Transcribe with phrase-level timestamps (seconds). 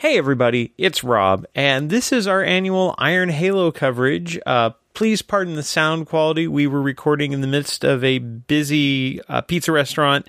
[0.00, 4.38] Hey, everybody, it's Rob, and this is our annual Iron Halo coverage.
[4.46, 6.48] Uh, please pardon the sound quality.
[6.48, 10.26] We were recording in the midst of a busy uh, pizza restaurant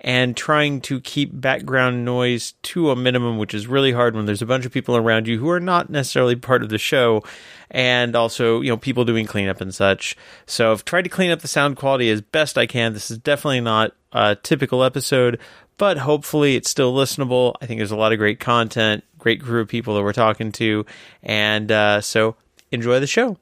[0.00, 4.40] and trying to keep background noise to a minimum, which is really hard when there's
[4.40, 7.22] a bunch of people around you who are not necessarily part of the show,
[7.70, 10.16] and also, you know, people doing cleanup and such.
[10.46, 12.94] So I've tried to clean up the sound quality as best I can.
[12.94, 15.38] This is definitely not a typical episode,
[15.80, 17.54] but hopefully it's still listenable.
[17.62, 20.52] I think there's a lot of great content, great crew of people that we're talking
[20.52, 20.84] to,
[21.22, 22.36] and uh, so
[22.70, 23.38] enjoy the show.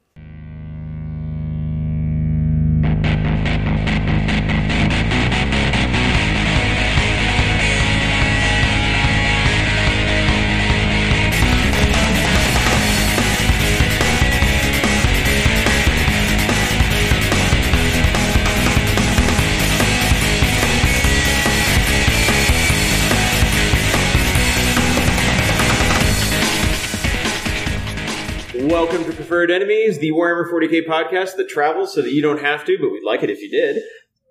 [29.38, 32.90] Preferred Enemies, the Warhammer 40k podcast that travels so that you don't have to, but
[32.90, 33.80] we'd like it if you did.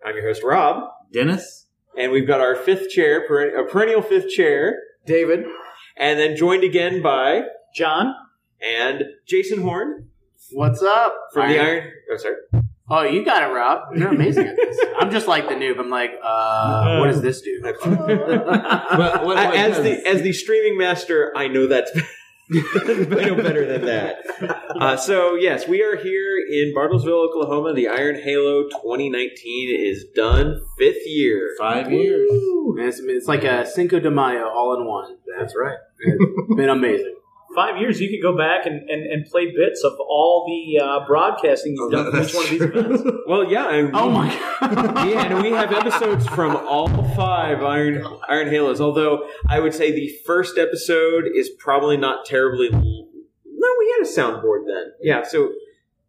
[0.06, 0.84] I'm your host, Rob,
[1.14, 1.68] Dennis?
[1.98, 5.46] and we've got our fifth chair, a perennial fifth chair, David.
[5.96, 8.14] and then joined again by John.
[8.62, 10.10] and Jason Horn
[10.52, 11.16] What's up?
[11.34, 11.90] from the Iron.
[12.12, 12.36] Oh, sorry.
[12.90, 13.96] Oh, you got it, Rob.
[13.96, 14.78] You're amazing at this.
[15.00, 15.80] I'm just like the noob.
[15.80, 17.62] I'm like, uh, what does this do?
[17.86, 21.92] What, what, I- as the as the streaming master, I know that's
[22.54, 24.18] I know better than that.
[24.78, 27.74] Uh, so yes, we are here in Bartlesville, Oklahoma.
[27.74, 31.56] The Iron Halo 2019 is done, fifth year.
[31.58, 32.30] five years.
[32.78, 35.18] It's, it's like a Cinco de Mayo all in one.
[35.36, 35.78] That's right.
[36.00, 37.16] It's been amazing.
[37.58, 41.06] Five years, you could go back and, and, and play bits of all the uh,
[41.08, 43.04] broadcasting you've done for each one of these events.
[43.28, 45.08] Well, yeah, and Oh my god.
[45.10, 48.80] yeah, and we have episodes from all five Iron Iron Halos.
[48.80, 52.70] Although I would say the first episode is probably not terribly.
[52.70, 54.94] No, we had a soundboard then.
[55.02, 55.52] Yeah, so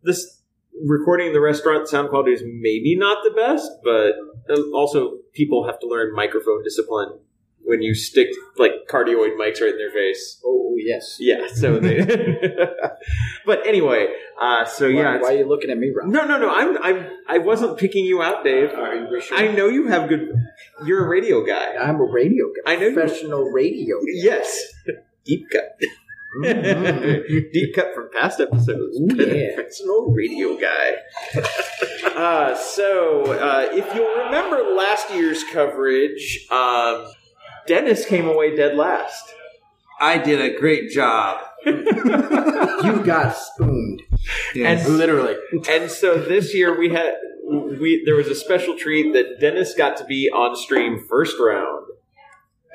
[0.05, 0.43] this
[0.87, 4.13] recording in the restaurant sound quality is maybe not the best, but
[4.55, 7.19] uh, also people have to learn microphone discipline
[7.69, 10.41] when you stick like cardioid mics right in their face.
[10.45, 11.17] Oh yes.
[11.21, 11.99] Yeah, so they.
[13.47, 14.07] but anyway,
[14.41, 16.09] uh, so yeah, Why, it's- why are you looking at me, Rob?
[16.09, 16.49] no, no, no.
[16.51, 18.71] I'm, I'm, I wasn't picking you out, Dave.
[18.73, 19.37] Are you sure?
[19.39, 20.33] I know you have good.
[20.87, 21.75] You're a radio guy.
[21.77, 22.73] I'm a radio guy.
[22.73, 24.13] I know you- Professional radio guy.
[24.15, 24.61] Yes,
[25.25, 25.79] deep cut.
[26.43, 28.99] deep cut from past episodes.
[29.01, 29.55] Ooh, yeah.
[29.55, 30.97] Professional radio guy.
[32.15, 37.07] uh, so, uh, if you'll remember last year's coverage, um,
[37.69, 39.25] Dennis came away dead last.
[40.01, 41.41] I did a great job.
[42.85, 44.03] You got spooned.
[44.55, 44.89] Yes.
[44.89, 45.37] Literally.
[45.69, 47.15] And so this year we had
[47.49, 51.87] we there was a special treat that Dennis got to be on stream first round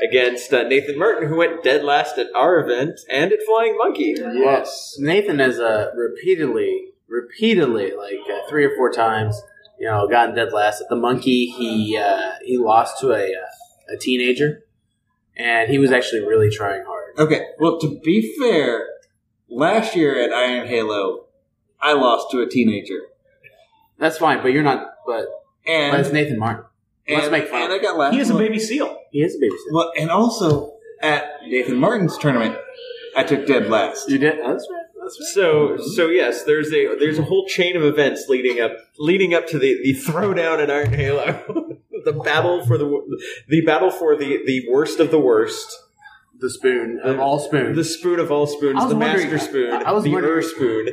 [0.01, 4.15] against uh, Nathan Martin, who went dead last at our event and at Flying Monkey.
[4.17, 4.97] Yes.
[4.99, 9.41] Nathan has uh, repeatedly, repeatedly, like uh, three or four times,
[9.79, 11.45] you know, gotten dead last at the monkey.
[11.45, 14.63] He uh, he lost to a uh, a teenager,
[15.35, 17.17] and he was actually really trying hard.
[17.17, 18.87] Okay, well, to be fair,
[19.49, 21.25] last year at Iron Halo,
[21.81, 23.01] I lost to a teenager.
[23.99, 24.87] That's fine, but you're not.
[25.05, 25.25] But,
[25.67, 26.65] And, but it's Nathan Martin.
[27.07, 27.63] Let's and- make fun.
[27.63, 28.13] And I got last.
[28.13, 28.97] He is a baby seal.
[29.11, 29.73] He is a baby seal.
[29.73, 32.57] Well, and also at Nathan Martin's tournament,
[33.15, 34.09] I took dead last.
[34.09, 34.39] You did.
[34.39, 34.83] That's right.
[34.99, 35.27] That's right.
[35.33, 39.47] So so yes, there's a there's a whole chain of events leading up leading up
[39.47, 41.72] to the the throwdown at Iron Halo,
[42.05, 45.79] the battle for the the battle for the the worst of the worst,
[46.39, 47.77] The spoon of all spoons.
[47.77, 50.87] the spoon of all spoons, the wondering- master spoon, I was the wondering- Ur spoon.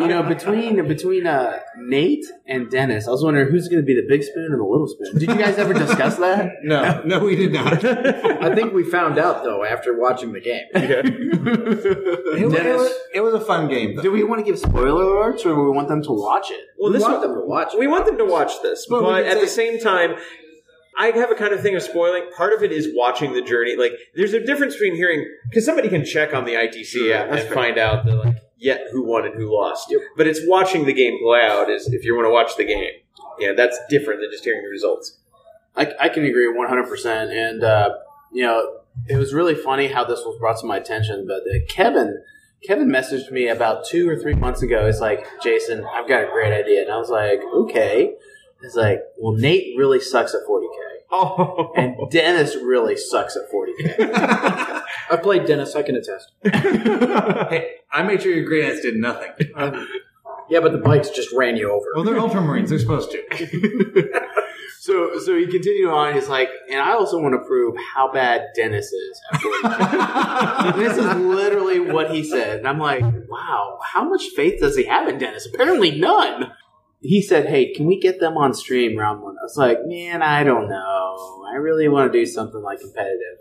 [0.00, 3.94] you know, between between uh, Nate and Dennis, I was wondering who's going to be
[3.94, 5.18] the big spoon and the little spoon.
[5.18, 6.50] Did you guys ever discuss that?
[6.62, 7.82] No, no, we did not.
[7.84, 10.64] I think we found out though after watching the game.
[10.74, 13.96] It, was- it was, it was a fun game.
[13.96, 14.02] Though.
[14.02, 16.60] Do we want to give spoiler alerts, or do we want them to watch it?
[16.78, 17.72] Well, we this want one- them to watch.
[17.78, 20.16] We want them to watch this, Well, we but can at the same time,
[20.96, 22.24] I have a kind of thing of spoiling.
[22.36, 23.76] Part of it is watching the journey.
[23.76, 27.40] Like, there's a difference between hearing because somebody can check on the ITC app and
[27.40, 27.54] fair.
[27.54, 29.92] find out the like yet who won and who lost.
[30.16, 31.70] But it's watching the game play out.
[31.70, 32.92] Is if you want to watch the game,
[33.38, 35.18] yeah, that's different than just hearing the results.
[35.76, 37.32] I, I can agree one hundred percent.
[37.32, 37.90] And uh,
[38.32, 41.26] you know, it was really funny how this was brought to my attention.
[41.26, 42.22] But uh, Kevin,
[42.66, 44.86] Kevin messaged me about two or three months ago.
[44.86, 48.14] He's like, "Jason, I've got a great idea," and I was like, "Okay."
[48.62, 53.50] He's like, "Well, Nate really sucks at forty k." Oh, And Dennis really sucks at
[53.52, 53.96] 40k.
[55.10, 55.74] I played Dennis.
[55.74, 56.30] I can attest.
[56.44, 59.32] hey, I made sure your grenades did nothing.
[59.56, 59.88] Um,
[60.48, 61.86] yeah, but the bikes just ran you over.
[61.96, 62.68] Well, they're Ultramarines.
[62.68, 64.20] They're supposed to.
[64.78, 66.14] So, so he continued on.
[66.14, 69.20] He's like, and I also want to prove how bad Dennis is.
[69.32, 69.40] At
[70.72, 74.76] 42." this is literally what he said, and I'm like, wow, how much faith does
[74.76, 75.46] he have in Dennis?
[75.52, 76.52] Apparently, none.
[77.00, 80.22] He said, "Hey, can we get them on stream round one?" I was like, "Man,
[80.22, 81.44] I don't know.
[81.50, 83.38] I really want to do something like competitive."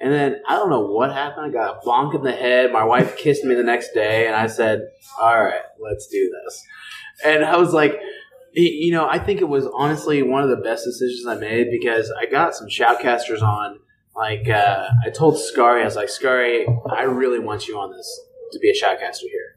[0.00, 1.46] And then I don't know what happened.
[1.46, 2.72] I got a bonk in the head.
[2.72, 4.82] My wife kissed me the next day, and I said,
[5.20, 6.62] "All right, let's do this."
[7.24, 8.00] And I was like,
[8.54, 12.12] you know, I think it was honestly one of the best decisions I made because
[12.18, 13.80] I got some shoutcasters on.
[14.16, 18.20] Like uh, I told Scary, I was like, "Scary, I really want you on this
[18.52, 19.53] to be a shoutcaster here."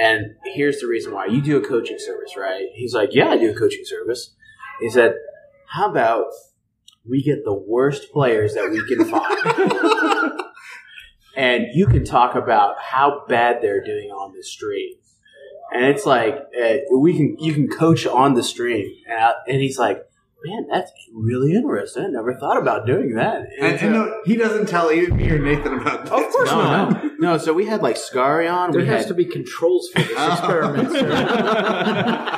[0.00, 1.26] And here's the reason why.
[1.26, 2.66] You do a coaching service, right?
[2.74, 4.34] He's like, Yeah, I do a coaching service.
[4.80, 5.14] He said,
[5.66, 6.26] How about
[7.08, 10.40] we get the worst players that we can find?
[11.36, 14.94] and you can talk about how bad they're doing on the stream.
[15.72, 19.60] And it's like uh, we can you can coach on the stream, and, I, and
[19.60, 20.02] he's like,
[20.44, 22.04] "Man, that's really interesting.
[22.04, 25.30] I never thought about doing that." And, so- and no, he doesn't tell either me
[25.30, 26.12] or Nathan about this.
[26.12, 27.38] of course no, no, no.
[27.38, 28.70] So we had like Scary on.
[28.70, 30.90] There we has had, to be controls for this experiment.
[30.92, 32.28] sir.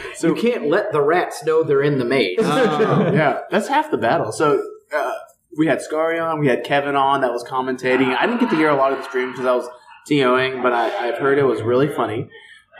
[0.16, 2.38] so you can't let the rats know they're in the maze.
[2.40, 4.32] Oh, yeah, that's half the battle.
[4.32, 4.62] So
[4.94, 5.12] uh,
[5.56, 8.14] we had Scary on, we had Kevin on that was commentating.
[8.16, 9.68] I didn't get to hear a lot of the stream because I was
[10.10, 12.28] TOing, but I, I've heard it was really funny.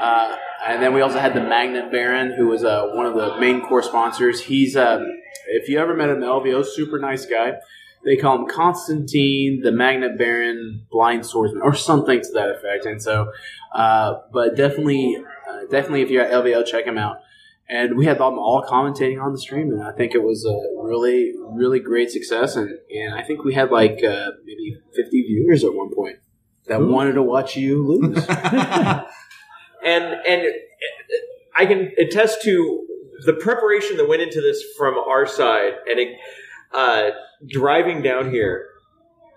[0.01, 0.37] Uh,
[0.67, 3.61] and then we also had the Magnet Baron, who was uh, one of the main
[3.61, 4.43] core sponsors.
[4.43, 5.07] He's, um,
[5.49, 7.55] if you ever met him, LVO, super nice guy.
[8.03, 12.87] They call him Constantine, the Magnet Baron, Blind Swordsman, or something to that effect.
[12.87, 13.31] And so,
[13.75, 17.21] uh, but definitely, uh, definitely, if you're at LVO, check him out
[17.71, 20.59] and we had them all commentating on the stream, and I think it was a
[20.83, 22.57] really, really great success.
[22.57, 26.19] And, and I think we had like uh, maybe 50 viewers at one point
[26.67, 28.27] that wanted to watch you lose.
[29.85, 30.53] and and
[31.57, 32.87] I can attest to
[33.27, 36.17] the preparation that went into this from our side, and it,
[36.73, 37.11] uh,
[37.49, 38.67] driving down here,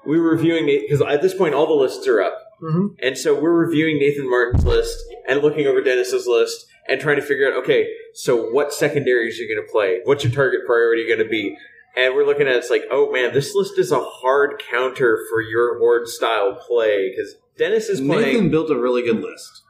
[0.05, 2.95] we were reviewing because at this point all the lists are up, Mhm.
[2.99, 7.21] and so we're reviewing Nathan Martin's list and looking over Dennis's list and trying to
[7.21, 9.99] figure out okay, so what secondaries are you going to play?
[10.03, 11.57] What's your target priority going to be?
[11.95, 15.25] And we're looking at it, it's like, oh man, this list is a hard counter
[15.29, 18.21] for your horde style play because Dennis is playing.
[18.33, 19.61] Nathan built a really good list.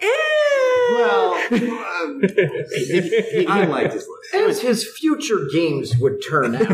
[0.00, 2.22] Well, um,
[3.48, 4.34] I liked his list.
[4.34, 6.68] As his future games would turn out.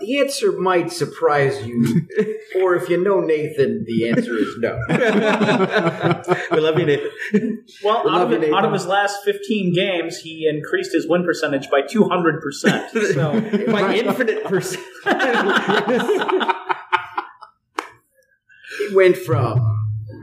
[0.00, 2.06] The answer might surprise you,
[2.62, 4.78] or if you know Nathan, the answer is no.
[6.52, 7.64] we love you, Nathan.
[7.82, 10.92] Well, We out love of, you, it- out of his last 15 games, he increased
[10.92, 12.42] his win percentage by 200%.
[13.14, 13.40] So,
[13.72, 14.84] By infinite percent.
[18.80, 19.77] It went from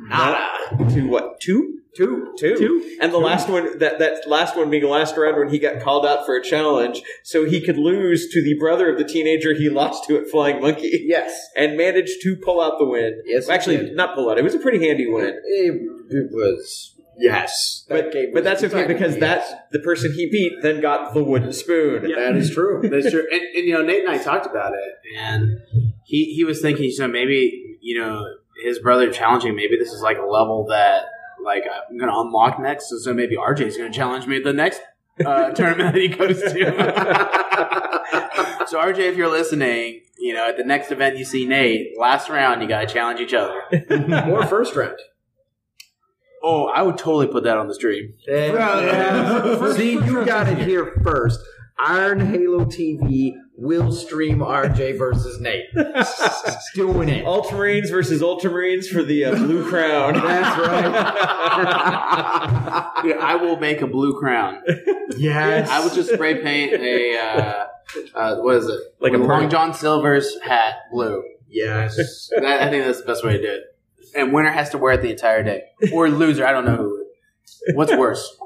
[0.10, 1.40] to what?
[1.40, 1.76] Two?
[1.96, 2.58] two, Two.
[2.58, 2.98] Two.
[3.02, 5.82] And the last one, that, that last one being the last round when he got
[5.82, 9.54] called out for a challenge, so he could lose to the brother of the teenager
[9.54, 13.22] he lost to at Flying Monkey, yes, and managed to pull out the win.
[13.26, 13.96] Yes, he actually, did.
[13.96, 14.38] not pull out.
[14.38, 15.26] It was a pretty handy win.
[15.46, 17.86] it, it was yes.
[17.88, 19.50] That But, game but was that's okay because technically yes.
[19.50, 22.10] that the person he beat then got the wooden spoon.
[22.10, 22.18] Yeah.
[22.18, 22.82] that is true.
[22.90, 23.26] That's true.
[23.32, 25.62] And, and you know, Nate and I talked about it, and
[26.04, 28.26] he he was thinking, so maybe you know
[28.64, 29.56] his brother challenging.
[29.56, 31.04] Maybe this is like a level that
[31.44, 32.90] like I'm going to unlock next.
[32.90, 34.82] So, so maybe RJ's going to challenge me at the next
[35.26, 36.50] uh, tournament that he goes to.
[38.68, 42.30] so RJ, if you're listening, you know at the next event you see Nate, last
[42.30, 43.62] round you got to challenge each other.
[44.32, 44.98] Or first round.
[46.44, 48.14] Oh, I would totally put that on the stream.
[48.28, 49.74] Yeah.
[49.74, 51.40] See, you got it here first.
[51.80, 55.74] Iron Halo TV will stream RJ versus Nate.
[56.76, 57.26] Doing it.
[57.26, 60.14] Ultramarines versus Ultramarines for the uh, Blue Crown.
[60.22, 61.32] That's right.
[63.06, 64.64] Yeah, I will make a blue crown.
[65.16, 65.70] Yes.
[65.70, 67.66] I would just spray paint a uh,
[68.16, 68.80] uh, what is it?
[69.00, 69.50] Like a Long.
[69.50, 71.24] John Silver's hat blue.
[71.48, 72.30] Yes.
[72.36, 73.62] That, I think that's the best way to do it.
[74.16, 76.46] And winner has to wear it the entire day, or loser.
[76.46, 77.06] I don't know who.
[77.74, 78.38] What's worse?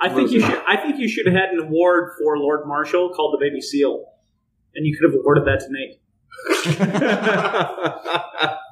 [0.00, 0.62] I think you should.
[0.66, 4.04] I think you should have had an award for Lord Marshall called the Baby Seal,
[4.74, 6.00] and you could have awarded that to Nate.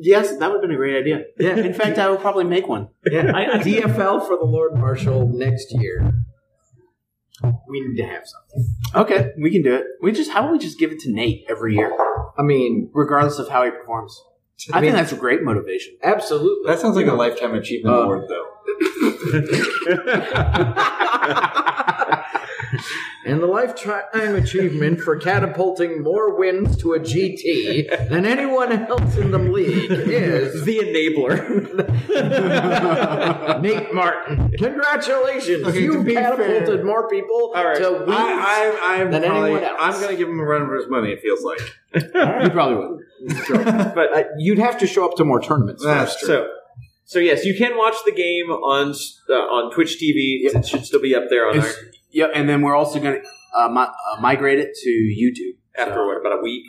[0.00, 1.24] Yes, that would have been a great idea.
[1.40, 1.56] Yeah.
[1.56, 2.86] In fact, I would probably make one.
[3.10, 3.32] Yeah.
[3.34, 6.12] I- I- DFL for the Lord Marshal next year.
[7.68, 8.74] We need to have something.
[8.94, 9.86] Okay, we can do it.
[10.00, 11.92] We just how about we just give it to Nate every year,
[12.38, 14.16] I mean, regardless of how he performs.
[14.72, 15.96] I, I mean- think that's a great motivation.
[16.00, 16.70] absolutely.
[16.70, 18.46] That sounds like a lifetime achievement Uh, award, though.
[23.26, 29.32] And the lifetime achievement for catapulting more wins to a GT than anyone else in
[29.32, 31.48] the league is The enabler.
[33.60, 34.50] Nate Martin.
[34.58, 35.66] Congratulations.
[35.66, 37.76] Okay, you be catapulted fair- more people All right.
[37.78, 38.04] to wins.
[38.10, 39.78] I, I, I'm Than probably, anyone else.
[39.80, 41.10] I'm going to give him a run for his money.
[41.10, 41.60] It feels like.
[41.94, 43.00] You probably would.
[43.94, 45.82] but Uh, you'd have to show up to more tournaments.
[45.84, 46.20] That's first.
[46.24, 46.28] true.
[46.28, 46.48] So,
[47.04, 48.94] so yes, you can watch the game on
[49.28, 50.44] uh, on Twitch TV.
[50.44, 53.20] It should still be up there on It's- our, Yep, and then we're also going
[53.22, 55.56] to uh, mi- uh, migrate it to YouTube.
[55.76, 56.64] after So- what about a week?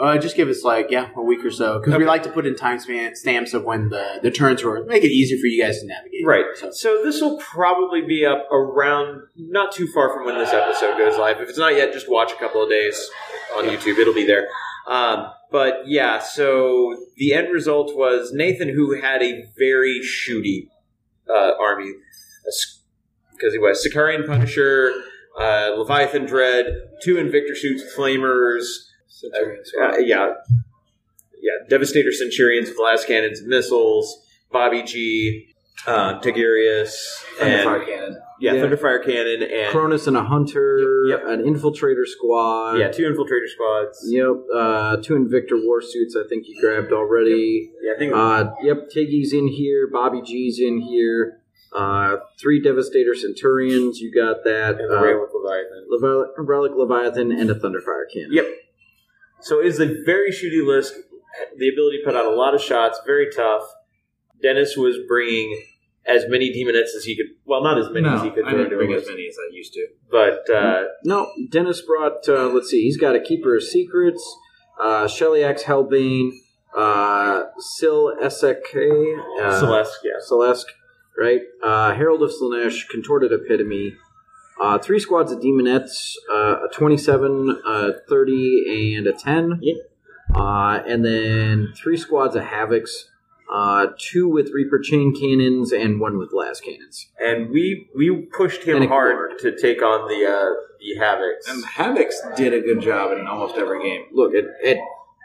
[0.00, 2.46] Uh, just give us like yeah a week or so because we like to put
[2.46, 5.60] in time span, stamps of when the the turns were make it easier for you
[5.60, 6.24] guys to navigate.
[6.24, 6.44] Right.
[6.54, 10.96] So, So this will probably be up around not too far from when this episode
[10.98, 11.40] goes live.
[11.40, 13.10] If it's not yet, just watch a couple of days
[13.56, 13.98] on YouTube.
[13.98, 14.46] It'll be there.
[14.86, 20.68] Um, but yeah, so the end result was Nathan, who had a very shooty
[21.28, 21.92] uh, army,
[23.38, 24.92] because he was Sicaran Punisher,
[25.38, 26.66] uh, Leviathan Dread,
[27.02, 28.64] two Invictor suits, Flamers,
[29.24, 30.32] uh, yeah,
[31.40, 35.54] yeah, Devastator Centurions, blast cannons, missiles, Bobby G,
[35.86, 36.94] uh, Tigurius,
[37.40, 38.18] and Thunderfire cannon.
[38.40, 38.62] yeah, Yeah.
[38.64, 41.22] Thunderfire Cannon, and Chronus and a hunter, Yep.
[41.26, 42.78] an infiltrator squad.
[42.78, 44.04] yeah, two Infiltrator squads.
[44.08, 46.16] Yep, uh, two Invictor war suits.
[46.16, 47.70] I think you grabbed already.
[47.82, 49.88] Yeah, I think Uh, yep, Tiggy's in here.
[49.92, 51.40] Bobby G's in here.
[51.74, 53.98] Uh, three Devastator Centurions.
[54.00, 54.80] You got that.
[54.80, 55.86] and the Uh, Railway Leviathan.
[55.88, 58.30] Levi- Relic Leviathan and a Thunderfire cannon.
[58.32, 58.46] Yep.
[59.40, 60.94] So it is a very shooty list.
[61.56, 63.62] The ability to put out a lot of shots, very tough.
[64.42, 65.62] Dennis was bringing
[66.06, 67.26] as many demonettes as he could.
[67.44, 69.54] Well, not as many No, as he could I didn't bring as many as I
[69.54, 69.86] used to.
[70.10, 72.26] but uh, No, Dennis brought.
[72.28, 72.82] Uh, let's see.
[72.82, 74.24] He's got a Keeper of Secrets,
[74.80, 76.30] uh, Shalaxi Helbane,
[76.74, 77.44] uh,
[77.80, 80.72] Syll'Esske, uh, Celeste, yeah, Celeste,
[81.20, 81.40] right?
[81.62, 83.96] Uh, Herald of Slaanesh, Contorted Epitome,
[84.60, 89.58] uh, three squads of Demonettes, uh, a 27, a 30, and a 10.
[89.62, 89.76] Yep.
[90.34, 93.04] Uh, and then three squads of Havocs,
[93.50, 97.08] uh, two with Reaper Chain Cannons, and one with Blast Cannons.
[97.18, 99.38] and we we pushed him And hard Guard.
[99.40, 101.50] to take on the uh, the havocs.
[101.50, 104.02] And Havocs did a good job in almost every game.
[104.12, 104.78] Look, it, it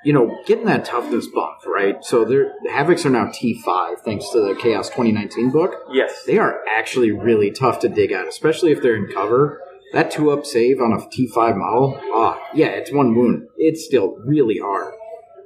[0.03, 2.03] you know, getting that toughness buff, right?
[2.03, 5.75] So they're, the Havocs are now T5 thanks to the Chaos 2019 book.
[5.91, 9.61] yes, They are actually really tough to dig at, especially if they're in cover.
[9.93, 13.47] That two up save on a T5 model, ah, yeah, it's one wound.
[13.57, 14.93] It's still really hard.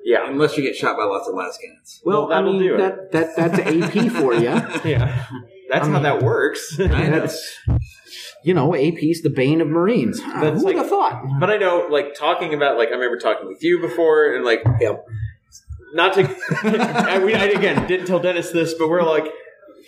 [0.06, 1.60] yeah, Unless you get shot by lots of last.
[2.06, 3.12] Well, Well, that'll I mean, do it.
[3.12, 4.42] that, that that's AP for you.
[4.90, 5.26] yeah.
[5.70, 6.80] That's I how mean- that works.
[6.80, 7.28] I know.
[8.48, 10.20] That's you know, AP's the bane of Marines.
[10.24, 11.24] Ah, That's Who would like- have thought?
[11.40, 14.62] But I know, like talking about, like I remember talking with you before, and like,
[14.80, 15.06] Yep.
[15.94, 16.24] not to.
[16.64, 19.26] I, we, I again didn't tell Dennis this, but we're like,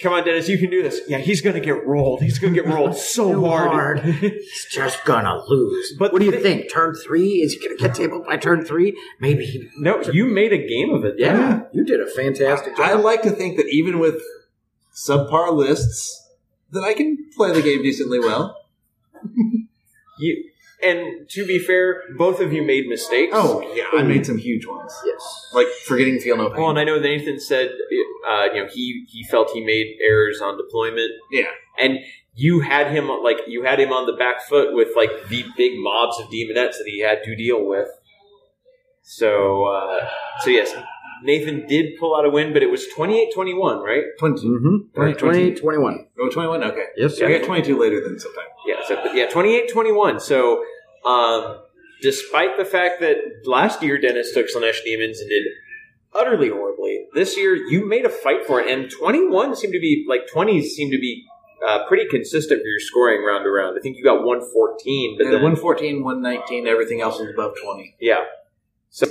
[0.01, 2.21] "Come on, Dennis, you can do this." Yeah, he's gonna get rolled.
[2.21, 3.99] He's gonna get rolled so So hard.
[3.99, 3.99] hard.
[4.15, 5.93] He's just gonna lose.
[5.99, 6.71] But what do you the- think?
[6.71, 7.41] Turn three?
[7.41, 8.97] Is he gonna get tabled by turn three?
[9.19, 9.45] Maybe.
[9.45, 11.15] He, No, you made a game of it.
[11.19, 11.25] though.
[11.25, 12.85] yeah, you did a fantastic job.
[12.89, 14.21] I like to think that even with
[14.95, 16.25] subpar lists,
[16.71, 18.57] that I can play the game decently well.
[20.19, 20.49] You,
[20.83, 23.31] and to be fair, both of you made mistakes.
[23.33, 25.49] Oh yeah, I made some huge ones, yes.
[25.53, 26.59] like forgetting feel no pain.
[26.59, 27.69] Well, and I know Nathan said,
[28.29, 31.47] uh, you know, he he felt he made errors on deployment, yeah,
[31.77, 31.99] and
[32.33, 35.77] you had him like you had him on the back foot with like the big
[35.77, 37.89] mobs of demonettes that he had to deal with.
[39.01, 40.07] So, uh,
[40.41, 40.73] so yes,
[41.23, 44.03] Nathan did pull out a win, but it was 28-21, right?
[44.17, 44.47] twenty.
[44.47, 44.99] Mm-hmm.
[44.99, 46.07] Right, 28, 21.
[46.19, 46.63] Oh, 21?
[46.63, 46.85] Okay.
[46.97, 48.45] Yes, I got 22 later than sometime.
[48.65, 50.21] Yeah, so yeah, 28-21.
[50.21, 50.63] So,
[51.05, 51.59] um,
[52.01, 55.43] despite the fact that last year Dennis took Slaanesh Demons and did
[56.13, 60.05] utterly horribly, this year you made a fight for it, and 21 seemed to be
[60.07, 61.25] like 20s seem to be
[61.67, 63.77] uh, pretty consistent for your scoring round to round.
[63.77, 67.95] I think you got 114, but Yeah, then 114, 119, everything else is above 20.
[67.99, 68.23] Yeah.
[68.89, 69.07] So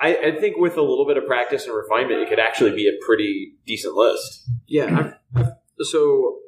[0.00, 2.88] I, I think with a little bit of practice and refinement, it could actually be
[2.88, 4.48] a pretty decent list.
[4.66, 5.14] Yeah.
[5.36, 5.50] I've, I've-
[5.82, 6.38] so,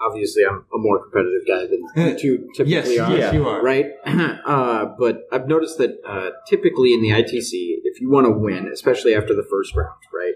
[0.00, 3.10] obviously, I'm a more competitive guy than you typically are.
[3.16, 3.62] yes, you are.
[3.62, 3.86] right?
[4.06, 7.50] uh, but I've noticed that uh, typically in the ITC,
[7.84, 10.34] if you want to win, especially after the first round, right,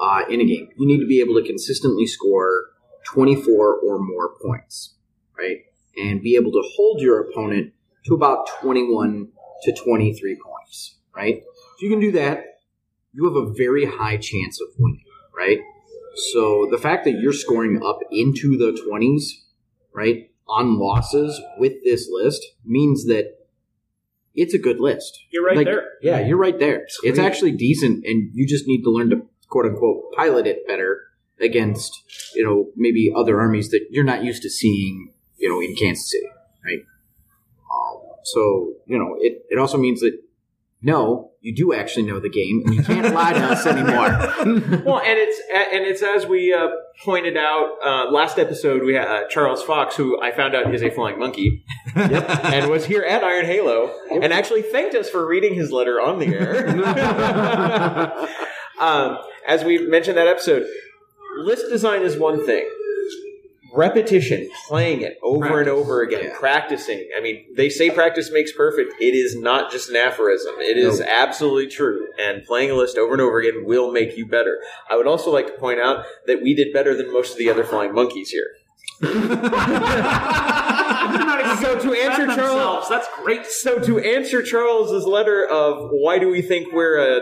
[0.00, 2.66] uh, in a game, you need to be able to consistently score
[3.06, 4.94] 24 or more points,
[5.38, 5.58] right?
[5.96, 7.72] And be able to hold your opponent
[8.06, 9.28] to about 21
[9.64, 11.42] to 23 points, right?
[11.82, 12.44] If you can do that,
[13.12, 15.02] you have a very high chance of winning,
[15.36, 15.58] right?
[16.30, 19.24] So the fact that you're scoring up into the 20s,
[19.92, 23.34] right, on losses with this list means that
[24.32, 25.24] it's a good list.
[25.32, 25.88] You're right Like, there.
[26.00, 26.82] Yeah, you're right there.
[26.84, 27.18] It's Sweet.
[27.18, 31.00] actually decent, and you just need to learn to quote unquote pilot it better
[31.40, 32.00] against,
[32.36, 36.08] you know, maybe other armies that you're not used to seeing, you know, in Kansas
[36.12, 36.28] City,
[36.64, 36.78] right?
[37.74, 40.16] Um, so you know, it it also means that
[40.82, 44.08] no, you do actually know the game, and you can't lie to us anymore.
[44.84, 46.68] well, and it's and it's as we uh,
[47.04, 48.82] pointed out uh, last episode.
[48.82, 52.86] We had uh, Charles Fox, who I found out is a flying monkey, and was
[52.86, 56.68] here at Iron Halo, and actually thanked us for reading his letter on the air.
[58.80, 60.66] um, as we mentioned that episode,
[61.38, 62.68] list design is one thing.
[63.74, 66.36] Repetition, playing it over and over again, Yeah.
[66.38, 67.08] practicing.
[67.16, 68.92] I mean, they say practice makes perfect.
[69.00, 70.54] It is not just an aphorism.
[70.60, 71.08] It is Nope.
[71.10, 72.06] absolutely true.
[72.18, 74.60] And playing a list over and over again will make you better.
[74.90, 77.48] I would also like to point out that we did better than most of the
[77.50, 78.48] other flying monkeys here.
[79.02, 79.08] so
[81.78, 82.88] to answer Charles.
[82.88, 83.46] That's great.
[83.46, 87.20] so to answer Charles's letter of why do we think we're uh,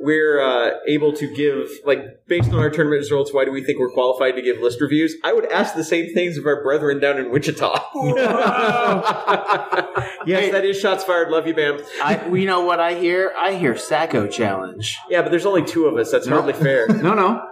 [0.00, 3.78] we're uh, able to give like based on our tournament results, why do we think
[3.78, 5.14] we're qualified to give list reviews?
[5.24, 7.84] I would ask the same things of our brethren down in Wichita.
[10.26, 11.30] yes, that is shots fired.
[11.30, 11.80] Love you, Bam.
[12.02, 13.32] I, we know what I hear.
[13.36, 14.96] I hear Sacco challenge.
[15.08, 16.10] Yeah, but there's only two of us.
[16.12, 16.86] That's hardly fair.
[16.88, 17.42] no, no,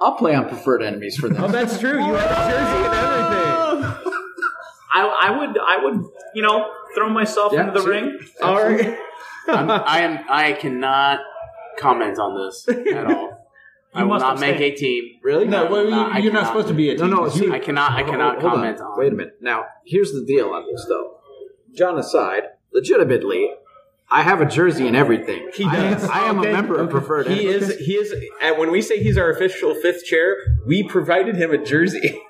[0.00, 1.44] I'll play on preferred enemies for them.
[1.44, 1.98] Oh, that's true.
[1.98, 4.14] You have a jersey and everything.
[4.94, 6.02] I, I would I would
[6.34, 7.88] you know throw myself Yeah, into the see?
[7.90, 8.18] ring.
[8.42, 8.96] All right.
[9.48, 10.18] I'm, I am.
[10.28, 11.20] I cannot
[11.78, 13.34] comment on this at all.
[13.94, 14.72] I will must not make abstain.
[14.72, 15.04] a team.
[15.22, 15.46] really?
[15.46, 16.46] No, well, you, I you're not cannot.
[16.48, 17.10] supposed to be a No, team.
[17.10, 17.92] no, see- I cannot.
[17.92, 18.98] I cannot Hold comment on.
[18.98, 19.34] Wait a minute.
[19.40, 21.14] Now, here's the deal on this, though.
[21.74, 22.42] John aside,
[22.72, 23.50] legitimately,
[24.10, 25.50] I have a jersey and everything.
[25.54, 26.04] He I am- does.
[26.10, 26.50] I am, Okay.
[26.50, 27.68] a member of preferred He enemies.
[27.70, 27.86] is.
[27.86, 28.14] He is.
[28.42, 32.20] And when we say he's our official fifth chair, we provided him a jersey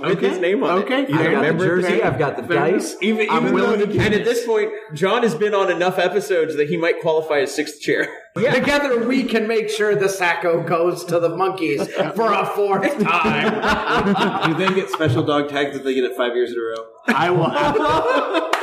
[0.00, 0.28] with Okay.
[0.30, 1.02] his name on Okay.
[1.02, 1.10] it.
[1.10, 2.02] Okay, I've got the jersey.
[2.02, 2.96] I've got the dice.
[3.02, 6.56] Even, I'm willing though, to and at this point, John has been on enough episodes
[6.56, 8.08] that he might qualify as sixth chair.
[8.34, 14.52] Together, we can make sure the Sacco goes to the monkeys for a fourth time.
[14.52, 16.86] Do they get special dog tags if they get it five years in a row?
[17.08, 18.50] I will.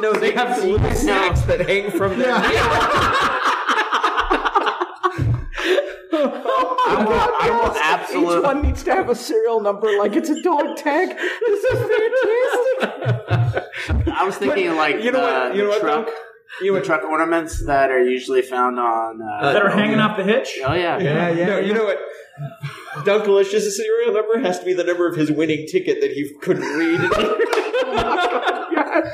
[0.00, 2.34] No, they have little snacks that hang from their.
[6.86, 7.12] I will.
[7.12, 8.36] I will absolutely.
[8.38, 11.08] Each one needs to have a serial number like it's a dog tag.
[11.16, 14.04] This is fantastic.
[14.14, 15.54] I was thinking like You know what?
[15.56, 15.80] You know the what?
[15.80, 16.12] truck, though?
[16.60, 16.84] You know the what?
[16.86, 19.20] truck ornaments that are usually found on.
[19.22, 20.58] Uh, that are hanging off the hitch.
[20.64, 21.46] oh yeah, Yeah, yeah.
[21.46, 21.98] No, you know what?
[23.04, 26.62] Dunkalicious' serial number has to be the number of his winning ticket that he couldn't
[26.62, 27.00] read.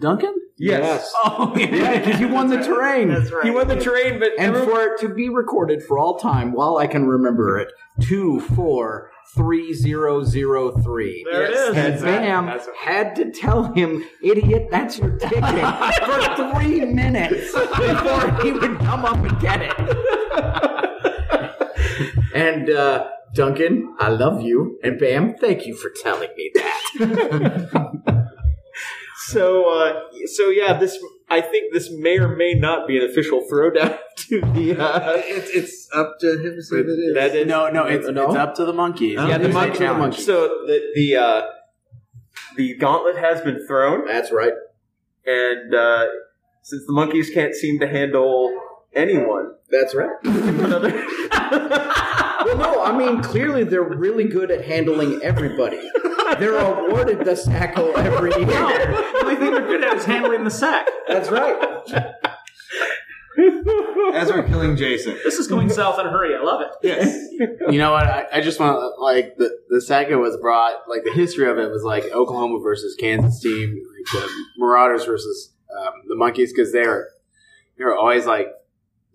[0.00, 0.34] Duncan.
[0.62, 1.12] Yes.
[1.24, 3.08] Oh Yeah, because you won the terrain.
[3.08, 3.44] That's right.
[3.44, 6.52] He won the terrain, but And everyone- for it to be recorded for all time,
[6.52, 7.68] while I can remember it,
[8.00, 11.24] two four three zero zero three.
[11.30, 11.68] There it is.
[11.68, 12.18] And That's right.
[12.20, 12.76] Bam That's right.
[12.76, 15.44] had to tell him, "Idiot, that's your ticket,"
[16.04, 19.72] for three minutes before he would come up and get it.
[22.34, 28.21] and uh, Duncan, I love you, and Bam, thank you for telling me that.
[29.32, 29.44] So,
[29.78, 30.98] uh, so yeah, this
[31.30, 34.76] I think this may or may not be an official throwdown to the.
[34.78, 37.14] Uh, It's, it's up to him to say that it is.
[37.14, 38.26] that is No, no, it's, No?
[38.26, 39.14] it's up to the monkeys.
[39.14, 40.20] Yeah, the It's monkey- the monkey.
[40.22, 40.34] so
[40.66, 41.42] the the uh,
[42.56, 44.52] the gauntlet has been thrown, That's right.
[45.26, 46.06] and uh,
[46.62, 48.54] since the monkeys can't seem to handle
[48.94, 50.10] anyone, That's right.
[52.44, 55.80] Well, no, I mean clearly they're really good at handling everybody.
[56.38, 58.46] They're awarded the Sacco every year.
[58.46, 60.86] The only thing they're good at is handling the sack.
[61.06, 61.56] That's right.
[64.14, 65.16] As we're killing Jason.
[65.24, 66.34] This is going south in a hurry.
[66.36, 66.68] I love it.
[66.82, 67.16] Yes.
[67.70, 68.06] You know what?
[68.06, 71.58] I, I just want to like the the Saga was brought like the history of
[71.58, 76.72] it was like Oklahoma versus Kansas team, like the Marauders versus um, the Monkeys because
[76.72, 77.08] they're
[77.78, 78.48] they're always like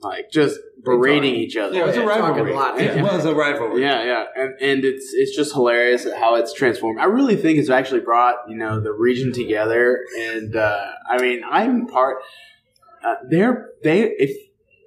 [0.08, 1.76] like just berating each other.
[1.76, 2.52] Yeah, it was a talking rivalry.
[2.52, 2.80] a lot.
[2.80, 3.82] It was a rivalry.
[3.82, 7.00] Yeah, yeah, and and it's it's just hilarious how it's transformed.
[7.00, 11.42] I really think it's actually brought you know the region together, and uh, I mean
[11.50, 12.18] I'm part.
[13.04, 14.32] Uh, they're they if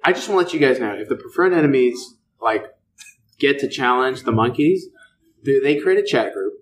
[0.03, 2.65] I just want to let you guys know if the preferred enemies like
[3.39, 4.87] get to challenge the monkeys,
[5.43, 6.53] they, they create a chat group,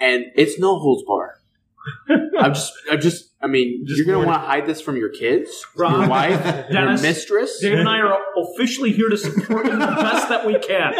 [0.00, 1.41] and it's no holds bar.
[2.38, 4.32] I'm just, I'm just, I mean, Just you're gonna warning.
[4.32, 7.58] want to hide this from your kids, your Rob, wife, your mistress.
[7.60, 10.94] Dave and I are officially here to support you the best that we can.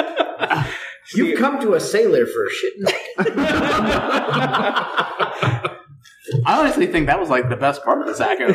[1.15, 2.75] You've come to a sailor for a shit.
[6.47, 8.53] I honestly think that was like the best part of the Sacco.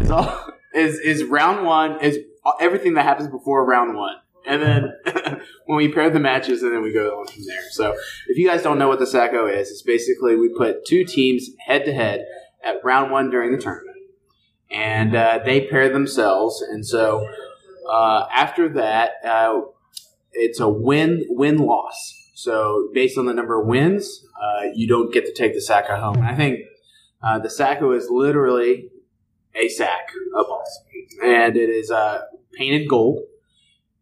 [0.00, 2.18] is all is is round one is
[2.60, 4.92] everything that happens before round one, and then
[5.66, 7.70] when we pair the matches, and then we go on from there.
[7.70, 7.96] So
[8.28, 11.48] if you guys don't know what the Sacco is, it's basically we put two teams
[11.66, 12.24] head to head
[12.64, 13.98] at round one during the tournament,
[14.70, 17.26] and uh, they pair themselves, and so
[17.90, 19.60] uh, after that, uh,
[20.32, 22.18] it's a win win loss.
[22.34, 25.96] So based on the number of wins, uh, you don't get to take the Sacco
[25.96, 26.16] home.
[26.16, 26.60] And I think
[27.22, 28.88] uh, the Sacco is literally
[29.54, 30.80] a sack of balls,
[31.22, 32.22] and it is uh,
[32.54, 33.20] painted gold.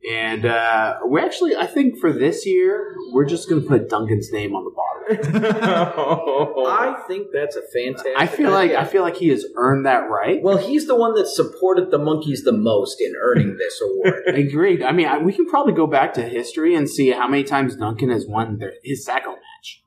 [0.08, 4.32] And uh, we actually, I think for this year, we're just going to put Duncan's
[4.32, 4.90] name on the bottom.
[6.66, 8.12] I think that's a fantastic.
[8.16, 8.80] I feel like idea.
[8.80, 10.42] I feel like he has earned that right.
[10.42, 14.22] Well, he's the one that supported the monkeys the most in earning this award.
[14.34, 14.82] Agreed.
[14.82, 17.76] I mean, I, we can probably go back to history and see how many times
[17.76, 19.82] Duncan has won their, his Sacco match.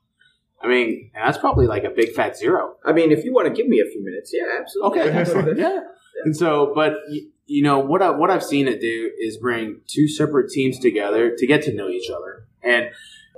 [0.62, 2.76] I mean, that's probably like a big fat zero.
[2.84, 5.00] I mean, if you want to give me a few minutes, yeah, absolutely.
[5.00, 5.58] Okay, excellent.
[5.58, 5.80] yeah.
[6.24, 8.02] And so, but y- you know what?
[8.02, 11.74] I, what I've seen it do is bring two separate teams together to get to
[11.74, 12.46] know each other.
[12.62, 12.90] And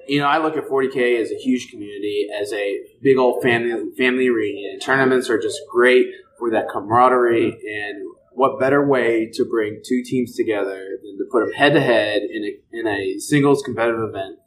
[0.07, 3.73] you know, I look at 40k as a huge community, as a big old family
[3.97, 4.79] family reunion.
[4.79, 6.07] Tournaments are just great
[6.39, 7.51] for that camaraderie.
[7.51, 11.81] And what better way to bring two teams together than to put them head to
[11.81, 14.39] head in a in a singles competitive event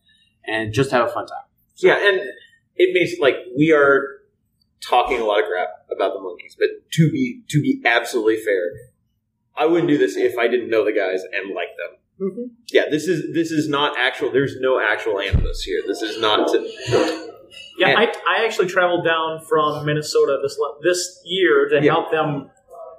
[0.47, 1.37] and just have a fun time.
[1.75, 2.21] So, Yeah, and
[2.75, 4.19] it makes like we are
[4.81, 8.71] talking a lot of crap about the monkeys, but to be to be absolutely fair,
[9.59, 11.97] I wouldn't do this if I didn't know the guys and like them.
[12.29, 12.43] Mm-hmm.
[12.71, 14.31] Yeah, this is this is not actual.
[14.31, 15.81] There's no actual animus here.
[15.87, 16.47] This is not.
[16.49, 17.29] To,
[17.77, 21.91] Yeah, And- I, I actually traveled down from Minnesota this le- this year to Yeah.
[21.93, 22.49] help them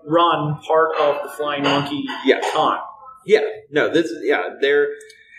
[0.06, 2.40] run part of the Flying Monkey Yeah.
[2.52, 2.78] con.
[3.26, 4.88] yeah, no, this yeah they're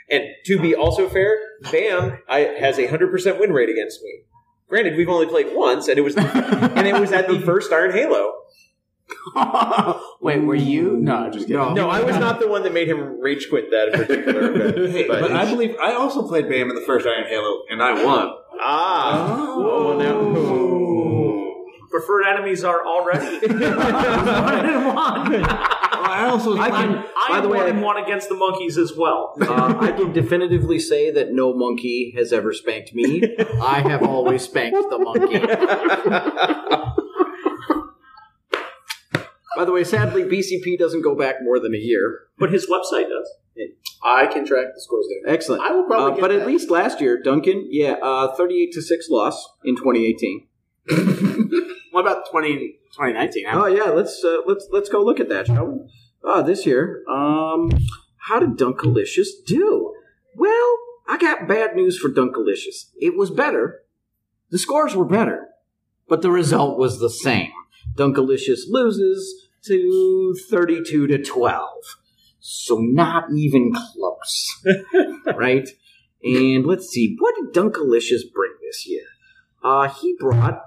[0.09, 1.35] and to be also fair,
[1.71, 4.21] Bam I, has a hundred percent win rate against me.
[4.69, 6.15] Granted, we've only played once, and it was
[6.77, 8.33] and it was at the first Iron Halo.
[10.21, 10.97] Wait, were you?
[10.97, 11.73] No, I'm just kidding.
[11.75, 14.91] No, I was not the one that made him rage quit that particular event.
[14.91, 18.03] Hey, but, I believe I also played Bam in the first Iron Halo, and I
[18.03, 18.33] won.
[18.59, 19.95] ah, Oh.
[19.95, 20.31] well, now.
[21.91, 25.43] Preferred enemies are already one and one.
[25.43, 28.35] I also I can- I By am the way, one I- and one against the
[28.35, 29.33] monkeys as well.
[29.41, 33.21] Uh, I can definitively say that no monkey has ever spanked me.
[33.61, 35.37] I have always spanked the monkey.
[39.57, 42.21] By the way, sadly, BCP doesn't go back more than a year.
[42.39, 43.29] But his website does.
[44.03, 45.33] I can track the scores there.
[45.33, 45.61] Excellent.
[45.61, 46.41] I will probably Uh, but that.
[46.41, 50.47] at least last year, Duncan, yeah, uh, 38 to 6 loss in 2018.
[51.91, 53.45] What about 20, 2019?
[53.51, 55.79] Oh yeah, let's uh, let's let's go look at that, shall we?
[56.23, 57.69] Ah, this year, um,
[58.17, 59.93] how did Dunkalicious do?
[60.35, 60.77] Well,
[61.09, 62.91] I got bad news for Dunkalicious.
[62.99, 63.81] It was better.
[64.51, 65.49] The scores were better,
[66.07, 67.51] but the result was the same.
[67.95, 71.83] Dunkalicious loses to thirty-two to twelve,
[72.39, 74.63] so not even close,
[75.35, 75.69] right?
[76.23, 79.05] And let's see, what did Dunkalicious bring this year?
[79.63, 80.61] Uh, he brought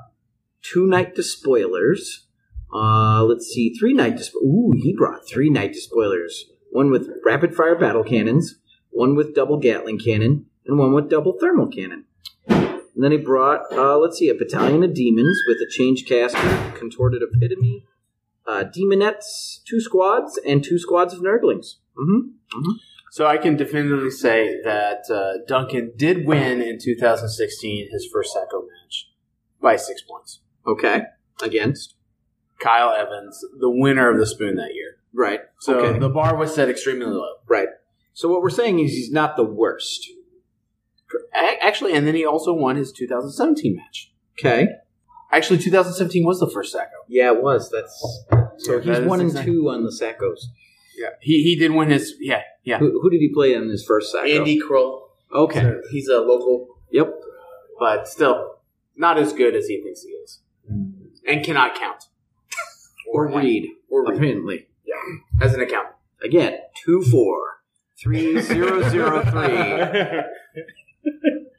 [0.62, 2.26] two Knight despoilers.
[2.74, 6.44] Uh, let's see, three Knight despo- Ooh, he brought three Knight despoilers.
[6.72, 8.56] One with rapid fire battle cannons,
[8.90, 12.06] one with double Gatling cannon, and one with double thermal cannon.
[12.94, 17.22] And then he brought, uh, let's see, a battalion of demons with a Changecaster, contorted
[17.22, 17.84] epitome,
[18.46, 21.76] uh, demonettes, two squads, and two squads of nurglings.
[21.98, 22.70] Mm-hmm.
[23.10, 28.62] So I can definitively say that uh, Duncan did win in 2016 his first Sacco
[28.62, 29.10] match
[29.60, 30.40] by six points.
[30.66, 31.02] Okay.
[31.42, 31.94] Against.
[32.60, 34.96] Kyle Evans, the winner of the spoon that year.
[35.12, 35.40] Right.
[35.60, 35.98] So okay.
[35.98, 37.34] the bar was set extremely low.
[37.48, 37.68] right.
[38.14, 40.08] So what we're saying is he's not the worst.
[41.34, 44.12] A- Actually, and then he also won his 2017 match.
[44.38, 44.68] Okay.
[45.32, 46.90] Actually, 2017 was the first Sacco.
[47.08, 47.70] Yeah, it was.
[47.70, 48.24] That's
[48.58, 50.44] so Yeah, he's that is one and exactly- two on the Sackos.
[50.96, 52.14] Yeah, he he did win his.
[52.20, 52.78] Yeah, yeah.
[52.78, 54.28] Who, who did he play in his first Sacco?
[54.28, 55.10] Andy Kroll.
[55.34, 55.60] Okay.
[55.60, 56.68] So he's a local.
[56.92, 57.12] Yep.
[57.80, 58.58] But still,
[58.96, 60.90] not as good as he thinks he is, hmm.
[61.26, 62.04] and cannot count
[63.12, 63.68] Or read.
[63.90, 64.68] or read Apparently.
[65.40, 65.96] as an accountant.
[66.22, 67.40] Again, two four
[68.00, 70.22] three zero zero three.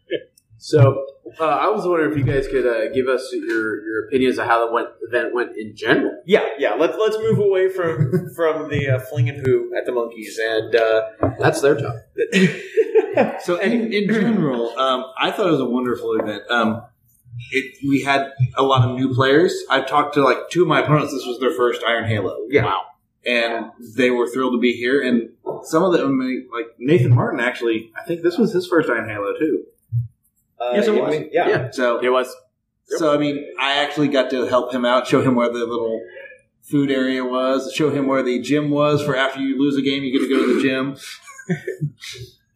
[0.57, 1.05] So
[1.39, 4.47] uh, I was wondering if you guys could uh, give us your, your opinions of
[4.47, 6.23] how the went, event went in general.
[6.25, 6.73] Yeah, yeah.
[6.73, 10.75] Let's let's move away from from the uh, fling and poo at the monkeys and.
[10.75, 11.01] Uh,
[11.39, 11.95] That's their job.
[13.43, 16.43] So in, in general, um, I thought it was a wonderful event.
[16.49, 16.81] Um,
[17.51, 19.55] it, we had a lot of new players.
[19.69, 21.13] I've talked to like two of my opponents.
[21.13, 22.35] This was their first Iron Halo.
[22.49, 22.65] Yeah.
[22.65, 22.81] Wow.
[23.25, 25.01] And they were thrilled to be here.
[25.01, 25.29] And
[25.63, 26.19] some of them,
[26.53, 29.63] like Nathan Martin, actually, I think this was his first Iron Halo too.
[30.59, 31.13] uh, Yes, it was.
[31.15, 31.47] I mean, yeah.
[31.49, 31.71] Yeah.
[31.71, 32.33] So, It was.
[32.85, 36.01] so I mean, I actually got to help him out, show him where the little
[36.61, 39.03] food area was, show him where the gym was.
[39.03, 40.95] For after you lose a game, you get to go to the gym.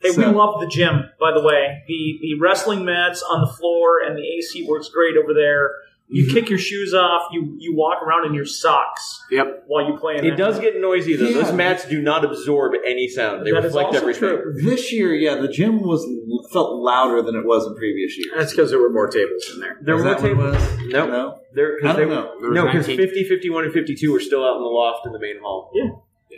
[0.02, 1.84] Hey, So- we love the gym, by the way.
[1.88, 5.72] The the wrestling mats on the floor and the AC works great over there.
[6.12, 6.34] You mm-hmm.
[6.34, 7.28] kick your shoes off.
[7.32, 9.24] You you walk around in your socks.
[9.30, 9.66] Yep.
[9.68, 10.18] While you play.
[10.18, 10.64] in It that does time.
[10.64, 11.28] get noisy though.
[11.28, 11.44] Yeah.
[11.44, 13.46] Those mats do not absorb any sound.
[13.46, 14.20] They That is reflect also everything.
[14.30, 14.54] true.
[14.64, 16.04] This year, yeah, the gym was
[16.52, 18.32] felt louder than it was in previous years.
[18.36, 19.78] That's because there were more tables in there.
[19.82, 20.56] There Is were that what tables.
[20.56, 20.80] was?
[20.88, 21.06] No.
[21.08, 21.40] no.
[21.54, 22.34] They're, I 'cause don't know.
[22.42, 23.08] There No, because 19.
[23.08, 25.72] 50, 51, and 52 were still out in the loft in the main hall.
[25.76, 25.90] Yeah.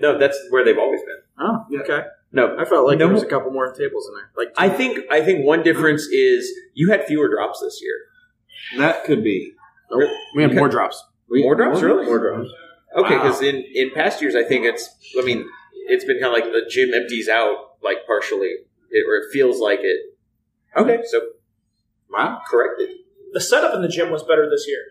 [0.02, 1.18] No, that's where they've always been.
[1.40, 2.08] Oh, okay.
[2.34, 4.32] No, I felt like No there was a couple more tables in there.
[4.38, 7.96] Like I think I think one difference is you had fewer drops this year.
[8.78, 9.54] That could be.
[10.36, 10.60] We had Okay.
[10.60, 11.04] more drops.
[11.30, 12.06] More drops, really?
[12.06, 12.50] More drops.
[12.96, 13.24] Okay, Wow.
[13.24, 14.90] because in in past years, I think it's.
[15.18, 15.48] I mean,
[15.88, 18.50] it's been kind of like the gym empties out like partially,
[18.90, 20.00] it, or it feels like it.
[20.76, 21.22] Okay, so
[22.10, 22.42] Wow.
[22.50, 22.90] corrected.
[23.34, 24.84] The setup in the gym was better this year.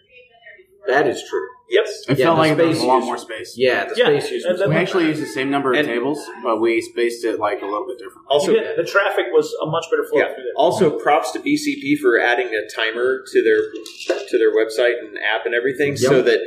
[0.86, 1.46] That is true.
[1.70, 1.84] Yep.
[1.86, 3.54] It Yeah, felt the like there was space a lot used- more space.
[3.56, 5.78] Yeah, the Yeah, space used and was then- We actually used the same number of
[5.78, 8.26] And- tables, but we spaced it like a little bit different.
[8.28, 10.34] Also, You did- the traffic was a much better flow yeah.
[10.34, 10.52] through there.
[10.56, 13.62] Also, props to BCP for adding a timer to their
[14.28, 16.40] to their website and app and everything, so that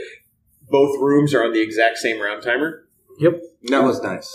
[0.70, 2.86] both rooms are on the exact same round timer.
[3.20, 3.42] Yep.
[3.64, 4.30] That was nice.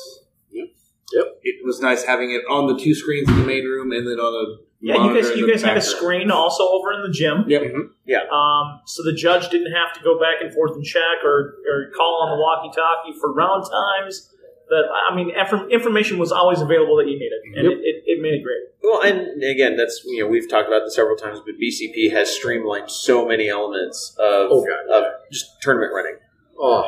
[0.52, 0.68] Yep.
[1.12, 1.38] Yep.
[1.42, 4.18] It was nice having it on the two screens in the main room and then
[4.18, 7.44] on a Yeah, you guys, you guys had a screen also over in the gym.
[7.48, 7.62] Yep.
[8.06, 8.18] Yeah.
[8.30, 11.90] Um, so the judge didn't have to go back and forth and check or, or
[11.96, 14.32] call on the walkie-talkie for round times.
[14.68, 15.30] That I mean,
[15.70, 17.72] information was always available that you needed, and Yep.
[17.72, 18.68] it, it, it made it great.
[18.82, 22.28] Well, and again, that's you know we've talked about this several times, but BCP has
[22.30, 24.94] streamlined so many elements of Oh, God.
[24.94, 26.16] of just tournament running.
[26.60, 26.86] Oh.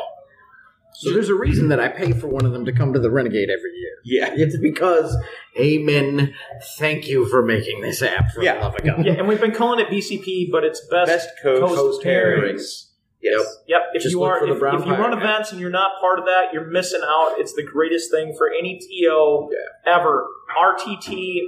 [1.01, 3.11] So there's a reason that I pay for one of them to come to the
[3.11, 3.91] Renegade every year.
[4.05, 5.17] Yeah, It's because,
[5.59, 6.35] Amen,
[6.79, 8.55] thank you for making this app for Yeah.
[8.57, 9.07] the love of God.
[9.07, 12.87] Yeah, and we've been calling it BCP, but it's best, best coast, Coast pairings.
[13.23, 13.45] Yes.
[13.67, 13.83] Yep.
[13.95, 15.19] If Just you look are for the if, brown if you run pirate.
[15.23, 17.35] events and you're not part of that, you're missing out.
[17.39, 19.51] It's the greatest thing for any TO
[19.87, 20.27] ever.
[20.59, 21.41] RTT,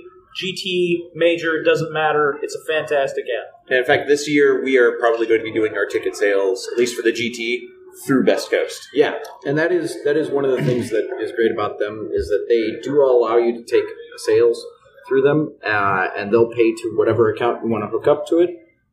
[0.43, 2.39] GT, major, doesn't matter.
[2.43, 3.69] It's a fantastic app.
[3.71, 6.69] And in fact, this year we are probably going to be doing our ticket sales,
[6.73, 7.61] at least for the GT,
[8.07, 8.89] through Best Coast.
[8.93, 12.11] Yeah, and that is that is one of the things that is great about them
[12.13, 13.85] is that they do allow you to take
[14.17, 14.65] sales
[15.09, 18.39] through them, uh, and they'll pay to whatever account you want to hook up to
[18.39, 18.51] it,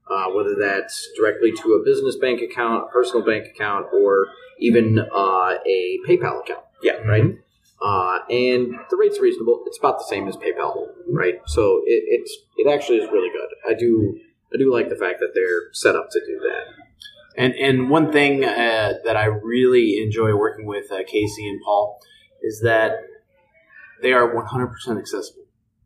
[0.10, 4.28] uh, whether that's directly to a business bank account, a personal bank account, or
[4.60, 6.64] even uh, a PayPal account.
[6.82, 6.94] Yeah.
[7.06, 7.38] right.
[7.82, 9.64] Uh, and the rate's reasonable.
[9.66, 11.36] It's about the same as PayPal, right?
[11.46, 13.50] So it, it's it actually is really good.
[13.68, 14.20] I do
[14.54, 16.89] I do like the fact that they're set up to do that.
[17.40, 21.98] And and one thing uh, that I really enjoy working with uh, Casey and Paul
[22.42, 22.98] is that
[24.02, 25.44] they are 100% accessible.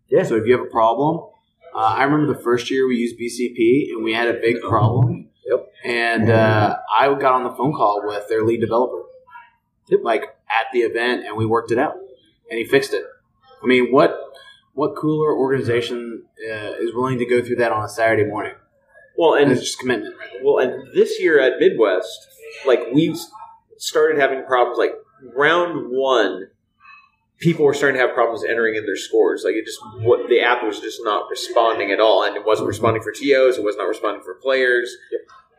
[0.08, 0.24] Yeah.
[0.24, 1.30] So if you have a problem,
[1.76, 5.30] uh, I remember the first year we used BCP and we had a big problem.
[5.46, 5.68] Yep.
[5.86, 9.04] And uh, I got on the phone call with their lead developer,
[9.90, 10.00] Yep.
[10.04, 11.96] like at the event, and we worked it out,
[12.50, 13.04] and he fixed it.
[13.62, 14.18] I mean, what
[14.74, 18.54] what cooler organization uh, is willing to go through that on a Saturday morning?
[19.18, 20.16] Well, And and it's just commitment.
[20.18, 22.28] Right well, and this year at Midwest,
[22.66, 23.16] like we
[23.78, 24.78] started having problems.
[24.78, 24.94] Like
[25.36, 26.48] round one,
[27.40, 29.44] people were starting to have problems entering in their scores.
[29.44, 32.68] Like it just what the app was just not responding at all, and it wasn't
[32.68, 33.58] responding for TOs.
[33.58, 34.96] It was not responding for players.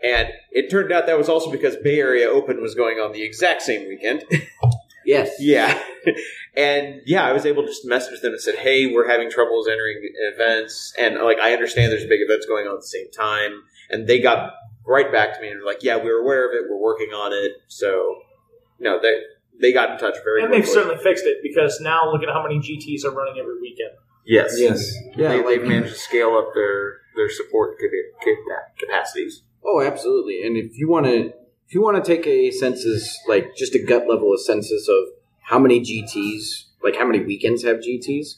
[0.03, 3.23] And it turned out that was also because Bay Area Open was going on the
[3.23, 4.25] exact same weekend.
[5.07, 5.31] Yes.
[5.39, 5.79] Yeah.
[6.57, 9.69] and yeah, I was able to just message them and said, Hey, we're having troubles
[9.69, 10.01] entering
[10.35, 10.93] events.
[10.99, 13.63] And like, I understand there's big events going on at the same time.
[13.91, 14.53] And they got
[14.87, 16.71] right back to me and were like, Yeah, we were aware of it.
[16.71, 17.53] We're working on it.
[17.69, 18.17] So,
[18.79, 19.21] no, they,
[19.61, 22.43] they got in touch very And they've certainly fixed it because now look at how
[22.43, 23.91] many GTs are running every weekend.
[24.27, 24.55] Yes.
[24.59, 24.95] Yes.
[25.17, 29.43] Yeah, they, like- they've managed to scale up their, their support capa- capa- capacities.
[29.65, 30.47] Oh, absolutely.
[30.47, 31.33] And if you want to,
[31.67, 35.05] if you want to take a census, like just a gut level of census of
[35.43, 38.37] how many GTs, like how many weekends have GTs,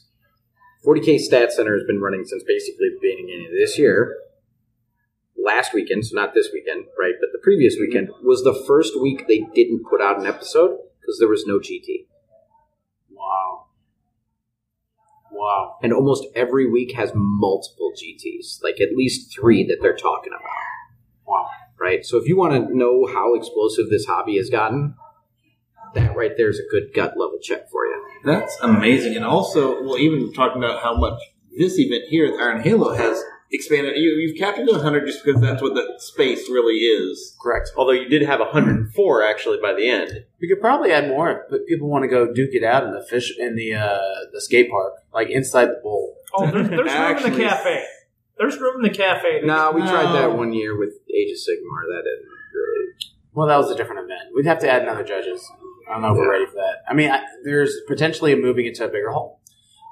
[0.85, 4.17] 40K Stat Center has been running since basically the beginning of this year.
[5.37, 7.13] Last weekend, so not this weekend, right?
[7.19, 7.81] But the previous mm-hmm.
[7.81, 11.59] weekend was the first week they didn't put out an episode because there was no
[11.59, 12.07] GT.
[13.11, 13.65] Wow.
[15.31, 15.77] Wow.
[15.83, 20.49] And almost every week has multiple GTs, like at least three that they're talking about.
[21.25, 21.49] Wow.
[21.79, 22.05] Right?
[22.05, 24.95] So if you want to know how explosive this hobby has gotten,
[25.93, 28.03] that right there is a good gut level check for you.
[28.23, 29.15] That's amazing.
[29.15, 31.19] And also, well, even talking about how much
[31.57, 33.93] this event here at Iron Halo has expanded.
[33.95, 37.35] You, you've capped it to 100 just because that's what the space really is.
[37.41, 37.71] Correct.
[37.77, 40.11] Although you did have 104 actually by the end.
[40.41, 43.05] We could probably add more, but people want to go duke it out in the
[43.09, 43.99] fish in the uh,
[44.33, 46.15] the skate park, like inside the bowl.
[46.33, 47.85] Oh, there's, there's room in the cafe.
[48.39, 49.41] There's room in the cafe.
[49.43, 51.87] No, we tried that one year with Age of Sigmar.
[51.89, 52.93] That didn't really.
[53.33, 54.33] Well, that was a different event.
[54.35, 55.47] We'd have to add another judges.
[55.89, 56.77] I don't know if we're ready for that.
[56.89, 59.41] I mean, I, there's potentially moving into a bigger hall.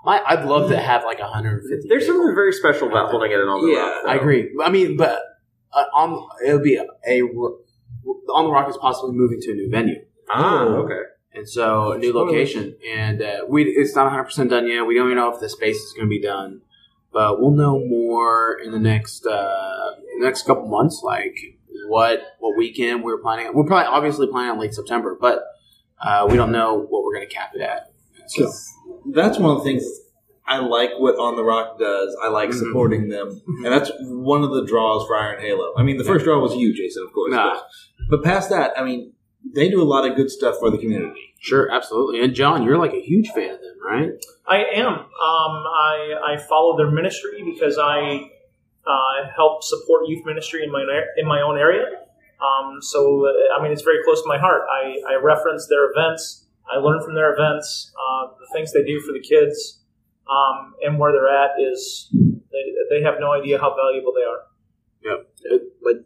[0.04, 1.88] My, I'd love to have like 150.
[1.88, 3.80] There's something very special about holding it in on the Yeah.
[3.80, 4.04] rock.
[4.08, 4.52] I agree.
[4.64, 5.20] I mean, but
[5.74, 9.70] uh, on it'll be a, a on the rock is possibly moving to a new
[9.70, 10.04] venue.
[10.30, 10.84] Ah, Oh.
[10.84, 11.02] okay.
[11.34, 12.76] and so a new location.
[12.88, 14.84] And uh, we it's not 100 percent done yet.
[14.86, 16.62] We don't even know if the space is going to be done,
[17.16, 21.02] but we'll know more in the next uh, next couple months.
[21.02, 21.36] Like
[21.88, 23.48] what what weekend we're planning.
[23.48, 23.56] On.
[23.56, 25.40] We're probably obviously planning on late September, but
[26.06, 27.92] uh, we don't know what we're going to cap it at.
[28.28, 28.52] So,
[29.14, 29.84] That's one of the things
[30.46, 32.16] I like what On the Rock does.
[32.22, 32.60] I like Mhm.
[32.60, 35.74] supporting them, and that's one of the draws for Iron Halo.
[35.78, 37.32] I mean, the first draw was you, Jason, of course.
[37.32, 37.56] Nah.
[38.10, 39.14] But past that, I mean,
[39.54, 41.36] they do a lot of good stuff for the community.
[41.40, 42.22] sure, absolutely.
[42.24, 44.10] And John, you're like a huge fan of them, right?
[44.48, 44.88] I am.
[44.88, 48.30] Um, I I follow their ministry because I
[48.86, 50.84] uh, help support youth ministry in my
[51.18, 51.86] in my own area.
[52.42, 54.62] Um, so uh, I mean, it's very close to my heart.
[54.72, 56.46] I, I reference their events.
[56.72, 59.82] I learn from their events, uh, the things they do for the kids,
[60.28, 64.42] um, and where they're at is they, they have no idea how valuable they are.
[65.44, 66.04] It- like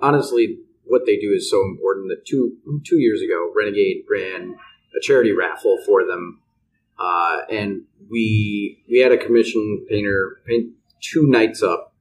[0.00, 4.56] honestly, what they do is so important that two two years ago, Renegade ran
[4.96, 6.40] a charity raffle for them,
[6.98, 11.92] uh, and we we had a commission painter paint two Knights up,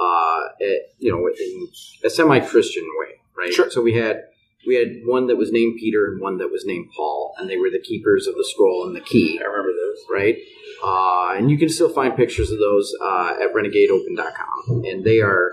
[0.00, 1.68] uh, at, you know, in
[2.04, 3.52] a semi Christian way, right?
[3.52, 3.70] Sure.
[3.70, 4.24] So we had
[4.66, 7.56] we had one that was named Peter and one that was named Paul, and they
[7.56, 9.98] were the keepers of the scroll and the key I remember those.
[10.10, 10.36] right?
[10.82, 15.52] Uh, and you can still find pictures of those uh, at renegadeopen.com, and they are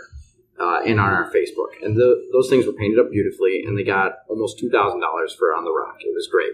[0.59, 1.69] uh, and on our Facebook.
[1.81, 5.33] And the, those things were painted up beautifully, and they got almost two thousand dollars
[5.33, 5.97] for On the Rock.
[5.99, 6.53] It was great.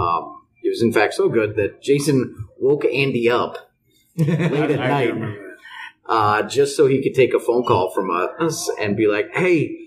[0.00, 3.70] Um, it was in fact so good that Jason woke Andy up
[4.16, 5.14] late at night
[6.06, 9.80] uh, just so he could take a phone call from us and be like, "Hey."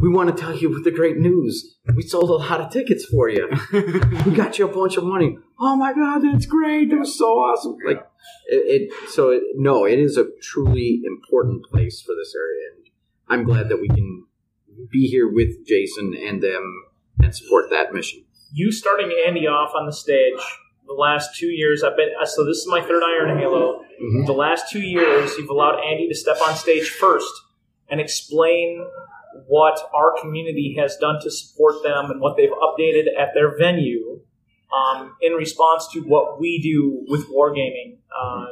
[0.00, 1.76] We want to tell you with the great news.
[1.94, 3.48] We sold a lot of tickets for you.
[3.72, 5.38] we got you a bunch of money.
[5.60, 6.90] Oh my god, that's great!
[6.90, 7.76] That was so awesome.
[7.86, 8.04] Like
[8.48, 12.81] it, it so it, no, it is a truly important place for this area, and
[13.32, 14.26] I'm glad that we can
[14.90, 16.64] be here with Jason and them
[17.22, 18.24] and support that mission.
[18.52, 20.40] you starting Andy off on the stage
[20.86, 23.82] the last two years I've been uh, so this is my third Iron Halo.
[24.02, 24.26] Mhm.
[24.26, 27.32] The last two years you've allowed Andy to step on stage first
[27.88, 28.84] and explain
[29.46, 34.20] what our community has done to support them and what they've updated at their venue
[34.78, 37.96] um, in response to what we do with wargaming.
[38.14, 38.46] Uh,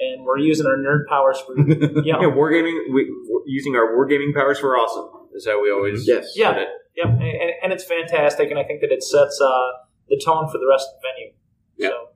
[0.00, 2.78] and we're using our nerd powers for Yeah, yeah, wargaming.
[2.92, 5.08] We, we're using our wargaming powers for awesome.
[5.34, 6.32] Is how we always Yes.
[6.36, 6.56] Yeah.
[6.56, 6.68] it.
[6.96, 9.68] Yep, and, and, and it's fantastic, and I think that it sets uh,
[10.08, 11.32] the tone for the rest of the venue.
[11.76, 11.88] Yeah.
[11.90, 12.08] So,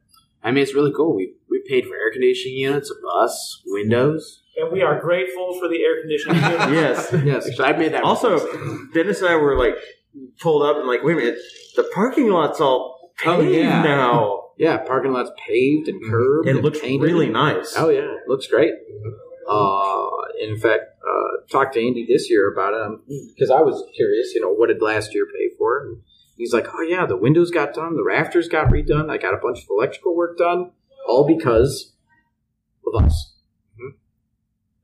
[0.42, 1.14] I mean, it's really cool.
[1.14, 4.42] We we paid for air conditioning units, a bus, windows.
[4.56, 6.42] and we are grateful for the air conditioning.
[6.42, 7.12] units.
[7.22, 7.46] Yes.
[7.48, 7.60] Yes.
[7.60, 8.02] I made that.
[8.02, 8.40] Also,
[8.92, 9.76] Dennis and I were like
[10.40, 11.38] pulled up and like, wait a minute,
[11.76, 13.82] the parking lot's all Oh, yeah.
[13.82, 14.41] now.
[14.58, 16.48] Yeah, parking lot's paved and curved.
[16.48, 17.04] It and looks painted.
[17.04, 17.74] really nice.
[17.76, 18.72] Oh yeah, it looks great.
[19.48, 20.06] Uh,
[20.40, 24.34] in fact, uh, talked to Andy this year about it because I was curious.
[24.34, 25.80] You know, what did last year pay for?
[25.84, 26.02] And
[26.36, 29.10] he's like, "Oh yeah, the windows got done, the rafters got redone.
[29.10, 30.70] I got a bunch of electrical work done,
[31.08, 31.94] all because
[32.86, 33.31] of us.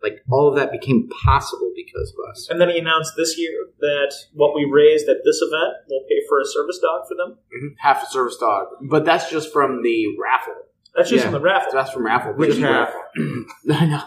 [0.02, 0.14] Mm-hmm.
[0.14, 2.48] Like all of that became possible because of us.
[2.50, 6.20] And then he announced this year that what we raised at this event will pay
[6.28, 7.38] for a service dog for them.
[7.78, 10.54] half a service dog, but that's just from the raffle.
[10.96, 11.30] That's just Yeah.
[11.30, 11.72] from the raffle.
[11.72, 12.32] That's from raffle.
[12.32, 12.88] Which Just half?
[13.70, 14.02] I know.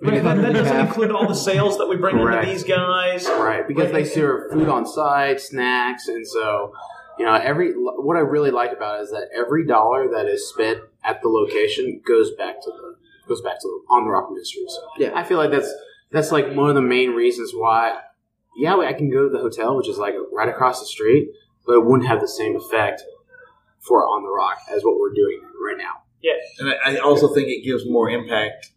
[0.00, 2.44] But that, that doesn't include all the sales that we bring Correct.
[2.46, 3.26] into these guys.
[3.26, 6.72] Right, because they serve food on site, snacks, and so
[7.18, 7.72] you know every.
[7.72, 11.28] What I really like about it is that every dollar that is spent at the
[11.28, 12.94] location goes back to the
[13.28, 14.76] goes back to on the Rock Ministries.
[14.98, 15.10] Yeah.
[15.14, 15.72] I feel like that's
[16.10, 17.98] that's like one of the main reasons why.
[18.56, 21.28] Yeah, I can go to the hotel, which is like right across the street,
[21.64, 23.02] but it wouldn't have the same effect
[23.78, 26.02] for on the Rock as what we're doing right now.
[26.20, 28.72] Yeah, And I, I also think it gives more impact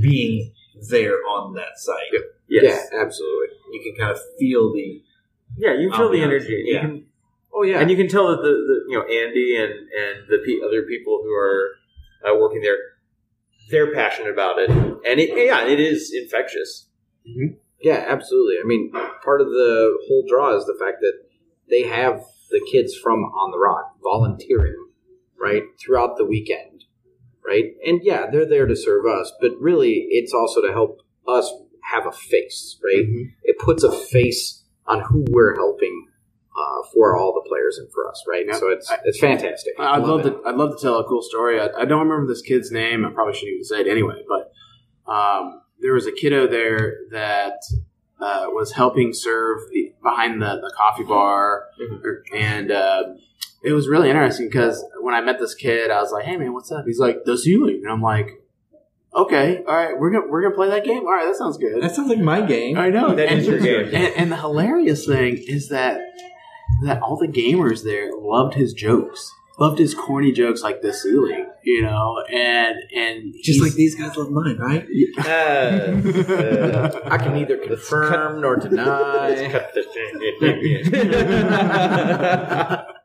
[0.00, 0.52] being
[0.88, 2.22] there on that site.
[2.48, 2.88] Yes.
[2.92, 3.48] Yeah, absolutely.
[3.72, 5.02] You can kind of feel the
[5.56, 6.62] Yeah, you feel the Ambiance, energy.
[6.66, 6.80] You yeah.
[6.82, 7.06] can,
[7.52, 10.38] Oh yeah, and you can tell that the, the you know Andy and and the
[10.44, 11.70] pe- other people who are
[12.28, 12.76] uh, working there,
[13.70, 16.88] they're passionate about it, and it, yeah, it is infectious.
[17.28, 17.56] Mm-hmm.
[17.80, 18.56] Yeah, absolutely.
[18.62, 18.92] I mean,
[19.24, 21.12] part of the whole draw is the fact that
[21.68, 24.76] they have the kids from On the Rock volunteering,
[25.40, 26.84] right, throughout the weekend,
[27.46, 27.72] right?
[27.86, 31.52] And yeah, they're there to serve us, but really it's also to help us
[31.92, 33.04] have a face, right?
[33.04, 33.30] Mm-hmm.
[33.42, 35.95] It puts a face on who we're helping
[36.56, 38.46] uh, for all the players and for us, right?
[38.46, 38.56] Yep.
[38.56, 39.74] So it's it's fantastic.
[39.78, 40.30] I'd love it.
[40.30, 40.42] to.
[40.46, 41.60] I'd love to tell a cool story.
[41.60, 43.04] I, I don't remember this kid's name.
[43.04, 44.22] I probably shouldn't even say it anyway.
[44.26, 47.58] But um, there was a kiddo there that
[48.20, 51.64] uh, was helping serve the, behind the, the coffee bar,
[52.34, 53.02] and uh,
[53.62, 56.54] it was really interesting because when I met this kid, I was like, "Hey man,
[56.54, 58.30] what's up?" He's like, "The ceiling," and I'm like,
[59.16, 61.06] Okay, all right, we're gonna we're gonna play that game.
[61.06, 61.82] All right, that sounds good.
[61.82, 62.76] That sounds like my game.
[62.76, 63.86] I know That and, is your game.
[63.86, 66.02] And, and the hilarious thing is that
[66.82, 71.46] that all the gamers there loved his jokes, loved his corny jokes like the ceiling,
[71.64, 74.86] you know, and and Just like these guys love mine, right?
[75.18, 75.22] Uh,
[76.32, 79.48] uh, I can neither confirm nor deny.
[79.50, 79.82] cut the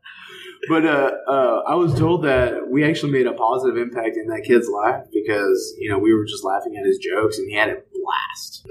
[0.69, 4.43] But uh, uh, I was told that we actually made a positive impact in that
[4.45, 7.69] kid's life because you know we were just laughing at his jokes and he had
[7.69, 8.67] a blast.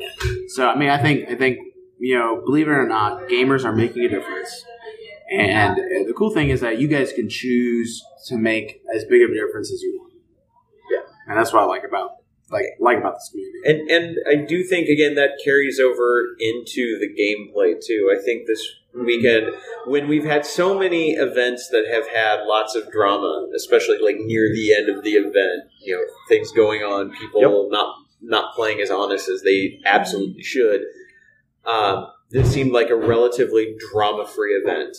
[0.54, 1.58] So I mean, I think I think
[2.00, 4.64] you know, believe it or not, gamers are making a difference.
[5.30, 9.22] And uh, the cool thing is that you guys can choose to make as big
[9.22, 10.12] of a difference as you want.
[10.90, 11.02] Yeah.
[11.28, 12.10] and that's what I like about
[12.50, 13.58] like like about this community.
[13.64, 18.12] and and I do think again that carries over into the gameplay too.
[18.12, 19.54] I think this weekend
[19.86, 24.52] when we've had so many events that have had lots of drama, especially like near
[24.52, 28.90] the end of the event, you know, things going on, people not not playing as
[28.90, 30.82] honest as they absolutely should.
[31.64, 34.96] Um, this seemed like a relatively drama free event.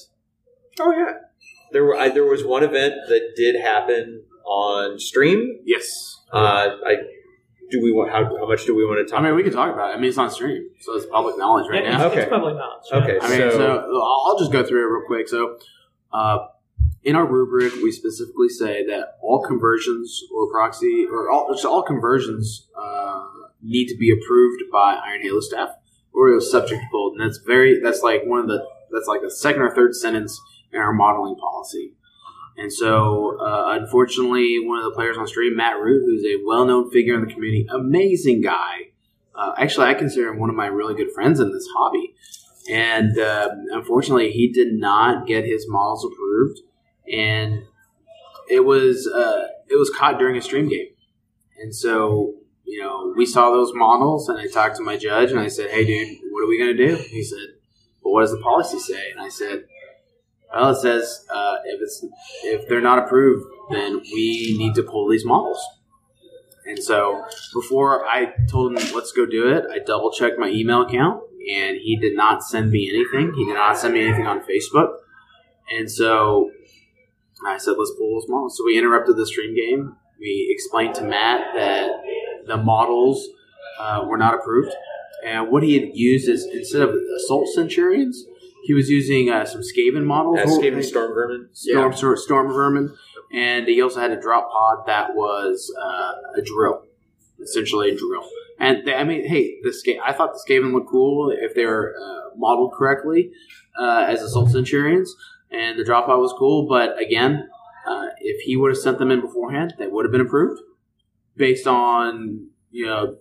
[0.79, 1.13] Oh yeah.
[1.71, 5.59] There were I, there was one event that did happen on stream.
[5.65, 6.95] Yes, Uh, I
[7.69, 9.21] do we want how, how much do we want to talk?
[9.21, 9.93] I mean we can talk about it.
[9.93, 12.05] I mean it's on stream, so it's public knowledge right It's, now.
[12.07, 12.19] Okay.
[12.21, 12.81] it's probably not.
[12.91, 15.29] Okay, I mean, so, so, I'll I'll just go through it real quick.
[15.29, 15.57] So,
[16.11, 16.47] uh,
[17.03, 21.81] in our rubric, we specifically say that all conversions or proxy or all, so all
[21.83, 23.23] conversions uh,
[23.61, 25.69] need to be approved by Iron Halo staff
[26.13, 29.21] or is subject to bold, and that's very that's like one of the that's like
[29.21, 30.39] the second or third sentence
[30.73, 31.93] in our modeling policy.
[32.57, 36.91] And so, uh, unfortunately, one of the players on stream, Matt Root, who's a well-known
[36.91, 38.91] figure in the community, amazing guy.
[39.33, 42.13] Uh, actually, I consider him one of my really good friends in this hobby.
[42.69, 46.59] And uh, unfortunately, he did not get his models approved,
[47.11, 47.63] and
[48.49, 50.89] it was uh, it was caught during a stream game.
[51.59, 55.39] And so, you know, we saw those models, and I talked to my judge, and
[55.39, 57.55] I said, "Hey, dude, what are we going to do?" He said,
[58.03, 59.65] "Well, what does the policy say?" And I said,
[60.53, 62.05] "Well, it says uh, if it's
[62.43, 65.63] if they're not approved, then we need to pull these models."
[66.65, 67.23] And so,
[67.53, 71.77] before I told him let's go do it, I double checked my email account, and
[71.77, 73.33] he did not send me anything.
[73.35, 74.97] He did not send me anything on Facebook.
[75.75, 76.51] And so
[77.45, 78.57] I said, let's pull those models.
[78.57, 79.95] So we interrupted the stream game.
[80.19, 81.89] We explained to Matt that
[82.45, 83.27] the models
[83.79, 84.73] uh, were not approved.
[85.25, 88.25] And what he had used is instead of assault centurions,
[88.63, 90.39] he was using uh, some Skaven models.
[90.39, 91.47] uh, Skaven Stormvermin.
[91.53, 92.95] Storm, storm, storm vermin,
[93.33, 96.83] and he also had a drop pod that was uh, a drill,
[97.41, 98.27] essentially a drill.
[98.59, 101.65] And they, I mean, hey, the Ska- I thought the Skaven looked cool if they
[101.65, 103.31] were uh, modeled correctly
[103.79, 105.15] uh, as assault centurions,
[105.49, 106.67] and the drop pod was cool.
[106.67, 107.49] But again,
[107.87, 110.61] uh, if he would have sent them in beforehand, they would have been approved
[111.35, 113.17] based on you know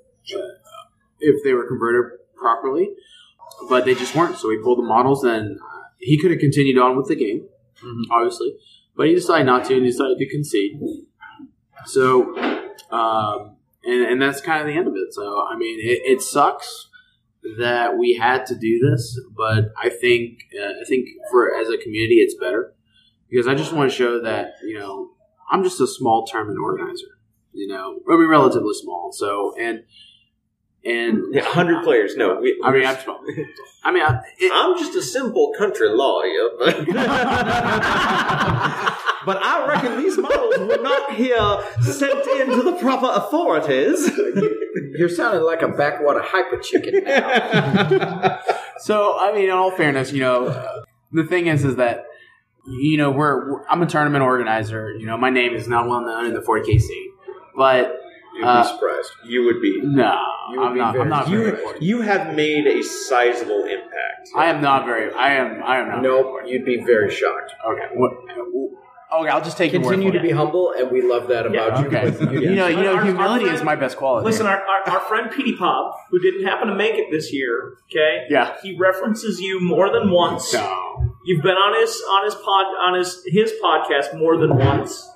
[1.21, 2.91] if they were converted properly.
[3.69, 6.79] But they just weren't, so he pulled the models, and uh, he could have continued
[6.79, 7.49] on with the game
[8.11, 8.55] obviously.
[8.97, 10.81] But he decided not to, and he decided to concede.
[11.87, 12.37] So,
[12.91, 15.13] um, and, and that's kind of the end of it.
[15.13, 16.89] So, I mean, it, it sucks
[17.59, 21.79] that we had to do this, but I think uh, I think for as a
[21.79, 22.75] community, it's better
[23.31, 25.13] because I just want to show that you know
[25.51, 27.19] I'm just a small tournament organizer.
[27.53, 29.11] You know, I mean, relatively small.
[29.13, 29.85] So, and
[30.85, 32.17] and Yeah, hundred players.
[32.17, 32.97] No, we, I mean, I'm.
[33.83, 36.97] I mean, I, it, I'm just a simple country lawyer, but but
[39.37, 44.11] I reckon these models were not here sent into the proper authorities.
[44.99, 48.41] You're sounding like a backwater hyper chicken now.
[48.81, 52.05] So, I mean, in all fairness, you know, the thing is, is that
[52.67, 54.95] you know, we're, we're I'm a tournament organizer.
[54.95, 57.13] You know, my name is not well known in the 40K scene,
[57.57, 57.97] but
[58.41, 59.11] You'd Uh, be surprised.
[59.25, 59.81] You would be.
[59.83, 60.17] no,
[60.51, 60.93] would I'm be not.
[60.93, 61.83] very- I'm not very You important.
[61.83, 64.29] you have made a sizable impact.
[64.37, 65.13] I am not very.
[65.15, 65.63] I am.
[65.63, 66.03] I am not.
[66.03, 67.53] nope, you'd be very shocked.
[67.71, 67.87] Okay.
[67.95, 68.13] What?
[69.13, 70.37] Okay, I'll just take your word Continue to be it.
[70.37, 71.87] humble, and we love that about you.
[71.89, 72.11] Okay.
[72.17, 74.25] But You know, you know, Our- our humility friend- is my best quality.
[74.25, 77.73] Listen, our, our, our friend Petey Pop, who didn't happen to make it this year,
[77.91, 78.27] okay?
[78.31, 78.55] Yeah.
[78.63, 80.55] He references you more than once.
[80.55, 81.17] No.
[81.25, 85.11] You've been on his on his pod on his his podcast more than once,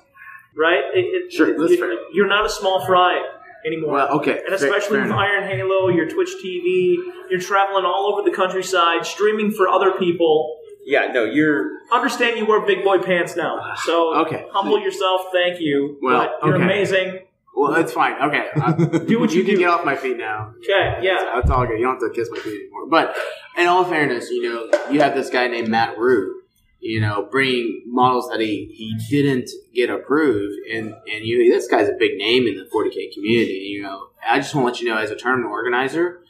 [0.57, 0.83] right?
[0.93, 1.93] It, it, Sure, that's it- fair.
[2.13, 3.21] You're not a small fry
[3.65, 3.93] anymore.
[3.93, 4.41] Well, okay.
[4.45, 5.19] and especially fair with enough.
[5.19, 6.97] Iron Halo, your Twitch TV,
[7.29, 10.57] you're traveling all over the countryside, streaming for other people.
[10.85, 11.79] Yeah, no, you're.
[11.91, 14.45] Understand you wear big boy pants now, so Okay.
[14.51, 15.21] humble yourself.
[15.33, 15.97] Thank you.
[16.01, 16.63] Well, you're okay.
[16.63, 17.19] amazing.
[17.55, 18.21] Well, that's fine.
[18.21, 18.49] Okay.
[18.61, 19.59] Uh, Do what you, can do.
[19.59, 20.53] get off my feet now.
[20.59, 21.31] Okay, yeah.
[21.35, 21.79] That's all good.
[21.79, 22.87] You don't have to kiss my feet anymore.
[22.89, 23.15] But
[23.57, 26.43] in all fairness, you know, you have this guy named Matt Root,
[26.85, 31.89] you know, bringing models that he, he didn't get approved, and and you this guy's
[31.89, 33.71] a big name in the 40k community.
[33.73, 36.21] You know, I just want to let you know, as a tournament organizer,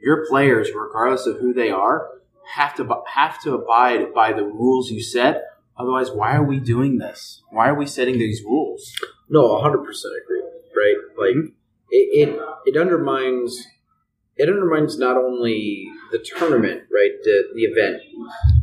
[0.00, 2.08] your players, regardless of who they are,
[2.54, 5.44] have to have to abide by the rules you set.
[5.78, 7.42] Otherwise, why are we doing this?
[7.50, 8.92] Why are we setting these rules?
[9.28, 10.42] No, hundred percent agree.
[10.76, 11.54] Right, like mm-hmm.
[11.90, 13.64] it, it it undermines
[14.40, 18.02] it undermines not only the tournament, right, the the event,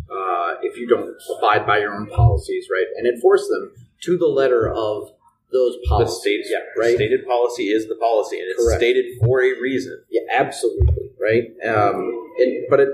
[0.09, 3.71] uh, if you don't abide by your own policies, right, and enforce them
[4.01, 5.11] to the letter of
[5.51, 6.19] those policies.
[6.19, 6.95] stated, yeah, right.
[6.95, 8.79] stated policy is the policy, and it's Correct.
[8.79, 10.01] stated for a reason.
[10.09, 11.43] Yeah, absolutely, right.
[11.63, 12.89] Um, it, but it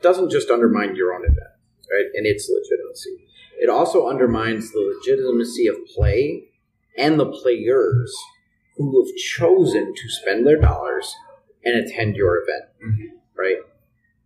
[0.00, 1.54] doesn't just undermine your own event,
[1.90, 3.26] right, and its legitimacy.
[3.58, 6.44] It also undermines the legitimacy of play
[6.96, 8.16] and the players
[8.76, 11.12] who have chosen to spend their dollars
[11.64, 13.16] and attend your event, mm-hmm.
[13.38, 13.56] right?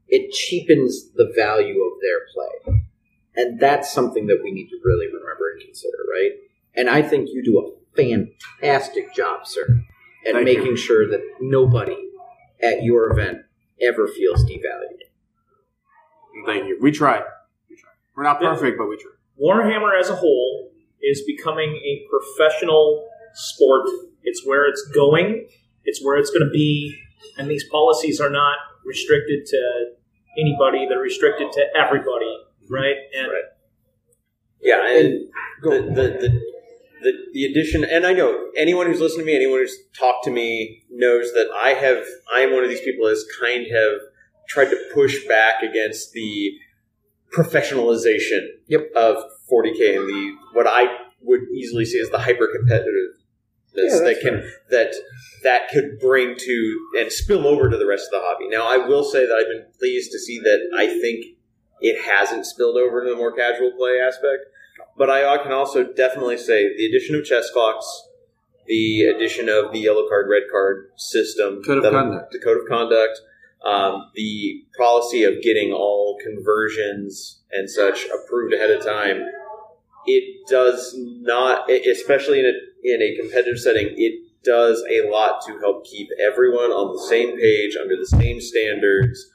[0.09, 2.83] It cheapens the value of their play,
[3.37, 6.33] and that's something that we need to really remember and consider, right?
[6.75, 9.83] And I think you do a fantastic job, sir,
[10.27, 10.77] at Thank making you.
[10.77, 11.97] sure that nobody
[12.63, 13.39] at your event
[13.81, 15.01] ever feels devalued.
[16.47, 16.79] Thank you.
[16.81, 17.23] We try.
[17.71, 17.91] We try.
[18.17, 18.55] We're not Yeah.
[18.55, 19.13] perfect, but we try.
[19.41, 23.89] Warhammer as a whole is becoming a professional sport.
[24.23, 25.49] It's where it's going.
[25.85, 26.97] It's where it's going to be,
[27.39, 29.87] and these policies are not restricted to
[30.39, 30.87] anybody.
[30.89, 32.39] They're restricted to everybody,
[32.71, 32.97] right?
[33.17, 33.43] And Right.
[34.61, 35.29] Yeah, and
[35.63, 36.41] the, the, the,
[37.03, 40.31] the, the addition, and I know anyone who's listened to me, anyone who's talked to
[40.31, 42.03] me knows that I have,
[42.35, 44.01] I am one of these people that's kind of
[44.49, 46.53] tried to push back against the
[47.37, 48.93] professionalization Yep.
[48.97, 49.17] of
[49.53, 50.87] 40K and the, what I
[51.21, 53.14] would easily see as the hyper competitiveness
[53.77, 54.95] Yeah, that can, that,
[55.43, 58.49] that could bring to and spill over to the rest of the hobby.
[58.49, 61.37] Now, I will say that I've been pleased to see that I think
[61.81, 64.45] it hasn't spilled over into the more casual play aspect.
[64.97, 67.87] But I can also definitely say the addition of chess clocks,
[68.67, 72.33] the addition of the yellow card, red card system, Code of conduct.
[72.33, 73.21] the code of conduct,
[73.65, 79.25] um, the policy of getting all conversions and such approved ahead of time.
[80.07, 82.53] It does not, especially in a
[82.85, 87.37] in a competitive setting, it does a lot to help keep everyone on the same
[87.39, 89.31] page under the same standards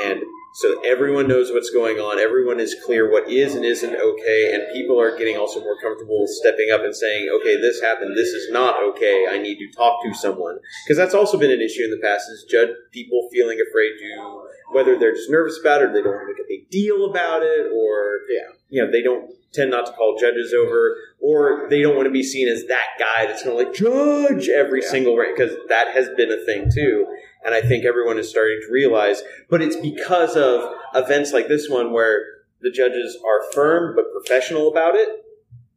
[0.00, 0.22] and
[0.54, 4.62] so everyone knows what's going on everyone is clear what is and isn't okay and
[4.72, 8.50] people are getting also more comfortable stepping up and saying okay this happened this is
[8.52, 11.90] not okay i need to talk to someone because that's also been an issue in
[11.90, 15.92] the past is judge people feeling afraid to whether they're just nervous about it or
[15.92, 18.41] they don't want to make a big deal about it or Yeah.
[18.72, 22.10] You know they don't tend not to call judges over or they don't want to
[22.10, 24.88] be seen as that guy that's going to like judge every Yeah.
[24.88, 27.06] single right because that has been a thing too
[27.44, 29.20] and I think everyone is starting to realize.
[29.50, 32.22] But it's because of events like this one where
[32.60, 35.08] the judges are firm but professional about it.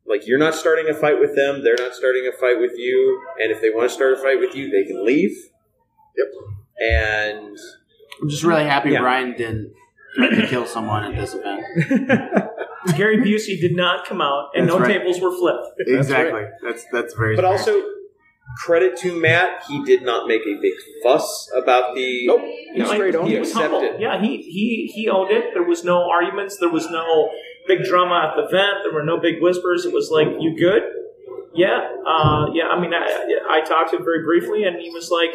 [0.06, 3.20] Like you're not starting a fight with them, they're not starting a fight with you,
[3.42, 5.36] and if they want to start a fight with you, they can leave.
[6.16, 6.28] Yep.
[6.80, 7.58] And
[8.22, 9.00] I'm just really happy Yeah.
[9.02, 9.74] Brian didn't threaten
[10.18, 11.64] to kill someone at this event.
[12.98, 15.00] Gary Busey did not come out, and That's no right.
[15.00, 15.68] tables were flipped.
[15.80, 16.44] exactly.
[16.64, 17.36] That's that's very.
[17.36, 17.52] but fair.
[17.52, 17.82] also
[18.64, 22.42] credit to Matt, he did not make a big fuss about the Nope.
[22.74, 23.26] You know, straight on.
[23.26, 23.80] he he was humble.
[23.80, 24.02] accepted.
[24.02, 25.46] Yeah, he, he he owned it.
[25.54, 26.58] There was no arguments.
[26.60, 27.30] There was no
[27.68, 28.84] big drama at the event.
[28.84, 29.86] There were no big whispers.
[29.86, 30.84] It was like, "You good?
[31.56, 35.10] Yeah, uh, yeah." I mean, I, I talked to him very briefly, and he was
[35.10, 35.34] like,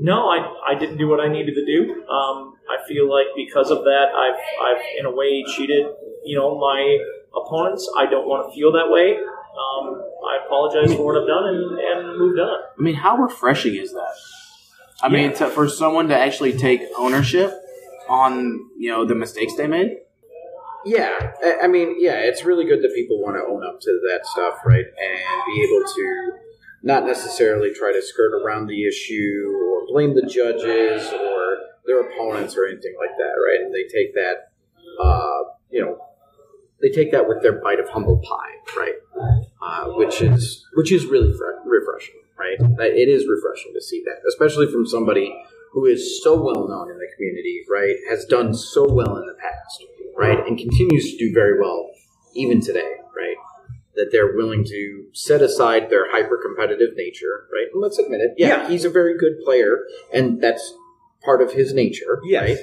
[0.00, 0.38] "No, I,
[0.70, 2.04] I didn't do what I needed to do.
[2.08, 5.86] Um, I feel like because of that, I've I've in a way cheated,
[6.24, 6.98] you know, my
[7.36, 7.88] opponents.
[7.96, 9.16] I don't want to feel that way.
[9.16, 13.74] Um, I apologize for what I've done and, and moved on." I mean, how refreshing
[13.76, 14.14] is that?
[15.02, 17.52] I mean, to, for someone to actually take ownership
[18.08, 19.98] on you know the mistakes they made.
[20.84, 24.00] Yeah, I- I mean, yeah, it's really good that people want to own up to
[24.08, 24.84] that stuff, right?
[24.84, 26.32] And be able to
[26.82, 32.56] not necessarily try to skirt around the issue or blame the judges or their opponents
[32.56, 33.60] or anything like that, right?
[33.60, 34.52] And they take that,
[35.02, 35.98] uh, you know,
[36.80, 38.94] they take that with their bite of humble pie, right?
[39.62, 42.56] Uh, which is which is really fre- refreshing, right?
[42.58, 45.34] It is refreshing to see that, especially from somebody
[45.72, 47.96] who is so well known in the community, right?
[48.08, 49.84] Has done so well in the past,
[50.16, 50.38] right?
[50.46, 51.90] And continues to do very well
[52.34, 53.36] even today, right?
[54.00, 57.66] That they're willing to set aside their hyper competitive nature, right?
[57.70, 58.30] And let's admit it.
[58.38, 58.68] Yeah, Yeah.
[58.70, 60.72] he's a very good player, and that's
[61.22, 62.42] part of his nature, Yes.
[62.48, 62.58] right?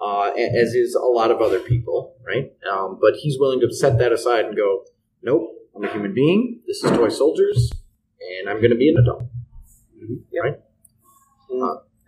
[0.00, 2.52] Uh, as is a lot of other people, right?
[2.72, 4.84] Um, but he's willing to set that aside and go,
[5.22, 6.62] nope, I'm a human being.
[6.66, 7.70] This is Toy Soldiers,
[8.40, 9.24] and I'm going to be an adult.
[10.42, 10.56] Right?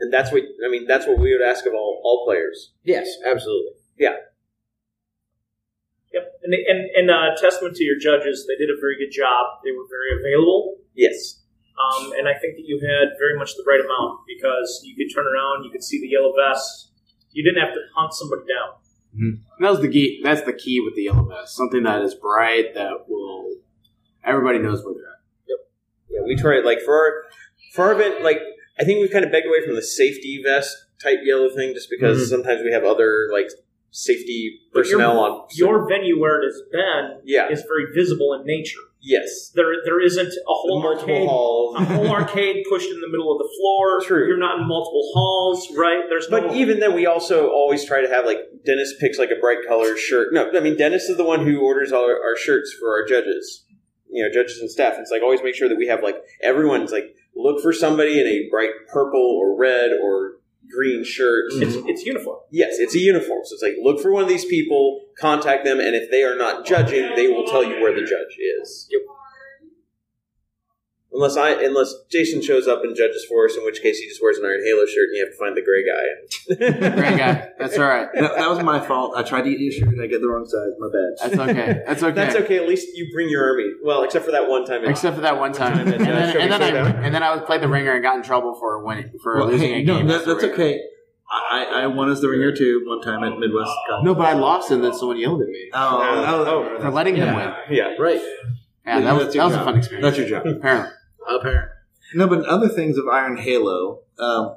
[0.00, 2.72] And that's what I mean, that's what we would ask of all, all players.
[2.84, 3.72] Yes, absolutely.
[6.12, 9.12] Yep, and they, and and uh, testament to your judges, they did a very good
[9.14, 9.60] job.
[9.64, 11.42] They were very available, Yes.
[11.78, 15.14] um, and I think that you had very much the right amount because you could
[15.14, 16.90] turn around, you could see the yellow vest.
[17.32, 18.74] You didn't have to hunt somebody down.
[19.12, 20.20] And that was the key.
[20.22, 21.54] That's the key with the yellow vest.
[21.56, 23.56] Something that is bright that will
[24.24, 25.20] everybody knows where they're at.
[25.48, 25.58] Yep.
[26.10, 27.12] Yeah, we try it like for our
[27.72, 28.22] for our event.
[28.22, 28.38] Like
[28.78, 31.88] I think we've kind of begged away from the safety vest type yellow thing, just
[31.90, 32.26] because Mhm.
[32.30, 33.48] sometimes we have other like
[33.90, 35.46] safety But your- personnel on.
[35.54, 37.48] Your venue where it has been yeah.
[37.50, 38.80] is very visible in nature.
[39.02, 39.50] Yes.
[39.54, 41.76] There, there isn't a whole multiple arcade, halls.
[41.76, 44.00] a whole arcade pushed in the middle of the floor.
[44.04, 44.26] True.
[44.28, 46.02] You're not in multiple halls, right?
[46.10, 46.54] There's But no.
[46.54, 49.96] even then, we also always try to have like Dennis picks like a bright color
[49.96, 50.34] shirt.
[50.34, 53.06] No, I mean Dennis is the one who orders all our, our shirts for our
[53.06, 53.64] judges,
[54.10, 54.96] you know, judges and staff.
[54.98, 58.26] It's like always make sure that we have like everyone's like look for somebody in
[58.26, 60.32] a bright purple or red or
[60.70, 61.46] green shirt.
[61.52, 62.38] it's, it's uniform.
[62.50, 63.40] Yes, it's a uniform.
[63.44, 66.36] So it's like look for one of these people, contact them, and if they are
[66.36, 68.88] not judging, they will tell you where the judge is.
[68.90, 69.02] Yep.
[71.12, 74.22] Unless I, unless Jason shows up and judges for us, in which case he just
[74.22, 76.94] wears an Iron Halo shirt and you have to find the gray guy.
[77.00, 77.48] gray guy.
[77.58, 78.08] That's all right.
[78.14, 79.14] That, that was my fault.
[79.16, 80.70] I tried to get you a shirt and I get the wrong size.
[80.78, 81.30] My bad.
[81.36, 81.82] That's okay.
[81.84, 82.14] That's okay.
[82.14, 82.56] That's okay.
[82.58, 83.72] At least you bring your army.
[83.82, 84.84] Well, except for that one time.
[84.84, 87.14] in- Except for that one time, time uh, and that then, and then I and
[87.14, 89.68] then I was played the ringer and got in trouble for winning for Well, losing
[89.68, 90.06] hey, a no, game.
[90.06, 90.54] that, that's ringer.
[90.54, 90.80] okay.
[91.28, 93.70] I, I won as the ringer too one time at Midwest.
[93.88, 94.04] Cup.
[94.04, 96.90] No, but I lost and then someone yelled at me Oh, Oh, oh, oh for
[96.90, 97.52] letting him win.
[97.70, 97.94] yeah.
[97.98, 98.20] Right.
[98.86, 100.04] Yeah, that was that was a fun experience.
[100.04, 100.46] That's your job.
[100.46, 100.90] Apparently,
[101.28, 101.74] Apparently.
[102.14, 104.56] No, but other things of Iron Halo, um,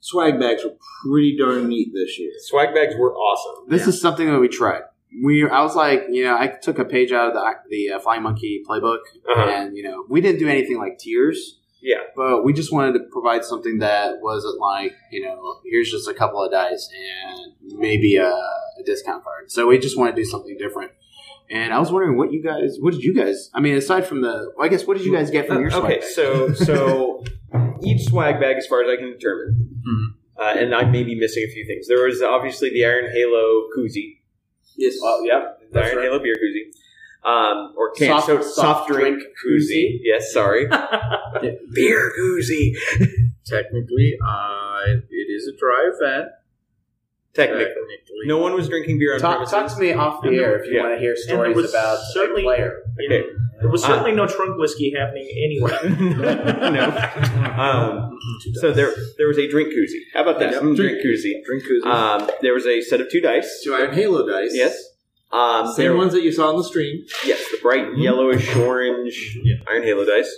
[0.00, 0.74] swag bags were
[1.04, 2.32] pretty darn neat this year.
[2.38, 3.68] Swag bags were awesome.
[3.68, 4.82] this is something that we tried.
[5.24, 7.98] We, I was like, you know, I took a page out of the the uh,
[7.98, 8.98] Flying Monkey playbook,
[9.28, 9.50] Uh-huh.
[9.50, 11.56] and you know, we didn't do anything like tiers.
[11.82, 11.96] Yeah.
[12.14, 16.12] but we just wanted to provide something that wasn't like, you know, here's just a
[16.12, 19.50] couple of dice and maybe a, a discount card.
[19.50, 20.92] So we just want to do something different.
[21.50, 23.50] And I was wondering what you guys, what did you guys?
[23.52, 25.70] I mean, aside from the, well, I guess, what did you guys get from your
[25.70, 25.82] swag?
[25.82, 26.08] Uh, okay, bag?
[26.08, 27.24] so so
[27.82, 30.14] each swag bag, as far as I can determine, Mhm.
[30.40, 31.88] uh, and I may be missing a few things.
[31.88, 34.18] There was obviously the Iron Halo koozie,
[34.76, 34.96] Yes.
[35.02, 36.04] Oh, yeah, the that's Iron right.
[36.06, 39.98] Halo beer koozie, um, or can Soft- so, soft soft, drink, drink koozie.
[40.04, 40.66] Yes, sorry,
[41.74, 42.74] beer koozie.
[43.44, 46.28] Technically, uh, it is a dry event.
[47.32, 48.26] Technically, Technically.
[48.26, 49.52] no one was drinking beer on Talk, premises.
[49.52, 50.82] talk to me off the And air if you yeah.
[50.82, 52.82] want to hear stories was about certainly- a player.
[53.06, 53.22] Okay.
[53.60, 55.78] There was Uh, certainly no trunk whiskey happening anywhere.
[56.70, 57.06] no.
[57.60, 58.18] Um,
[58.54, 60.00] so there there was a drink koozie.
[60.14, 60.52] How about that?
[60.52, 60.62] Yep.
[60.62, 61.44] Mm, Drink koozie.
[61.44, 61.86] Drink koozies.
[61.86, 63.60] Um, there was a set of two dice.
[63.62, 64.52] Two Iron Halo dice.
[64.54, 64.76] Yes.
[65.30, 67.04] Um, Same there- ones that you saw on the stream.
[67.26, 70.34] Yes, the bright yellowish orange Iron Halo dice.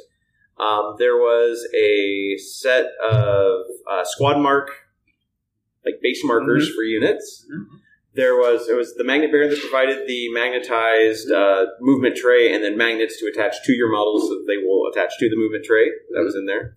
[0.58, 4.70] Um, there was a set of uh, squad mark,
[5.84, 6.74] like base markers mm-hmm.
[6.74, 7.46] for units.
[7.52, 7.76] Mm-hmm.
[8.14, 11.64] There was it was the magnet bearer that provided the magnetized mm-hmm.
[11.64, 14.90] uh, movement tray and then magnets to attach to your models so that they will
[14.90, 15.86] attach to the movement tray.
[16.10, 16.76] That was in there.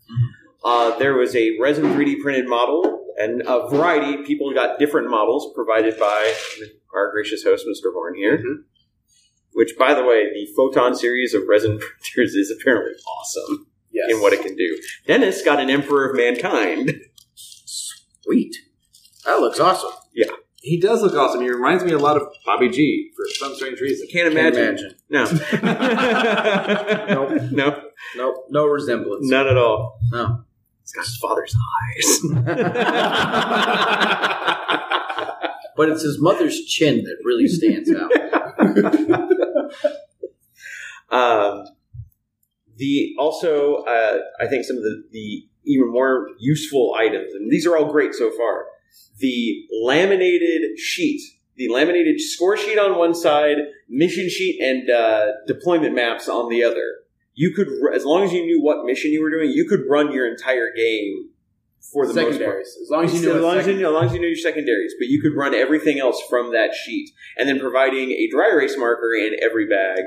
[0.64, 4.24] Uh, there was a resin 3D printed model and a variety.
[4.24, 6.34] People got different models provided by
[6.93, 7.93] our gracious host, Mr.
[7.93, 8.43] Horn here.
[9.53, 14.12] Which, by the way, the Photon series of resin printers is apparently awesome Yes.
[14.14, 14.78] in what it can do.
[15.08, 16.99] Dennis got an Emperor of Mankind.
[17.36, 18.58] Sweet.
[19.26, 19.92] That looks awesome.
[20.14, 20.28] Yeah.
[20.62, 21.42] He does look awesome.
[21.42, 24.08] He reminds me a lot of Bobby G for some strange reason.
[24.12, 24.96] Can't Can't imagine.
[25.10, 25.42] imagine.
[25.62, 27.26] No.
[27.30, 27.52] Nope.
[27.52, 27.82] no,
[28.16, 28.36] Nope.
[28.50, 29.30] No resemblance.
[29.30, 30.00] not at all.
[30.12, 30.44] No.
[30.82, 31.56] He's got his father's
[31.88, 32.22] eyes.
[35.78, 38.10] But it's his mother's chin that really stands out.
[41.12, 41.66] um,
[42.78, 47.68] the also, uh, I think some of the, the even more useful items, and these
[47.68, 48.68] are all great so far.
[49.18, 51.22] The laminated sheet,
[51.56, 53.58] the laminated score sheet on one side,
[53.89, 56.96] mission sheet, and uh, deployment maps on the other.
[57.34, 60.12] You could, as long as you knew what mission you were doing, you could run
[60.12, 61.30] your entire game
[61.91, 62.34] for the most part.
[62.34, 62.78] secondaries.
[62.82, 64.28] As long as you as, knew long as you know, as long as you know
[64.28, 68.28] your secondaries, but you could run everything else from that sheet, and then providing a
[68.30, 70.04] dry erase marker in every bag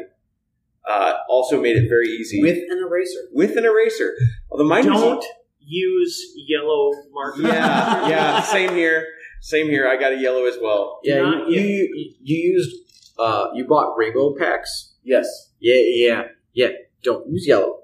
[0.89, 3.28] uh, also made it very easy With an eraser.
[3.32, 4.14] with an eraser.
[4.51, 5.24] Well, the mine Don't
[5.69, 7.45] use yellow markers.
[7.45, 9.07] yeah, yeah, same here,
[9.41, 9.87] same here.
[9.89, 11.01] I got a yellow as well.
[11.05, 12.75] Yeah, Not you, you, you used,
[13.19, 14.95] uh, you bought rainbow packs.
[15.05, 15.27] Yes.
[15.61, 16.23] Yeah, yeah,
[16.55, 16.69] yeah.
[17.03, 17.81] Don't use yellow.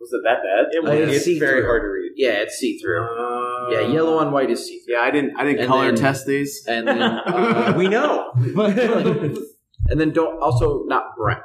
[0.00, 0.66] Was it that bad?
[0.72, 1.16] It Uh, was.
[1.16, 1.46] It's see-through.
[1.48, 2.12] very hard to read.
[2.16, 3.02] Yeah, it's see through.
[3.04, 4.94] Uh, yeah, yellow on white is see through.
[4.94, 5.36] Yeah, I didn't.
[5.36, 6.64] I didn't And color then- test these.
[6.68, 8.30] And then, uh, we know.
[8.36, 11.40] and then don't also not brown.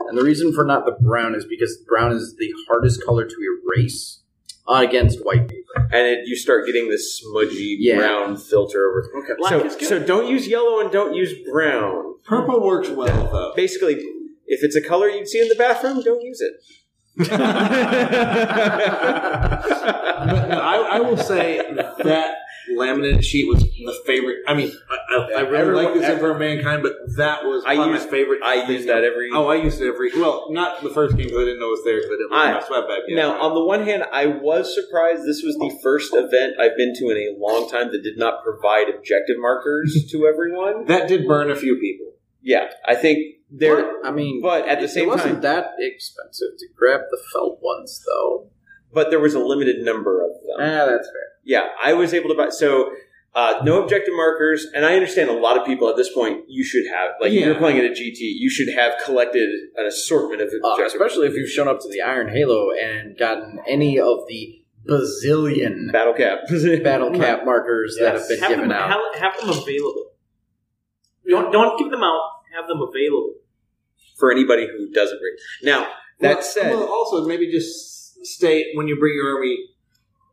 [0.00, 3.34] And the reason for not the brown is because brown is the hardest color to
[3.76, 4.22] erase
[4.68, 5.88] uh, against white paper.
[5.92, 7.96] and it, you start getting this smudgy Yeah.
[7.98, 9.10] brown filter over.
[9.24, 9.34] Okay.
[9.38, 9.88] Black so, is good.
[9.88, 12.14] so don't use yellow and don't use brown.
[12.24, 13.52] Purple works well though.
[13.56, 13.94] Basically,
[14.46, 16.54] if it's a color you'd see in the bathroom, don't use it.
[20.28, 21.58] But no, I, I will say
[22.02, 22.34] that
[22.76, 24.38] laminated sheet was the favorite.
[24.46, 27.64] I mean, I, I, I really Everyone- like this Emperor of Mankind, but that was
[27.66, 28.42] I probably use- my favorite.
[28.42, 30.10] I thing use that every- Oh, I used it every.
[30.14, 32.30] Well, not the first game because I didn't know it was there because I didn't
[32.30, 33.00] look I- at my sweat bag.
[33.08, 33.16] yet.
[33.16, 36.94] Now, on the one hand, I was surprised this was the first event I've been
[36.96, 40.84] to in a long time that did not provide objective markers to everyone.
[40.86, 42.12] that did burn a few people.
[42.42, 44.04] Yeah, I think there.
[44.04, 47.00] I mean, But at the same time it same wasn't time, that expensive to grab
[47.10, 48.50] the felt ones, though.
[48.92, 50.56] but there was a limited number of them.
[50.60, 51.28] Ah, that's fair.
[51.48, 52.50] Yeah, I was able to buy.
[52.50, 52.92] So,
[53.34, 56.44] uh, no objective markers, and I understand a lot of people at this point.
[56.48, 59.86] You should have, like, if you're playing at a GT, you should have collected an
[59.86, 63.60] assortment of Uh, objective, especially if you've shown up to the Iron Halo and gotten
[63.66, 66.40] any of the bazillion battle cap.
[66.84, 69.14] battle cap markers that have been have given them, out.
[69.16, 70.04] Have, have them available.
[71.28, 72.22] Don't don't give them out.
[72.54, 73.34] Have them available.
[74.18, 75.34] for anybody who doesn't bring.
[75.62, 75.86] Now
[76.20, 79.56] that Well, said, well, also maybe just state when you bring your army,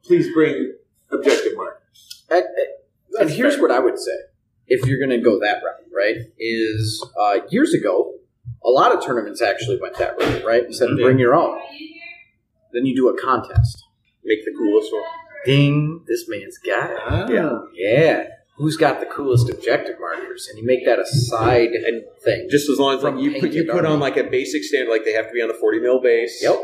[0.04, 0.74] please bring
[1.12, 2.24] objective markers.
[2.30, 2.44] And,
[3.20, 4.18] and here's what I would say
[4.68, 6.18] if you're going to go that route, right?
[6.40, 8.14] Is uh, years ago,
[8.64, 10.64] a lot of tournaments actually went that route, right?
[10.66, 11.60] Instead of bring your own,
[12.74, 13.84] then you do a contest.
[14.24, 15.04] make the coolest one.
[15.46, 16.98] Ding, this man's got it.
[17.06, 17.28] Ah.
[17.30, 17.60] Yeah.
[17.74, 18.28] Yeah.
[18.58, 20.48] Who's got the coolest objective markers?
[20.50, 22.48] And you make that a side and thing.
[22.50, 25.04] Just as long as like you put you put on like a basic standard, like
[25.06, 26.58] they have to be on a forty mil base, Yep.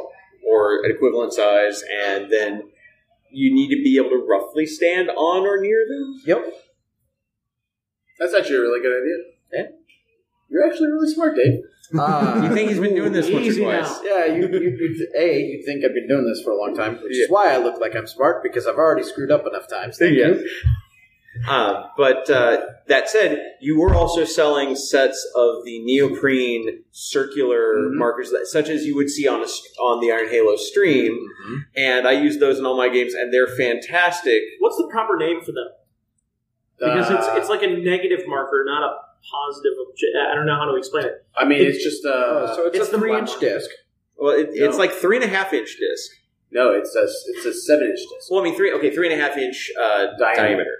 [0.50, 2.70] or an equivalent size, and then
[3.32, 6.22] you need to be able to roughly stand on or near them.
[6.26, 6.54] Yep.
[8.20, 9.18] That's actually a really good idea.
[9.54, 9.68] Yeah.
[10.50, 11.62] You're actually really smart, Dave.
[11.98, 13.90] Uh, You think he's been doing this once or twice?
[13.90, 14.02] now.
[14.04, 16.96] Yeah, you, you, you a you think I've been doing this for a long time,
[17.04, 17.24] which Yeah.
[17.26, 19.98] is why I look like I'm smart because I've already screwed up enough times.
[19.98, 20.28] Thank Yeah.
[20.28, 20.50] you.
[21.48, 27.94] Um, but uh, that said, you were also selling sets of the neoprene circular Mhm.
[27.96, 29.48] markers, that, such as you would see on a,
[29.82, 31.18] on the Iron Halo stream,
[31.78, 34.42] and I use those in all my games, and they're fantastic.
[34.60, 35.70] What's the proper name for them?
[36.80, 38.96] Because Uh, it's it's like a negative marker, not a
[39.32, 39.74] positive.
[39.80, 41.24] Obje- I don't know how to explain it.
[41.38, 43.40] I mean, it's just uh, Oh, so it's, It's a three inch one.
[43.40, 43.70] disc.
[44.18, 46.12] Well, it, it's like three and a half inch disc.
[46.52, 48.30] No, it's a it's a seven inch disc.
[48.30, 50.36] Well, I mean, three okay, three and a half inch uh, Diameter.
[50.38, 50.78] diameter.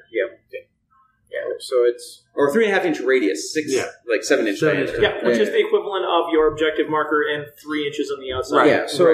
[1.32, 3.86] Yeah, so it's or three and a half inch radius, six Yeah.
[4.10, 5.02] like seven inch Seven diameter.
[5.02, 5.44] Yeah, which Yeah.
[5.44, 8.66] is the equivalent of your objective marker and three inches on the outside.
[8.68, 8.86] yeah.
[8.86, 9.06] So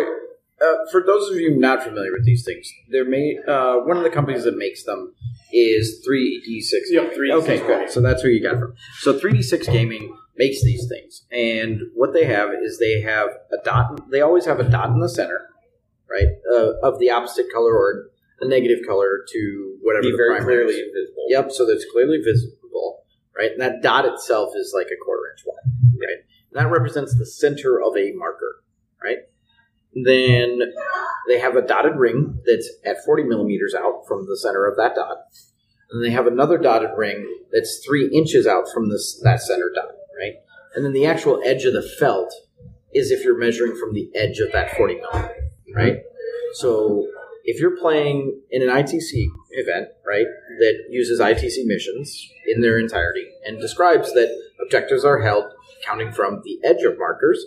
[0.59, 3.37] uh, for those of you not familiar with these things, they're made.
[3.47, 5.13] Uh, one of the companies that makes them
[5.53, 6.71] is 3D6.
[6.89, 7.89] Yep, 3D6 Okay, good.
[7.91, 8.73] So that's where you got it from.
[9.01, 14.09] So 3D6 Gaming makes these things, and what they have is they have a dot.
[14.09, 15.47] They always have a dot in the center,
[16.09, 20.37] right, uh, of the opposite color or a negative color to whatever Be the very
[20.37, 20.93] primary clearly is.
[20.93, 21.25] visible.
[21.29, 23.03] Yep, so that's clearly visible,
[23.35, 23.51] right?
[23.51, 26.23] And that dot itself is like a quarter inch wide, right?
[26.53, 28.63] And that represents the center of a marker,
[29.03, 29.19] right?
[29.93, 30.59] Then
[31.27, 34.95] they have a dotted ring that's at 40 millimeters out from the center of that
[34.95, 35.17] dot.
[35.89, 39.91] And they have another dotted ring that's three inches out from this that center dot,
[40.19, 40.33] right?
[40.75, 42.31] And then the actual edge of the felt
[42.93, 45.97] is if you're measuring from the edge of that 40 millimeter, right?
[46.53, 47.07] So
[47.43, 50.25] if you're playing in an ITC event, right,
[50.59, 54.29] that uses ITC missions in their entirety and describes that
[54.63, 55.45] objectives are held
[55.85, 57.43] counting from the edge of markers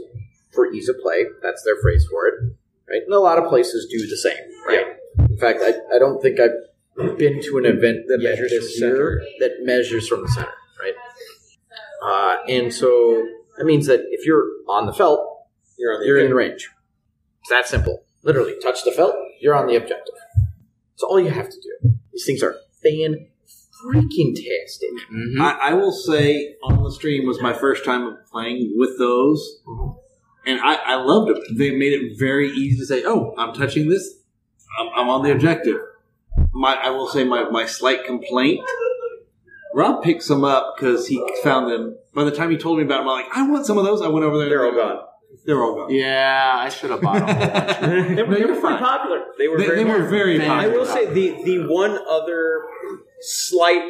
[0.53, 2.35] for ease of play, that's their phrase for it,
[2.89, 3.03] right?
[3.05, 4.87] And a lot of places do the same, right?
[5.29, 8.79] In fact, I, I don't think I've been to an event That yet measures this
[8.79, 10.95] from the year that measures from the center, right?
[12.03, 13.27] Uh, and so
[13.59, 15.47] that means that if you're on the felt,
[15.79, 16.71] You're on the you're in range.
[17.43, 18.05] It's that simple.
[18.23, 20.15] Literally, touch the felt, you're on the objective.
[20.93, 21.95] That's all you have to do.
[22.13, 23.29] These things are fan
[23.83, 24.91] freaking tastic.
[25.13, 25.41] Mm-hmm.
[25.41, 29.61] I, I will say on the stream was my first time of playing with those,
[29.67, 29.99] mm-hmm.
[30.47, 31.43] and I, I loved them.
[31.57, 34.15] They made it very easy to say, "Oh, I'm touching this.
[34.79, 35.79] I'm, I'm on the objective."
[36.53, 38.61] My I will say my, my slight complaint.
[39.73, 41.97] Rob picks them up because he found them.
[42.13, 44.03] By the time he told me about them, I'm like, "I want some of those."
[44.03, 44.49] I went over there.
[44.49, 45.05] They're all gone.
[45.45, 45.95] They're all gone.
[45.95, 47.81] Yeah, I should have bought them.
[48.17, 49.25] They were, No, they were pretty popular.
[49.39, 49.85] They were They, very.
[49.85, 50.39] they were very.
[50.39, 52.63] Fan- I will say the the one other
[53.21, 53.83] slight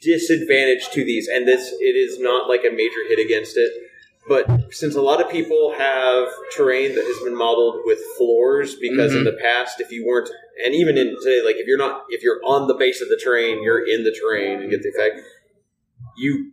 [0.00, 3.72] disadvantage to these, and this it is not like a major hit against it,
[4.28, 9.12] but since a lot of people have terrain that has been modeled with floors, because
[9.12, 9.36] in mm-hmm.
[9.36, 10.30] the past, if you weren't,
[10.64, 13.20] and even in today, like if you're not, if you're on the base of the
[13.22, 15.20] terrain, you're in the terrain and get the effect.
[16.16, 16.52] You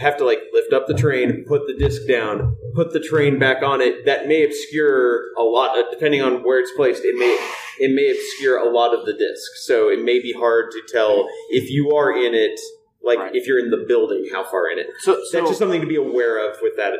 [0.00, 3.62] have to like lift up the train, put the disc down, put the train back
[3.62, 4.06] on it.
[4.06, 7.04] That may obscure a lot, uh, depending on where it's placed.
[7.04, 7.38] It may
[7.78, 11.28] it may obscure a lot of the disc, so it may be hard to tell
[11.50, 12.58] if you are in it.
[13.02, 13.34] Like Right.
[13.34, 14.88] if you're in the building, how far in it.
[14.98, 16.92] So, so That's just something to be aware of with that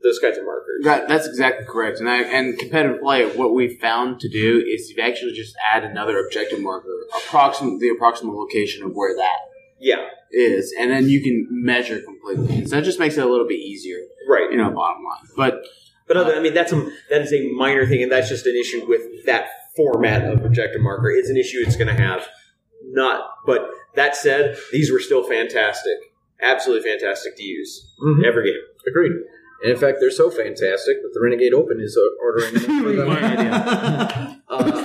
[0.00, 0.84] those kinds of markers.
[0.84, 1.98] That, that's exactly correct.
[1.98, 5.82] And I, and competitive play, what we found to do is you actually just add
[5.82, 9.38] another objective marker, approximate the approximate location of where that
[9.80, 12.58] Yeah, is, and then you can measure completely.
[12.58, 13.98] And so that just makes it a little bit easier,
[14.28, 14.50] right.
[14.50, 15.28] you know, bottom line.
[15.36, 15.64] But
[16.06, 16.76] But other, I mean, that's a
[17.10, 19.46] that is a minor thing, and that's just an issue with that
[19.76, 21.10] format of objective marker.
[21.10, 22.26] It's an issue it's going to have.
[22.86, 25.96] Not, but that said, these were still fantastic,
[26.42, 28.26] absolutely fantastic to use Mhm.
[28.26, 28.60] every game.
[28.86, 29.12] Agreed.
[29.62, 32.92] And in fact, they're so fantastic that the Renegade Open is uh, ordering them for
[32.92, 33.08] them.
[34.48, 34.84] uh,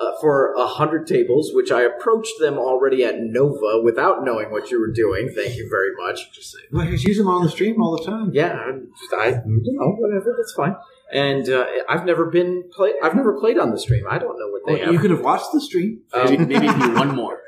[0.00, 4.70] uh, for a hundred tables, which I approached them already at Nova without knowing what
[4.70, 5.30] you were doing.
[5.34, 6.32] Thank you very much.
[6.32, 6.66] Just saying.
[6.72, 8.30] Well, I just use them on the stream all the time.
[8.32, 10.34] Yeah, I'm I you know whatever.
[10.38, 10.74] That's fine.
[11.12, 12.92] And uh, I've never been play.
[13.02, 14.04] I've never played on the stream.
[14.08, 14.92] I don't know what they Well, have.
[14.94, 17.40] you could have watched the stream maybe, Um, maybe do one more.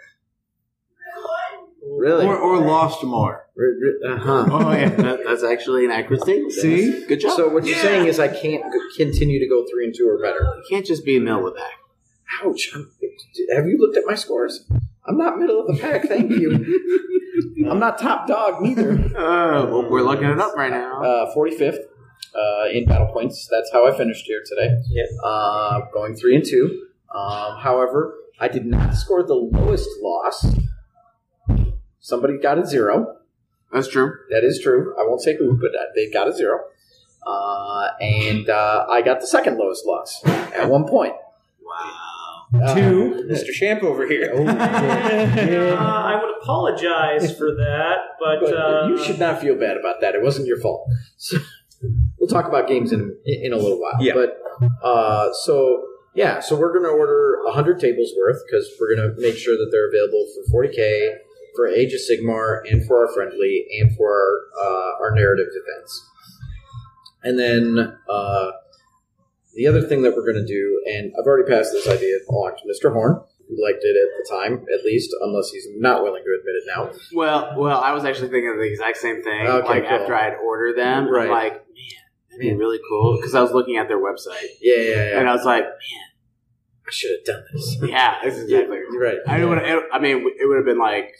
[1.99, 2.27] really?
[2.27, 3.47] or, or lost more.
[4.07, 4.47] uh huh.
[4.51, 6.53] Oh yeah, that, that's actually an accurate statement.
[6.53, 7.05] See?
[7.07, 7.37] Good job.
[7.37, 8.65] So what you're saying is I can't
[8.97, 10.41] continue to go three and two or better.
[10.57, 11.79] you can't just be a of the pack.
[12.41, 12.71] Ouch!
[12.75, 12.91] I'm,
[13.55, 14.65] have you looked at my scores?
[15.07, 16.05] I'm not middle of the pack.
[16.05, 17.67] Thank you.
[17.69, 18.93] I'm not top dog neither.
[18.93, 21.03] Uh, well, we're looking it up right now.
[21.03, 21.79] Uh, 45th
[22.35, 23.49] uh, in battle points.
[23.51, 24.77] That's how I finished here today.
[24.89, 25.05] Yeah.
[25.23, 26.87] Uh, going three and two.
[27.15, 30.47] Um, however, I did not score the lowest loss.
[32.01, 33.19] Somebody got a zero.
[33.73, 34.15] That's true.
[34.31, 34.95] That is true.
[34.99, 36.61] I won't say who, but they got a zero.
[37.27, 41.15] Uh, and uh, I got the second lowest loss at one point.
[41.65, 42.12] Wow.
[42.53, 43.51] Two, Mr.
[43.51, 44.31] Champ over here.
[44.35, 45.73] Oh, yeah.
[45.73, 50.01] Uh, I would apologize for that, but, But uh, you should not feel bad about
[50.03, 50.15] that.
[50.15, 50.87] It wasn't your fault.
[51.17, 51.39] So,
[52.19, 53.97] we'll talk about games in in a little while.
[54.01, 54.15] Yeah.
[54.15, 54.39] But
[54.87, 55.85] uh, so
[56.15, 59.57] yeah, so we're going to order hundred tables worth because we're going to make sure
[59.57, 61.17] that they're available for 40k,
[61.57, 66.09] for Age of Sigmar, and for our friendly, and for our uh, our narrative events.
[67.25, 68.51] And then uh,
[69.55, 72.57] the other thing that we're going to do, and I've already passed this idea along
[72.63, 72.93] to Mr.
[72.93, 76.55] Horn, who liked it at the time, at least, unless he's not willing to admit
[76.57, 76.91] it now.
[77.15, 79.47] Well, well, I was actually thinking of the exact same thing.
[79.47, 79.99] Okay, like cool.
[79.99, 81.25] after I'd ordered them, Right.
[81.27, 84.77] I'm like, man, that'd be really cool because I was looking at their website Yeah,
[84.77, 85.19] yeah, yeah.
[85.21, 86.09] and I was like, man,
[86.87, 87.77] I should have done this.
[87.83, 88.79] yeah, that's exactly.
[88.91, 89.19] You're right.
[89.27, 89.59] I would.
[89.59, 91.13] I mean, it would have been like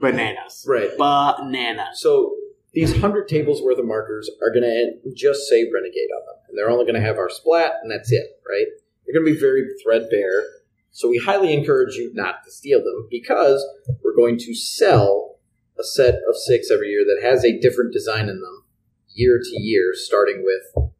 [0.00, 0.90] bananas, Right.
[0.98, 2.00] bananas.
[2.00, 2.36] So
[2.72, 6.58] these hundred tables worth of markers are going to just say Renegade on them, and
[6.58, 8.40] they're only going to have our splat, and that's it.
[8.48, 8.66] Right?
[9.04, 10.44] They're going to be very threadbare.
[10.90, 13.64] So we highly encourage you not to steal them because
[14.02, 15.36] we're going to sell
[15.78, 18.64] a set of six every year that has a different design in them,
[19.08, 20.90] year to year, starting with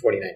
[0.00, 0.34] 2019.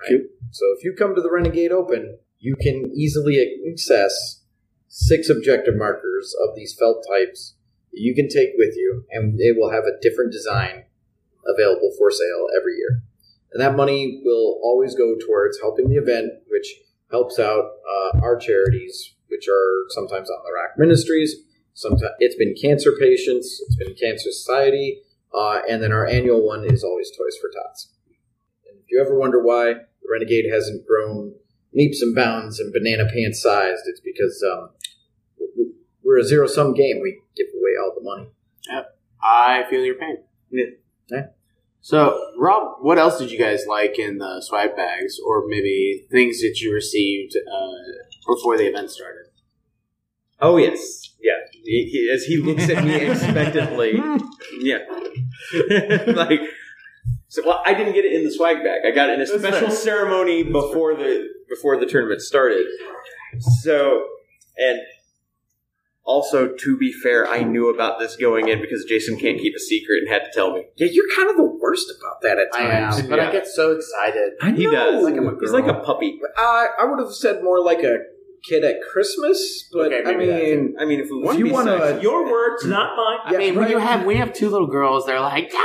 [0.00, 0.20] Right?
[0.50, 4.42] So if you come to the Renegade Open, you can easily access
[4.88, 7.54] six objective markers of these felt types
[7.96, 10.84] you can take with you, and it will have a different design
[11.46, 13.02] available for sale every year.
[13.52, 16.66] And that money will always go towards helping the event, which
[17.10, 21.36] helps out uh, our charities, which are sometimes on the Rock Ministries.
[21.74, 26.64] Sometimes it's been cancer patients, it's been Cancer Society, uh, and then our annual one
[26.64, 27.92] is always Toys for Tots.
[28.68, 31.34] And if you ever wonder why the Renegade hasn't grown
[31.74, 34.70] leaps and bounds and banana pants sized, it's because um,
[36.04, 37.00] we're a zero sum game.
[37.02, 38.28] We give away all the money.
[39.22, 40.18] I feel your pain.
[40.50, 41.26] Yeah.
[41.80, 46.40] So, Rob, what else did you guys like in the swag bags, or maybe things
[46.40, 47.72] that you received uh,
[48.26, 49.26] before the event started?
[50.40, 51.32] Oh yes, yeah.
[51.52, 53.94] He, he, as he looks at me expectantly,
[54.60, 54.78] yeah.
[56.06, 56.40] like,
[57.28, 58.80] so well, I didn't get it in the swag bag.
[58.86, 59.76] I got it in a That's special fair.
[59.76, 62.66] ceremony before the before the tournament started.
[63.62, 64.06] So,
[64.56, 64.80] and
[66.04, 69.58] also to be fair, I knew about this going in because Jason can't keep a
[69.58, 70.64] secret and had to tell me.
[70.76, 72.98] Yeah, you're kind of the worst about that at I times.
[73.00, 73.28] am, but Yeah.
[73.28, 74.32] I get so excited.
[74.42, 75.02] I He does.
[75.02, 76.18] Like I'm a He's like a puppy.
[76.38, 77.98] Uh, I would have said more like a
[78.48, 81.78] kid at Christmas, but Okay, I mean, I mean, if we want If you wanna-
[81.78, 83.18] sexy, your words, not mine.
[83.24, 85.60] I Yeah, mean, when you have when you have two little girls, they're like, Daddy!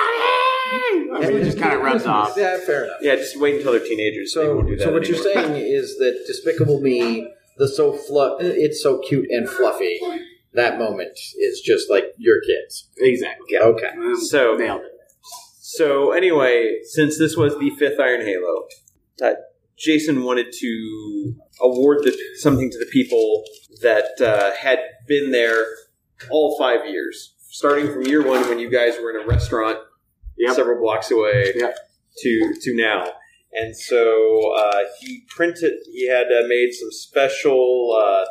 [1.12, 2.36] I mean, it just kind of rubs off.
[2.38, 2.98] Yeah, fair enough.
[3.02, 4.34] yeah, just wait until they're teenagers.
[4.34, 5.22] they So, won't do that so what anymore.
[5.24, 7.28] you're saying is that Despicable Me,
[7.58, 10.00] the so fluff, it's so cute and fluffy.
[10.54, 12.90] That moment is just like your kids.
[12.98, 13.58] Exactly.
[13.58, 13.90] Okay.
[14.28, 14.92] So- nailed it.
[15.62, 18.66] So anyway, since this was the fifth Iron Halo,
[19.22, 19.34] uh,
[19.78, 23.44] Jason wanted to award the, something to the people
[23.82, 25.64] that uh, had been there
[26.32, 29.78] all five years starting from year one when you guys were in a restaurant
[30.38, 30.56] Yep.
[30.56, 31.78] several blocks away Yep.
[32.24, 33.12] to to now.
[33.54, 35.74] And so uh, he printed.
[35.92, 38.26] He had uh, made some special uh,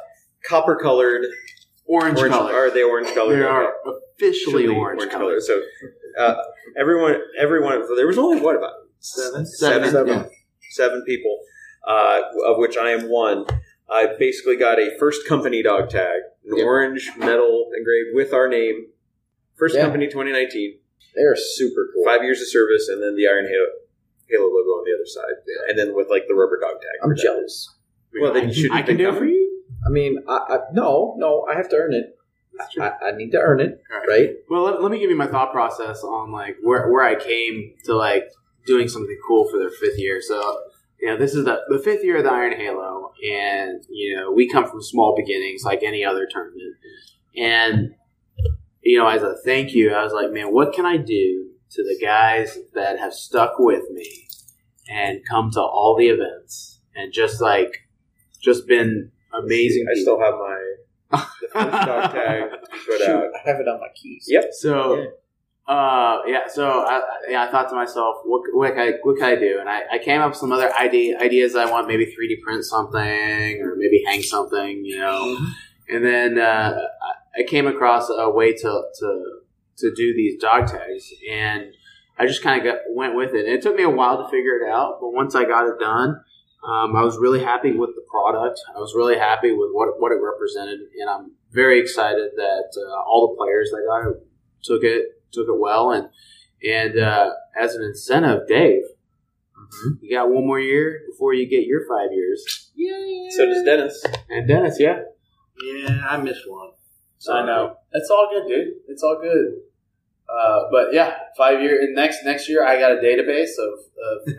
[0.48, 1.26] copper colored
[1.88, 2.34] Orange, orange.
[2.34, 2.52] color.
[2.54, 3.36] Are they orange color?
[3.36, 3.72] They are
[4.14, 5.40] officially orange, color.
[5.40, 5.62] So
[6.18, 6.34] uh,
[6.78, 7.82] everyone, everyone.
[7.96, 10.24] There was only what about seven, Seven, seven, yeah.
[10.70, 11.38] seven people,
[11.86, 13.46] uh, of which I am one.
[13.90, 16.64] I basically got a first company dog tag, an Yeah.
[16.64, 18.88] orange metal engraved with our name.
[19.56, 19.82] First Yeah.
[19.84, 20.78] company 2019,
[21.14, 22.04] They're super cool.
[22.04, 23.66] five years of service, and then the Iron Halo,
[24.28, 25.36] Halo logo on the other side,
[25.70, 26.90] and then with like the rubber dog tag.
[27.02, 27.22] I'm for that.
[27.22, 27.74] jealous.
[28.20, 28.72] Well, then you should.
[28.72, 29.37] I can do it for you.
[29.88, 32.14] I mean, I, I no, no, I have to earn it.
[32.80, 34.30] I, I need to earn it, right?
[34.50, 37.74] Well, let, let me give you my thought process on like where where I came
[37.84, 38.24] to like
[38.66, 40.20] doing something cool for their fifth year.
[40.20, 40.60] So,
[41.00, 44.32] you know, this is the the fifth year of the Iron Halo, and you know,
[44.32, 46.76] we come from small beginnings like any other tournament.
[47.36, 47.94] And
[48.82, 51.82] you know, as a thank you, I was like, man, what can I do to
[51.84, 54.28] the guys that have stuck with me
[54.90, 57.86] and come to all the events and just like
[58.40, 59.86] just been amazing.
[59.90, 60.18] I people.
[60.18, 60.74] still have my
[61.10, 62.50] the first dog tag
[62.86, 63.24] put Shoot, out.
[63.34, 64.26] I have it on my keys.
[64.28, 64.44] Yep.
[64.52, 65.74] So, Yeah.
[65.74, 66.46] uh, yeah.
[66.48, 69.36] So I, I- yeah, I thought to myself, what, what can I, what can I
[69.36, 69.58] do?
[69.60, 71.56] And I, I came up with some other idea, ideas.
[71.56, 75.36] I want maybe three D print something or maybe hang something, you know.
[75.90, 79.24] And then uh, I I came across a way to to
[79.78, 81.72] to do these dog tags, and
[82.18, 83.46] I just kind of went with it.
[83.46, 85.78] And it took me a while to figure it out, but once I got it
[85.80, 86.20] done.
[86.66, 88.60] Um, I was really happy with the product.
[88.74, 93.02] I was really happy with what what it represented, and I'm very excited that uh,
[93.02, 94.26] all the players that got it
[94.62, 95.92] took it took it well.
[95.92, 96.08] And
[96.66, 98.82] and uh, as an incentive, Dave,
[100.00, 102.70] you got one more year before you get your five years.
[102.74, 103.28] Yeah.
[103.30, 104.04] So does Dennis.
[104.28, 105.00] And Dennis, yeah,
[105.62, 106.70] Yeah, I missed one.
[107.18, 108.74] So I know it's all good, dude.
[108.88, 109.60] It's all good.
[110.28, 113.78] Uh, but yeah, five year and next next year, I got a database of,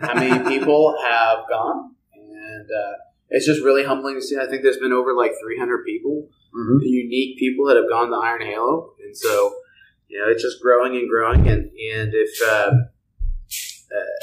[0.00, 1.94] how many people have gone, and
[2.76, 2.92] uh,
[3.28, 4.36] it's just really humbling to see.
[4.36, 6.78] I think there's been over like 300 people, Mhm.
[6.82, 9.54] unique people that have gone to Iron Halo, and so
[10.08, 11.46] you know it's just growing and growing.
[11.48, 12.70] And and if uh,
[13.96, 14.16] uh,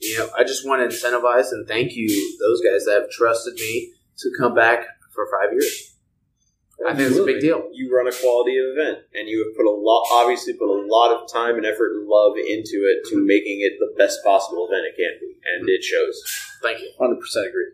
[0.00, 2.06] you know, I just want to incentivize and thank you
[2.38, 5.94] those guys that have trusted me to come back for five years.
[6.86, 7.68] I think it's a big deal.
[7.72, 11.10] You run a quality event, and you have put a lot, obviously, put a lot
[11.10, 14.86] of time and effort and love into it to making it the best possible event
[14.86, 16.22] it can be, and it shows.
[16.62, 16.90] Thank you.
[16.98, 17.72] Hundred percent agree.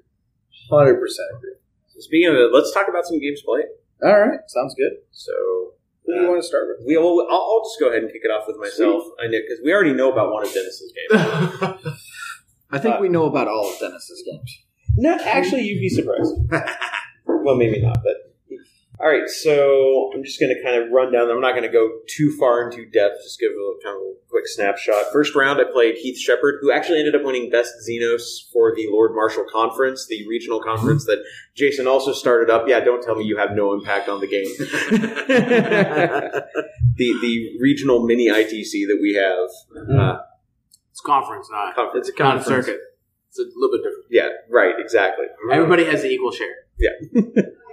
[0.70, 1.54] Hundred percent agree.
[1.98, 3.66] Speaking of it, let's talk about some games played.
[4.02, 4.92] All right, sounds good.
[5.12, 5.32] So
[6.06, 6.86] Who do you uh, want to start with?
[6.86, 9.04] we, will I'll, I'll just go ahead and kick it off with myself.
[9.04, 11.22] Uh, I know because we already know about one of Dennis's games.
[12.70, 14.62] I think we know about all of Dennis's games.
[14.96, 16.32] No, actually, you'd be surprised.
[17.26, 18.23] well, maybe not, but.
[19.00, 21.28] All right, so I'm just going to kind of run down.
[21.28, 23.16] I'm not going to go too far into depth.
[23.24, 25.06] Just give a kind of a quick snapshot.
[25.12, 28.86] First round, I played Heath Shepard, who actually ended up winning Best Xenos for the
[28.88, 31.24] Lord Marshall Conference, the regional conference that
[31.56, 32.68] Jason also started up.
[32.68, 34.46] Yeah, don't tell me you have no impact on the game.
[36.96, 39.48] the the regional mini ITC that we have.
[39.90, 40.18] Uh,
[40.92, 42.08] It's conference, not conference.
[42.08, 42.80] it's a conference circuit.
[43.28, 44.06] It's a little bit different.
[44.10, 45.26] Yeah, right, exactly.
[45.50, 46.54] Everybody has the equal share.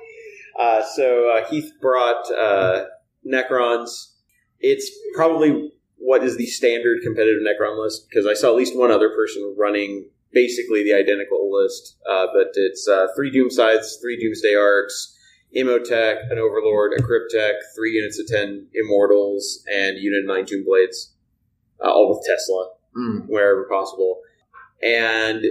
[0.58, 2.86] Uh, so uh, Heath brought uh,
[3.26, 4.14] Necrons.
[4.60, 8.92] It's probably what is the standard competitive Necron list because I saw at least one
[8.92, 11.98] other person running basically the identical list.
[12.10, 15.18] Uh, but it's uh, three Doomscythes, three Doomsday Arks,
[15.56, 20.64] Imotekh, an Overlord, a Cryptek, three units of ten Immortals, and unit of nine Tomb
[20.66, 21.14] Blades,
[21.84, 23.28] uh, all with Tesla Mm.
[23.28, 24.20] wherever possible.
[24.84, 25.46] And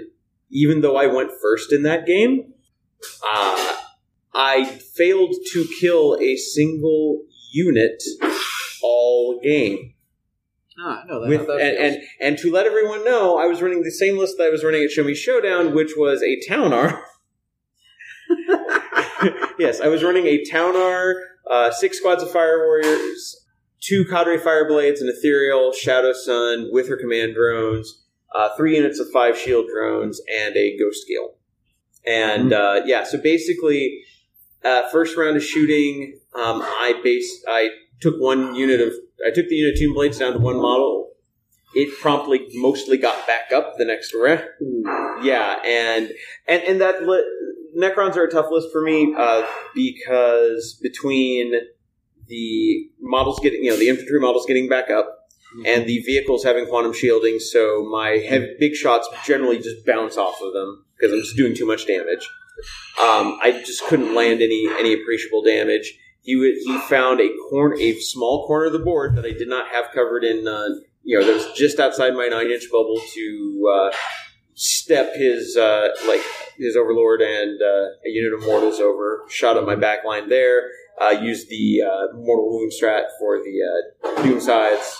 [0.51, 2.53] even though I went first in that game,
[3.27, 3.77] uh,
[4.41, 8.03] I failed to kill a single unit
[8.83, 9.93] all game.
[10.79, 11.29] Ah, I know that.
[11.29, 14.45] With, and, and and to let everyone know, I was running the same list that
[14.45, 17.03] I was running at Show Me Showdown, which was a Ta'unar.
[19.59, 21.17] yes, I was running a Ta'unar,
[21.51, 23.45] uh, six squads of Fire Warriors,
[23.81, 29.37] two Cadre Fireblades, an Ethereal, Shadowsun with her command drones, uh, three units of five
[29.37, 31.35] shield drones, and a Ghostkeel.
[32.07, 34.03] And uh, yeah, so basically,
[34.65, 38.93] uh, first round of shooting, um, I based I took one unit of
[39.27, 41.09] I took the unit of Tomb Blades down to one model.
[41.75, 44.43] It promptly mostly got back up the next round.
[45.23, 46.11] Yeah, and
[46.49, 47.25] and and that li-
[47.79, 51.53] Necrons are a tough list for me uh, because between
[52.27, 55.17] the models getting you know the infantry models getting back up
[55.67, 60.41] and the vehicles having quantum shielding, so my heavy, big shots generally just bounce off
[60.41, 62.29] of them because I'm just doing too much damage.
[63.01, 67.77] Um, I just couldn't land any any appreciable damage, he would, he found a corner,
[67.77, 70.69] a small corner of the board that I did not have covered in, uh,
[71.03, 73.97] you know, that was just outside my nine inch bubble to uh,
[74.55, 76.21] step his uh, like
[76.59, 79.25] his overlord and uh, a unit of mortals over.
[79.31, 80.71] Shot up my back line there.
[81.01, 84.97] Uh, used the uh, mortal wound strat for the uh, Doomscythes,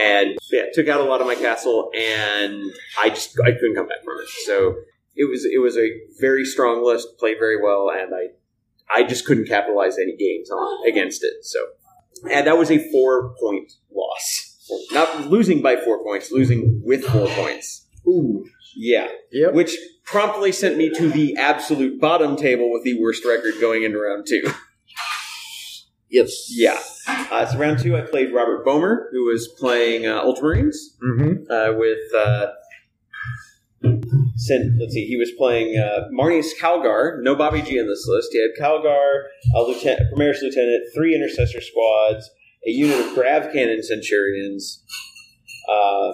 [0.00, 3.86] and yeah, took out a lot of my castle, and I just I couldn't come
[3.86, 4.28] back from it.
[4.46, 4.76] So
[5.16, 5.90] it was it was a
[6.20, 10.88] very strong list, played very well, and I I just couldn't capitalize any games on
[10.88, 11.44] against it.
[11.44, 11.58] So,
[12.30, 14.56] and that was a four point loss,
[14.92, 17.86] not losing by four points, losing with four points.
[18.06, 18.44] Ooh.
[18.78, 19.54] Yeah, Yep.
[19.54, 23.98] which promptly sent me to the absolute bottom table with the worst record going into
[23.98, 24.42] round two.
[26.08, 26.46] Yes.
[26.50, 26.78] Yeah.
[27.08, 31.50] Uh, so round two, I played Robert Bomer, who was playing uh, Ultramarines Mm-hmm.
[31.50, 31.98] uh, with.
[34.36, 35.06] Sin, let's see.
[35.06, 37.22] He was playing uh, Marneus Calgar.
[37.22, 38.28] No Bobby G in this list.
[38.32, 39.24] He had Calgar,
[39.54, 42.30] a lieutenant, a Primaris lieutenant, three intercessor squads,
[42.66, 44.84] a unit of grav cannon centurions,
[45.70, 46.12] uh,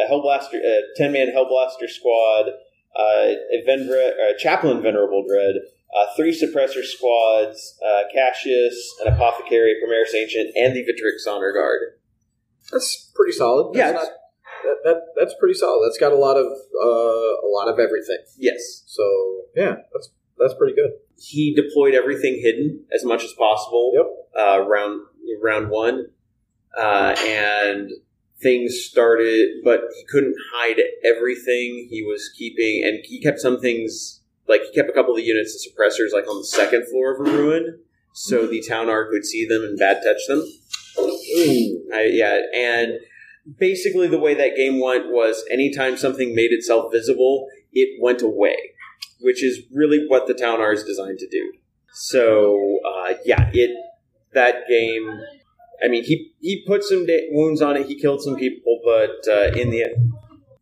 [0.00, 2.48] a hellblaster, a ten man hellblaster squad,
[2.96, 5.54] uh, a Venvra, uh, chaplain venerable dread,
[5.96, 12.00] uh, three suppressor squads, uh, Cassius, an apothecary, Primaris ancient, and the Victrix honor guard.
[12.72, 13.76] That's pretty solid.
[13.76, 14.08] Yeah, not,
[14.62, 15.86] that, that that's pretty solid.
[15.86, 18.18] That's got a lot of uh, a lot of everything.
[18.38, 18.84] Yes.
[18.86, 19.02] So
[19.56, 20.92] yeah, that's that's pretty good.
[21.18, 23.92] he deployed everything hidden as much as possible.
[23.94, 24.06] Yep.
[24.44, 25.02] Uh, round
[25.42, 26.06] round one,
[26.76, 27.90] uh, and
[28.42, 31.88] things started, but he couldn't hide everything.
[31.90, 35.22] He was keeping, and he kept some things like he kept a couple of the
[35.22, 37.78] units of suppressors like on the second floor of a ruin,
[38.12, 40.44] so the Ta'unar would see them and bad touch them.
[41.94, 42.98] I, yeah, and
[43.58, 48.56] basically the way that game went was anytime something made itself visible, it went away,
[49.20, 51.52] which is really what the Ta'unar is designed to do.
[51.92, 53.70] So uh, yeah, it
[54.34, 55.20] that game.
[55.84, 57.86] I mean, he he put some da- wounds on it.
[57.86, 60.12] He killed some people, but uh, in the end,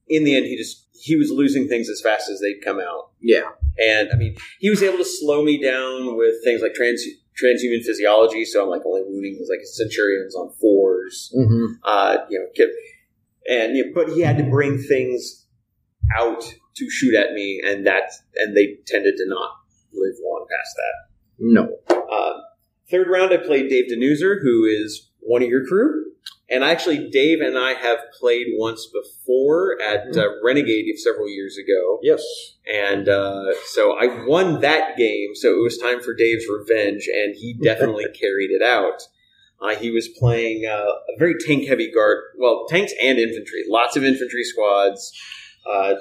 [0.09, 3.11] in the end, he just he was losing things as fast as they'd come out.
[3.21, 3.51] Yeah.
[3.79, 7.03] And I mean, he was able to slow me down with things like trans
[7.43, 8.45] transhuman physiology.
[8.45, 11.67] So I'm like only wounding his like centurions on fours Mm-hmm.
[11.85, 12.69] uh, you know, get,
[13.49, 15.47] and you know, but he had to bring things
[16.17, 16.43] out
[16.77, 19.51] to shoot at me, and that and they tended to not
[19.93, 21.11] live long past that.
[21.39, 21.69] No.
[21.91, 22.41] Uh,
[22.91, 26.10] third round, I played Dave Denuser, who is one of your crew,
[26.51, 32.01] and actually, Dave and I have played once before at uh, Renegade several years ago,
[32.03, 32.23] Yes.
[32.67, 35.35] and uh, so I won that game.
[35.35, 39.03] So it was time for Dave's revenge, and he definitely carried it out.
[39.63, 40.73] Uh, he was playing uh,
[41.15, 45.13] a very tank heavy guard, well, tanks and infantry, lots of infantry squads.
[45.71, 45.95] Uh,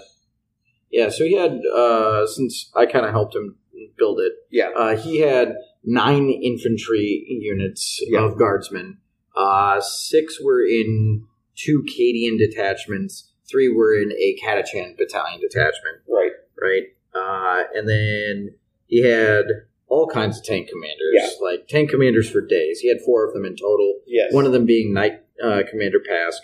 [0.92, 1.10] Yeah.
[1.10, 3.58] So he had uh, since I kind of helped him
[3.98, 4.32] build it.
[4.50, 8.26] yeah, Uh, he had nine infantry units Yeah.
[8.26, 8.98] of guardsmen.
[9.40, 11.26] Uh, six were in
[11.56, 13.32] two Cadian detachments.
[13.50, 15.98] Three were in a Catachan battalion detachment.
[16.08, 16.32] right.
[16.62, 16.84] right?
[17.16, 18.56] Uh, and then
[18.88, 19.46] he had
[19.88, 21.30] all kinds of tank commanders, Yeah.
[21.42, 22.80] like tank commanders for days.
[22.82, 24.02] He had four of them in total.
[24.06, 24.32] Yes.
[24.34, 26.42] One of them being Knight uh, Commander Pask.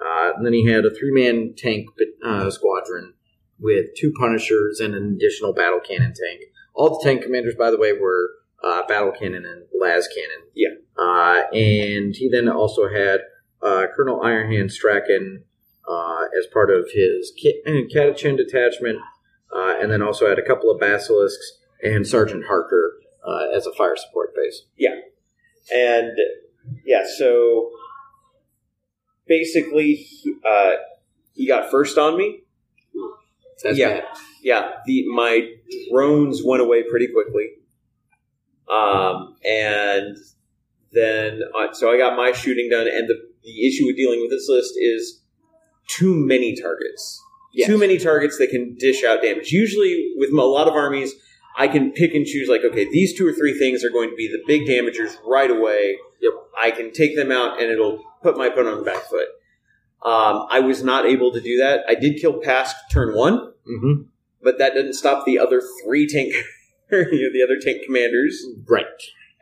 [0.00, 1.86] Uh, and then he had a three man tank
[2.24, 3.14] uh, squadron
[3.60, 6.40] with two Punishers and an additional battle cannon tank.
[6.74, 8.30] All the tank commanders, by the way, were
[8.64, 10.46] uh, battle cannon and las cannon.
[10.54, 10.68] Yeah.
[10.98, 13.20] Uh, and he then also had
[13.62, 15.42] uh, Colonel Ironhand Straken
[15.88, 17.62] uh, as part of his Ca-
[17.94, 18.98] Catachan detachment,
[19.54, 22.92] uh, and then also had a couple of Basilisks and Sergeant Harker
[23.26, 24.62] uh, as a fire support base.
[24.76, 24.96] Yeah.
[25.72, 26.12] And
[26.84, 27.70] yeah, so
[29.26, 30.72] basically, he, uh,
[31.34, 32.42] he got first on me.
[33.62, 33.88] That's Yeah.
[34.00, 34.04] bad.
[34.42, 35.50] yeah, the my
[35.90, 37.50] drones went away pretty quickly.
[38.70, 40.16] Um, and
[40.92, 44.30] then uh, so I got my shooting done, and the the issue with dealing with
[44.30, 45.22] this list is
[45.88, 47.22] too many targets.
[47.52, 47.68] Yes.
[47.68, 49.50] Too many targets that can dish out damage.
[49.50, 51.14] Usually, with a lot of armies,
[51.56, 52.48] I can pick and choose.
[52.48, 55.50] Like, okay, these two or three things are going to be the big damagers right
[55.50, 55.96] away.
[56.20, 56.32] Yep.
[56.62, 59.26] I can take them out, and it'll put my opponent on the back foot.
[60.02, 61.80] Um, I was not able to do that.
[61.88, 64.02] I did kill Pask turn one Mm-hmm.
[64.42, 66.32] but that didn't stop the other three tank,
[67.12, 68.44] you know, the other tank commanders.
[68.68, 68.84] Right.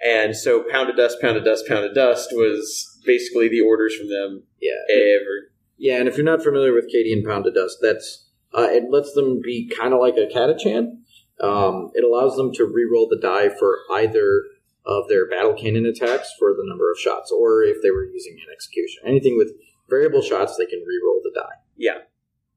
[0.04, 3.96] And so, pound of dust, pound of dust, pound of dust was basically the orders
[3.96, 4.44] from them.
[4.60, 4.72] Yeah.
[4.90, 8.84] Ever, Yeah, and if you're not familiar with Cadian Pound of Dust, that's uh, it
[8.90, 10.98] lets them be kind of like a Catachan.
[11.40, 14.42] Um, it allows them to re-roll the die for either
[14.86, 18.34] of their battle cannon attacks for the number of shots, or if they were using
[18.34, 19.02] an execution.
[19.06, 19.52] Anything with
[19.88, 21.56] variable shots, they can re-roll the die.
[21.76, 21.98] Yeah.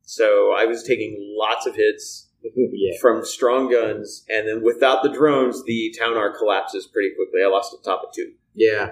[0.01, 2.97] So I was taking lots of hits, yeah.
[3.01, 7.41] from strong guns, and then without the drones, the Ta'unar collapses pretty quickly.
[7.43, 8.33] I lost the top of two.
[8.53, 8.91] Yeah.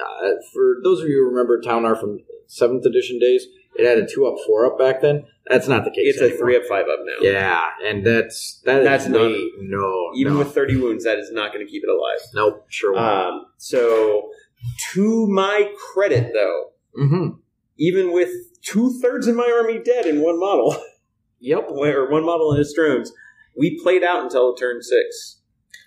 [0.00, 4.06] Uh, for those of you who remember Ta'unar from seventh edition days, it had a
[4.06, 5.24] two up, four up back then.
[5.46, 6.16] That's not the case.
[6.16, 7.16] It's a three up, five up now.
[7.20, 10.38] Yeah, and that's that is That's not- no Even no.
[10.38, 12.20] with 30 wounds, that is not going to keep it alive.
[12.34, 12.96] nope sure.
[12.96, 14.30] Um, so,
[14.92, 17.36] to my credit, though, mm-hmm.
[17.78, 18.30] even with
[18.62, 20.76] two thirds of my army dead in one model,
[21.42, 21.64] Yep.
[21.68, 23.12] or one model in its drones,
[23.56, 25.40] we played out until turn six.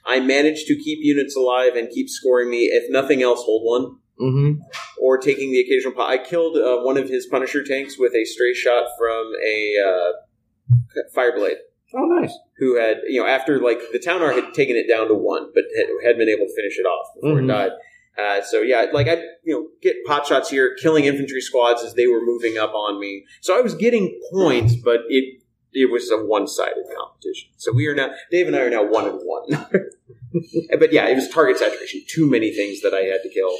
[0.05, 3.97] I managed to keep units alive and keep scoring me, if nothing else, hold one.
[4.21, 4.61] Mm-hmm.
[5.01, 5.93] Or taking the occasional.
[5.93, 9.75] Po- I killed uh, one of his Punisher tanks with a stray shot from a
[9.85, 10.11] uh,
[11.15, 11.57] Fireblade.
[11.97, 12.33] Oh, nice.
[12.57, 15.63] who had you know after like the town had taken it down to one, but
[15.77, 17.43] had, had been able to finish it off before Mhm.
[17.43, 17.71] it died.
[18.17, 21.93] Uh, so yeah, like I you know get pot shots here, killing infantry squads as
[21.93, 23.23] they were moving up on me.
[23.41, 25.41] So I was getting points, but it
[25.75, 27.49] it was a one sided competition.
[27.57, 29.67] So we are now Dave and I are now one and one.
[30.79, 32.01] but yeah, it was target saturation.
[32.07, 33.55] Too many things that I had to kill.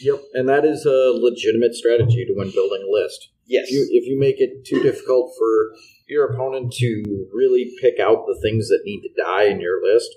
[0.00, 0.22] Yep.
[0.34, 3.30] And that is a legitimate strategy to win building a list.
[3.46, 3.66] Yes.
[3.68, 5.72] If you if you make it too difficult for
[6.08, 10.10] your opponent to really pick out the things that need to die in your list,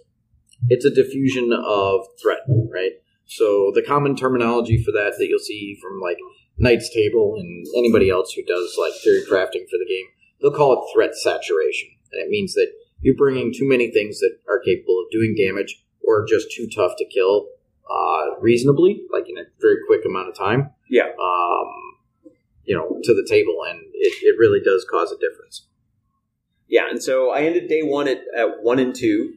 [0.69, 2.41] it's a diffusion of threat,
[2.71, 2.93] right?
[3.25, 6.17] So the common terminology for that that you'll see from like
[6.57, 10.05] Knight's Table and anybody else who does like theory crafting for the game,
[10.41, 11.89] they'll call it threat saturation.
[12.11, 12.67] And it means that
[13.01, 16.93] you're bringing too many things that are capable of doing damage or just too tough
[16.97, 17.47] to kill
[17.89, 20.71] uh, reasonably, like in a very quick amount of time.
[20.89, 21.07] Yeah.
[21.21, 21.67] Um,
[22.63, 25.67] you know, to the table, and it, it really does cause a difference.
[26.67, 29.33] Yeah, and so I ended day one at, at one and two,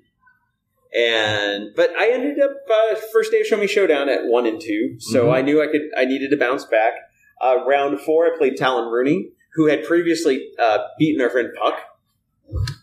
[0.97, 4.61] and but I ended up uh, first day of Show Me Showdown at one and
[4.61, 5.35] two, so Mhm.
[5.35, 6.93] I knew I could I needed to bounce back.
[7.41, 11.75] Uh, round four, I played Talon Rooney, who had previously uh, beaten our friend Puck.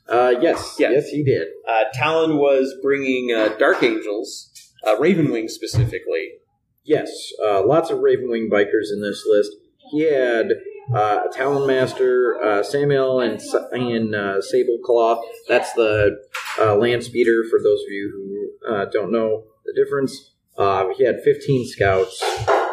[0.08, 0.92] Uh, yes, Yeah.
[0.92, 1.48] yes, he did.
[1.68, 4.50] Uh, Talon was bringing uh, Dark Angels,
[4.86, 6.30] uh, Ravenwing specifically.
[6.84, 7.10] Yes,
[7.46, 9.52] uh, lots of Ravenwing bikers in this list.
[9.92, 10.52] He had
[10.94, 13.40] uh, a Talon Master, uh, Sammael, and,
[13.72, 15.22] and uh, Sableclaw.
[15.48, 16.18] That's the
[16.60, 18.12] uh, land speeder for those of you
[18.66, 20.32] who uh, don't know the difference.
[20.58, 22.22] Uh, he had 15 scouts,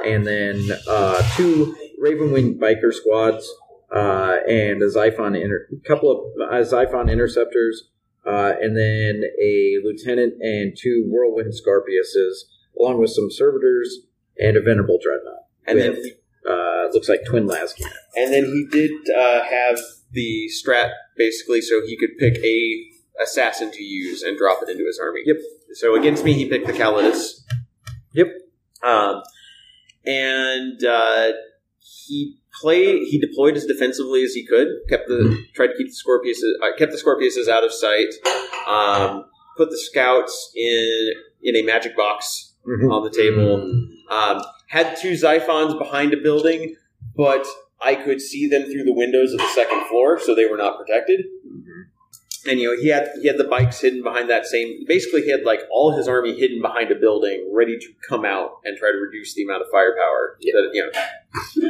[0.04, 3.48] and then uh, two Ravenwing biker squads,
[3.94, 7.88] uh, and a Xiphon inter- couple of uh, Xiphon interceptors,
[8.26, 12.44] uh, and then a lieutenant and two Whirlwind Scorpiuses,
[12.78, 14.00] along with some servitors
[14.38, 15.44] and a Venerable Dreadnought.
[15.66, 16.12] And then, With,
[16.48, 17.90] uh, looks like twin Lascan.
[18.16, 19.78] and then he did uh, have
[20.12, 22.84] the strat basically, so he could pick a
[23.22, 25.22] assassin to use and drop it into his army.
[25.24, 25.36] Yep.
[25.74, 27.42] So against me, he picked the Calidus.
[28.12, 28.28] Yep.
[28.82, 29.22] Um,
[30.06, 31.32] and uh,
[31.80, 32.38] he
[33.08, 34.68] He deployed as defensively as he could.
[34.88, 36.62] Kept the tried to keep the Scorpiuses.
[36.62, 38.08] Uh, kept the Scorpiuses out of sight.
[38.66, 39.24] Um,
[39.56, 41.12] put the scouts in
[41.42, 43.62] in a magic box on the table.
[44.10, 46.76] Um, had two Xiphons behind a building,
[47.16, 47.46] but
[47.80, 50.78] I could see them through the windows of the second floor, so they were not
[50.78, 51.24] protected.
[52.46, 54.84] And you know he had he had the bikes hidden behind that same.
[54.86, 58.52] Basically, he had like all his army hidden behind a building, ready to come out
[58.64, 60.36] and try to reduce the amount of firepower.
[60.40, 60.52] Yeah.
[60.54, 60.90] That, you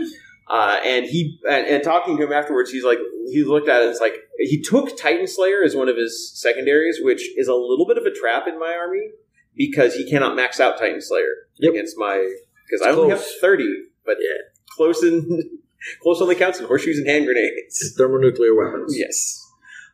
[0.02, 0.08] know.
[0.50, 3.84] Uh, and he and, and talking to him afterwards, he's like he looked at it.
[3.84, 7.54] and It's like he took Titan Slayer as one of his secondaries, which is a
[7.54, 9.10] little bit of a trap in my army
[9.56, 11.72] because he cannot max out Titan Slayer Yep.
[11.72, 12.34] against my
[12.66, 13.68] because I only have thirty,
[14.06, 14.16] but
[14.70, 15.58] close in
[16.02, 17.94] close only counts in horseshoes and hand grenades.
[17.98, 18.94] Thermonuclear weapons.
[18.98, 19.44] Yes.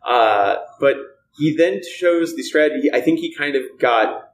[0.06, 0.96] Uh, but
[1.36, 2.90] he then shows the strategy.
[2.92, 4.30] I think he kind of got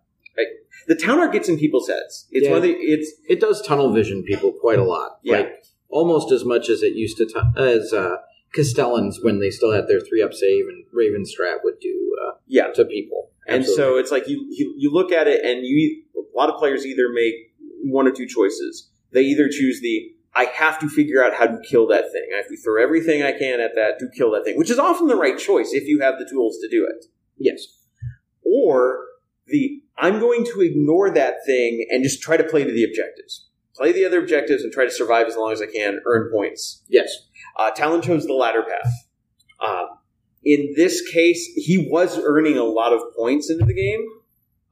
[0.87, 2.27] the Ta'unar gets in people's heads.
[2.31, 2.51] It's Yeah.
[2.51, 5.19] one of the it's It does tunnel vision people quite a lot.
[5.23, 5.39] Yeah.
[5.39, 8.17] Like almost as much as it used to tu- as uh,
[8.55, 12.69] Castellans when they still had their three up save and Ravenstrat would do uh, yeah.
[12.75, 13.31] to people.
[13.47, 16.57] And so it's like you, you you look at it and you a lot of
[16.57, 17.35] players either make
[17.83, 18.91] one or two choices.
[19.13, 22.29] They either choose the I have to figure out how to kill that thing.
[22.33, 24.79] I have to throw everything I can at that to kill that thing, which is
[24.79, 27.07] often the right choice if you have the tools to do it.
[27.39, 27.67] yes,
[28.45, 29.07] or
[29.47, 33.49] the I'm going to ignore that thing and just try to play to the objectives.
[33.81, 36.85] Play the other objectives and try to survive as long as I can, earn points.
[36.91, 37.09] yes,
[37.57, 38.93] Uh, Talon chose the latter path.
[39.59, 39.87] Um,
[40.45, 44.07] in this case, he was earning a lot of points into the game,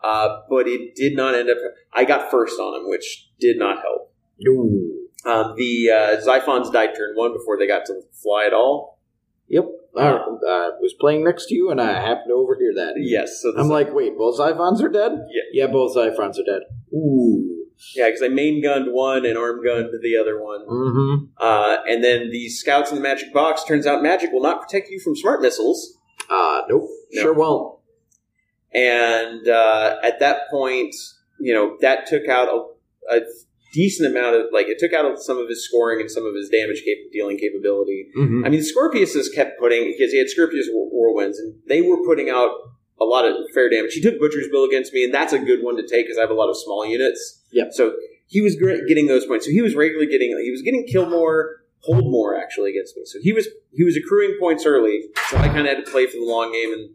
[0.04, 1.56] uh, but it did not end up.
[1.94, 4.12] I got first on him, which did not help.
[4.46, 5.08] Ooh.
[5.24, 9.00] Um, the uh, Xiphons died turn one before they got to fly at all.
[9.48, 9.64] Yep.
[9.96, 12.92] I uh, was playing next to you and I happened to overhear that.
[12.98, 15.12] Yes, so I'm like, wait, both Xiphons are dead?
[15.30, 15.64] Yeah.
[15.64, 16.60] Yeah, both Xiphons are dead.
[16.94, 17.57] Ooh.
[17.94, 20.66] Yeah, because I main gunned one and arm gunned the other one.
[20.66, 21.24] Mm-hmm.
[21.38, 24.90] Uh, and then the scouts in the magic box turns out magic will not protect
[24.90, 25.94] you from smart missiles.
[26.28, 26.88] Uh, nope.
[27.12, 27.22] No.
[27.22, 27.78] Sure won't.
[28.74, 30.94] and uh, at that point,
[31.40, 33.20] you know that took out a, a
[33.72, 36.48] decent amount of like it took out some of his scoring and some of his
[36.48, 38.08] damage cap- dealing capability.
[38.16, 38.44] Mm-hmm.
[38.44, 42.04] I mean, Scorpius has kept putting because he had Scorpius Whir- whirlwinds, and they were
[42.04, 42.50] putting out
[43.00, 43.94] a lot of fair damage.
[43.94, 46.22] He took Butcher's Bill against me, and that's a good one to take because I
[46.22, 47.42] have a lot of small units.
[47.52, 47.68] Yep.
[47.72, 47.94] So
[48.26, 49.46] he was great getting those points.
[49.46, 53.04] So he was regularly getting he was getting kill more, hold more actually against me.
[53.04, 55.04] So he was he was accruing points early.
[55.28, 56.90] So I kind of had to play for the long game and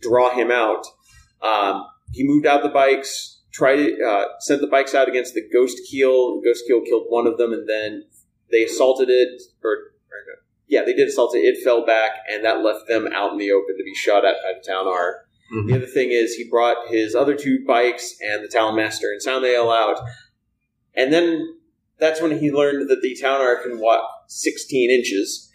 [0.00, 0.86] draw him out.
[1.42, 5.42] Um, he moved out the bikes, tried to uh, sent the bikes out against the
[5.52, 6.40] Ghost Keel.
[6.40, 8.04] Ghostkeel killed one of them, and then
[8.50, 9.42] they assaulted it.
[9.62, 10.20] Or, or
[10.66, 11.40] yeah, they did assault it.
[11.40, 14.36] It fell back, and that left them out in the open to be shot at
[14.42, 15.26] by the Ta'unar.
[15.54, 15.68] Mhm.
[15.68, 19.20] The other thing is he brought his other two bikes and the Town Master and
[19.20, 20.00] Soundale out,
[20.94, 21.56] and then
[21.98, 25.50] that's when he learned that the Ta'unar can walk 16 inches,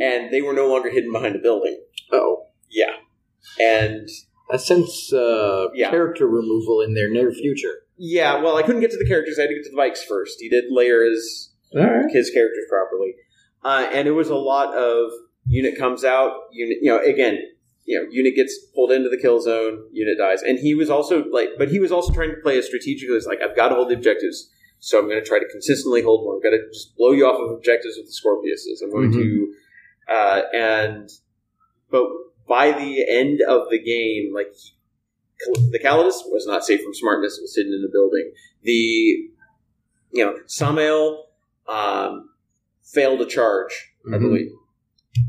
[0.00, 1.80] and they were no longer hidden behind a building.
[2.12, 2.92] Oh, Yeah,
[3.60, 4.08] and
[4.50, 5.90] that sense uh, Yeah.
[5.90, 7.82] character removal in their near future.
[7.98, 9.38] Yeah, well, I couldn't get to the characters.
[9.38, 10.36] I had to get to the bikes first.
[10.40, 12.04] He did layer his right.
[12.10, 13.14] his characters properly,
[13.66, 15.10] uh, and it was a lot of
[15.44, 16.30] unit comes out.
[16.52, 17.36] Unit, you know, again,
[17.84, 19.88] you know, unit gets pulled into the kill zone.
[19.92, 22.66] Unit dies, and he was also like, but he was also trying to play as
[22.66, 24.48] strategically as like, I've got to hold the objectives,
[24.78, 26.36] so I'm going to try to consistently hold more.
[26.36, 28.84] I'm going to just blow you off of objectives with the Scorpiuses.
[28.84, 29.54] I'm going to,
[30.08, 31.10] uh, and
[31.90, 32.04] but
[32.46, 34.54] by the end of the game, like
[35.72, 38.30] the Calidus was not safe from smart missiles hidden in the building.
[38.62, 39.28] The
[40.12, 41.24] you know Sammael
[41.66, 42.30] um,
[42.92, 44.20] failed a charge, I Mhm.
[44.20, 44.50] believe,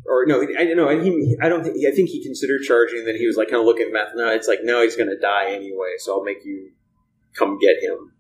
[0.05, 0.89] or no, I don't know.
[0.89, 1.75] He, I don't think.
[1.85, 3.05] I think he considered charging.
[3.05, 4.09] Then he was like kind of looking at math.
[4.15, 5.95] No, it's like no, he's going to die anyway.
[5.97, 6.71] So I'll make you
[7.33, 8.13] come get him.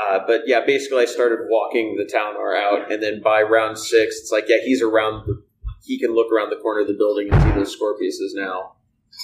[0.00, 4.16] Uh, but yeah, basically, I started walking the Ta'unar out, and then by round six,
[4.20, 5.42] it's like yeah, he's around the.
[5.84, 8.74] He can look around the corner of the building and see those Scorpiuses now.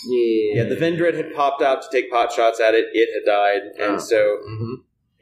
[0.09, 0.62] Yeah.
[0.62, 2.86] Yeah, the Vendread had popped out to take pot shots at it.
[2.95, 3.99] It had died, and Oh.
[3.99, 4.74] so hmm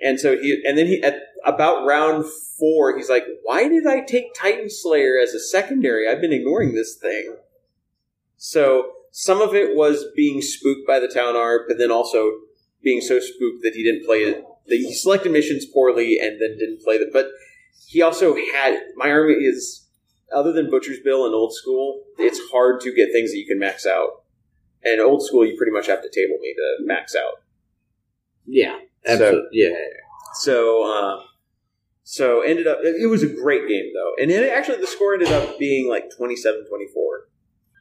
[0.02, 2.24] and so he and then he at about round
[2.58, 6.08] four, he's like, "Why did I take Titan Slayer as a secondary?
[6.08, 7.36] I've been ignoring this thing."
[8.36, 12.32] So some of it was being spooked by the Ta'unar, but then also
[12.82, 14.44] being so spooked that he didn't play it.
[14.66, 17.10] That he selected missions poorly and then didn't play them.
[17.12, 17.28] But
[17.86, 19.88] he also had my army is
[20.34, 22.04] other than Butcher's Bill and Old School.
[22.18, 24.22] It's hard to get things that you can max out.
[24.84, 27.42] And Old School, you pretty much have to table me to max out.
[28.46, 28.78] Yeah.
[29.06, 29.70] So- yeah.
[30.34, 31.20] So, um,
[32.04, 34.12] so ended up, it, was a great game though.
[34.22, 37.28] And it, actually the score ended up being like 27 24.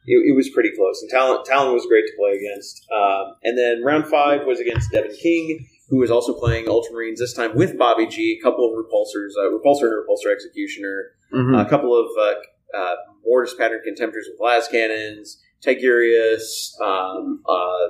[0.04, 1.00] It, it was pretty close.
[1.02, 2.84] And Talon, Talon was great to play against.
[2.92, 7.34] Um, and then round five was against Devin King, who was also playing Ultramarines, this
[7.34, 11.64] time with Bobby G, a couple of repulsors, uh, repulsor and repulsor executioner, Mhm.
[11.64, 17.88] a couple of uh, uh, mortis pattern contemptors with las cannons, Tigurius, um, uh,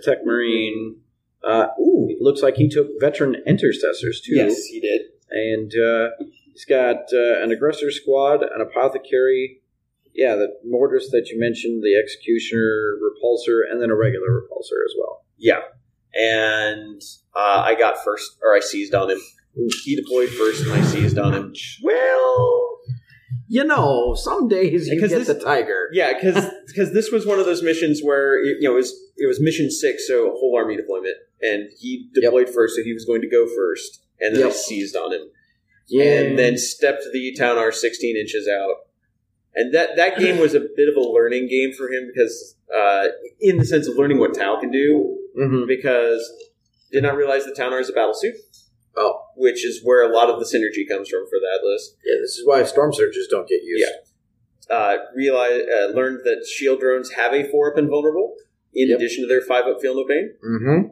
[0.00, 1.00] Attack Marine.
[1.42, 4.34] Uh, ooh, it looks like he took veteran intercessors too.
[4.36, 5.02] yes, he did.
[5.30, 6.10] And uh,
[6.52, 9.60] he's got uh, an aggressor squad, an apothecary.
[10.12, 14.94] Yeah, the mortis that you mentioned, the executioner, repulsor, and then a regular repulsor as
[14.98, 15.24] well.
[15.38, 15.60] Yeah.
[16.14, 17.00] And
[17.36, 19.20] uh, I got first, or I seized on him.
[19.84, 21.54] He deployed first, and I seized on him.
[21.82, 22.78] Well,
[23.48, 25.88] you know, some days you get this- the tiger.
[25.92, 29.26] Yeah, because this was one of those missions where it, you know it was it
[29.26, 33.04] was mission six, so a whole army deployment, and he deployed first, so he was
[33.04, 34.54] going to go first, and then I Yep.
[34.54, 35.30] seized on him,
[35.88, 38.86] Yeah, and then stepped the Ta'unar sixteen inches out,
[39.54, 43.08] and that that game was a bit of a learning game for him because uh,
[43.40, 45.66] in the sense of learning what Tau can do, Mhm.
[45.66, 46.22] because
[46.92, 48.34] did not realize the Ta'unar is a battle suit.
[48.96, 49.20] Oh.
[49.36, 51.96] which is where a lot of the synergy comes from for that list.
[52.04, 53.84] yeah, this is why storm surges don't get used.
[53.88, 54.76] Yeah.
[54.76, 58.34] uh, realized uh, learned that shield drones have a four up invulnerable
[58.74, 58.98] in Yep.
[58.98, 60.34] addition to their five up field of pain.
[60.44, 60.88] Mm-hmm.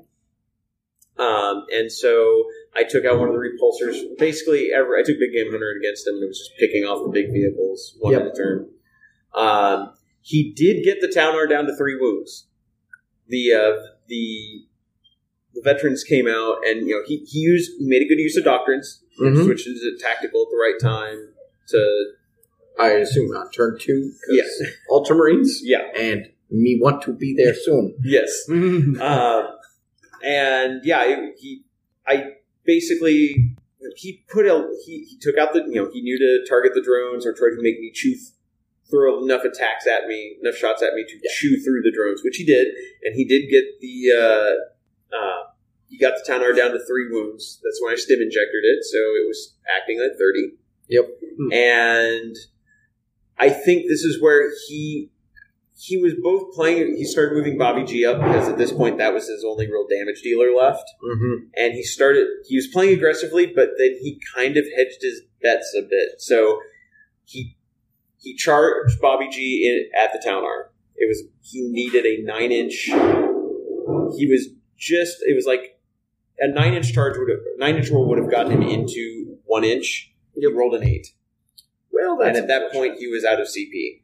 [1.19, 2.45] Um, and so
[2.77, 4.03] I took out one of the repulsors.
[4.19, 7.05] Basically, every, I took Big Game Hunter against him, and it was just picking off
[7.05, 8.23] the big vehicles one Yep.
[8.23, 8.69] at a turn.
[9.35, 12.47] Um, he did get the Ta'unar down to three wounds.
[13.29, 13.77] The uh,
[14.07, 14.65] the
[15.55, 18.37] the veterans came out, and you know he, he used he made a good use
[18.37, 19.45] of doctrines, Mhm.
[19.45, 21.29] switched into tactical at the right time
[21.69, 22.05] to
[22.79, 24.13] I assume on turn two.
[24.31, 24.49] Yes.
[24.91, 25.49] Ultramarines.
[25.63, 27.97] yeah And me want to be there soon.
[28.05, 29.49] yes um,
[30.25, 31.63] and yeah, it- he,
[32.07, 32.33] I
[32.65, 33.55] basically,
[33.97, 36.83] he put a, he, he took out the, you know, he knew to target the
[36.83, 38.17] drones or tried to make me chew,
[38.91, 42.37] throw enough attacks at me, enough shots at me to chew through the drones, which
[42.37, 42.69] he did,
[43.05, 45.43] and he did get the, uh, uh,
[45.89, 47.61] he got the Ta'unar down to three wounds.
[47.65, 50.53] That's when I stim injected it, so it was acting at thirty.
[50.89, 51.07] Yep.
[51.53, 52.37] And
[53.39, 55.11] I think this is where he
[55.81, 56.97] he was both playing.
[56.97, 59.87] He started moving Bobby G up because at this point that was his only real
[59.89, 61.45] damage dealer left, Mm-hmm.
[61.57, 62.27] and he started.
[62.49, 66.21] He was playing aggressively, but then he kind of hedged his bets a bit.
[66.21, 66.59] So
[67.25, 67.57] he
[68.21, 69.65] he charged Bobby G
[69.95, 70.71] in, at the Ta'unar.
[70.97, 72.91] It was he needed a nine inch.
[74.17, 75.19] He was just.
[75.23, 75.79] It was like
[76.41, 79.63] a nine inch charge would have nine inch roll would have gotten him into one
[79.65, 80.13] inch.
[80.35, 81.09] He rolled an eight,
[81.91, 84.03] Well, and at that point he was out of CP.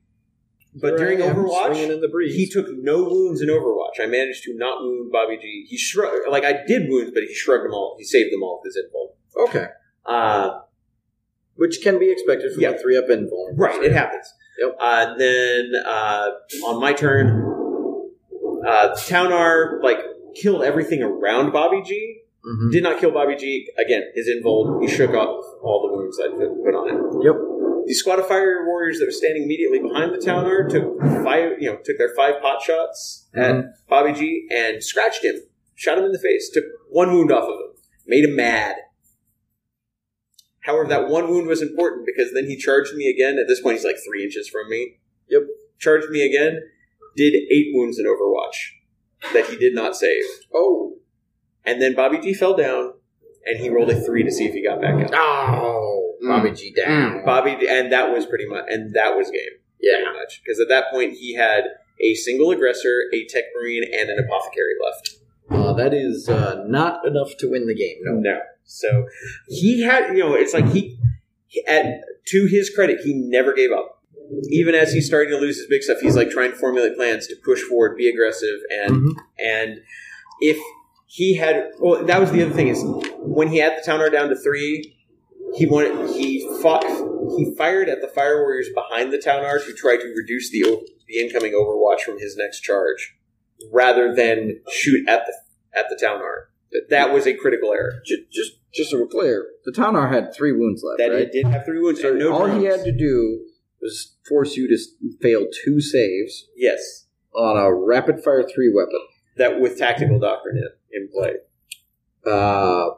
[0.80, 2.34] But during Overwatch, swinging in the breeze.
[2.34, 4.01] he took no wounds in Overwatch.
[4.01, 5.66] I managed to not wound Bobby G.
[5.68, 7.94] He shrugged, like I did wounds, but he shrugged them all.
[7.98, 9.48] He saved them all with his invuln.
[9.48, 9.66] okay,
[10.06, 10.60] Uh,
[11.56, 12.70] which can be expected from Yeah.
[12.70, 13.52] a three up invuln.
[13.56, 14.26] right, it happens.
[14.59, 14.76] Yep.
[14.80, 16.30] Uh, then uh,
[16.66, 17.26] on my turn,
[18.66, 19.98] uh, Ta'unar like
[20.34, 22.22] killed everything around Bobby G.
[22.44, 22.72] Mhm.
[22.72, 23.68] Did not kill Bobby G.
[23.78, 24.82] Again, his invuln.
[24.82, 27.22] He shook off all the wounds I put put on him.
[27.22, 27.36] Yep.
[27.86, 31.70] The squad of fire warriors that were standing immediately behind the Ta'unar took five, you
[31.70, 33.69] know, took their five pot shots at mm-hmm.
[33.89, 35.36] Bobby G and scratched him,
[35.74, 38.77] shot him in the face, took one wound off of him, made him mad.
[40.61, 43.39] However, that one wound was important because then he charged me again.
[43.39, 44.97] At this point, he's like three inches from me.
[45.28, 45.43] Yep.
[45.78, 46.62] Charged me again,
[47.16, 50.23] did eight wounds in Overwatch that he did not save.
[50.55, 50.94] Oh.
[51.66, 52.94] And then Bobby G fell down,
[53.44, 55.11] and he rolled a three to see if he got back up.
[55.15, 56.03] Oh.
[56.23, 57.24] Bobby G down.
[57.24, 59.41] Bobby, and that was pretty much, and that was game.
[59.81, 59.97] Yeah.
[60.03, 61.65] pretty much because at that point he had
[62.01, 65.16] a single aggressor, a tech marine, and an apothecary left.
[65.51, 67.97] Uh, that is uh, not enough to win the game.
[68.03, 68.15] No.
[68.19, 69.07] No, so
[69.49, 70.99] he had you know it's like he
[71.69, 74.03] at to his credit he never gave up.
[74.49, 77.27] Even as he's starting to lose his big stuff, he's like trying to formulate plans
[77.27, 79.15] to push forward, be aggressive, and Mhm.
[79.39, 79.81] and
[80.41, 80.59] if
[81.07, 82.82] he had well, that was the other thing is
[83.19, 84.93] when he had the town down to three,
[85.55, 86.85] he wanted he fought
[87.36, 90.64] he fired at the fire warriors behind the Ta'unar who tried to reduce the
[91.06, 93.16] the incoming overwatch from his next charge,
[93.72, 96.20] rather than shoot at the at the town
[96.72, 98.01] That that was a critical error.
[98.05, 100.98] Just, just, just so we're clear, the Ta'unar had three wounds left.
[100.98, 101.22] That right?
[101.22, 103.47] it did have three wounds So no all he had to do
[103.81, 104.78] was force you to
[105.20, 109.01] fail two saves yes, on a rapid fire three weapon.
[109.36, 111.35] that with tactical doctrine in, in play.
[112.26, 112.94] Uh,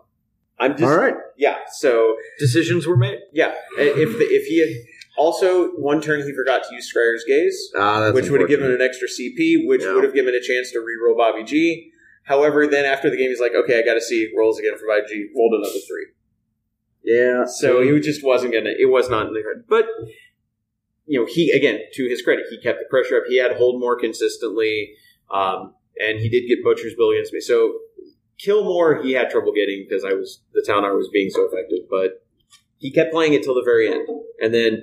[0.59, 1.59] I'm just all right, yeah.
[1.73, 3.19] So decisions were made.
[3.33, 4.71] yeah, if the, if he had
[5.19, 8.83] also one turn he forgot to use Scryer's Gaze, Ah, which would have given unfortunate.
[8.85, 9.95] an extra CP, which Yeah.
[9.95, 11.91] would have given a chance to reroll Bobby G.
[12.25, 14.87] However, then after the game, he's like, okay, I got to see rolls again for
[14.89, 15.29] Bobby G.
[15.37, 16.07] Rolled another three.
[17.05, 17.45] Yeah.
[17.47, 18.71] So he just wasn't gonna.
[18.79, 19.65] It was not in the card.
[19.69, 19.87] But
[21.07, 23.25] you know, he again to his credit, he kept the pressure up.
[23.29, 24.95] He had hold more consistently,
[25.31, 27.41] um, and he did get Butcher's Bill against me.
[27.41, 27.79] So
[28.39, 31.49] kill more, he had trouble getting because I was the town I was being so
[31.51, 31.89] effective.
[31.91, 32.25] But
[32.79, 34.07] he kept playing it till the very end,
[34.41, 34.83] and then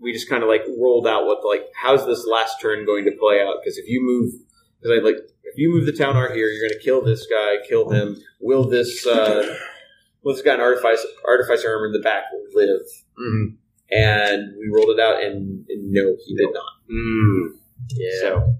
[0.00, 3.12] we just kind of like rolled out what like how's this last turn going to
[3.12, 3.56] play out?
[3.62, 4.32] Because if you move,
[4.80, 7.56] because I like if you move the Ta'unar here, you're going to kill this guy,
[7.68, 8.16] kill him.
[8.40, 9.56] Will this uh,
[10.22, 12.24] will this guy an artifice artificer armor in the back
[12.54, 12.80] live?
[13.18, 13.56] Mhm.
[13.92, 16.72] And we rolled it out, and, and no, he did not.
[17.96, 18.20] Yeah.
[18.20, 18.54] So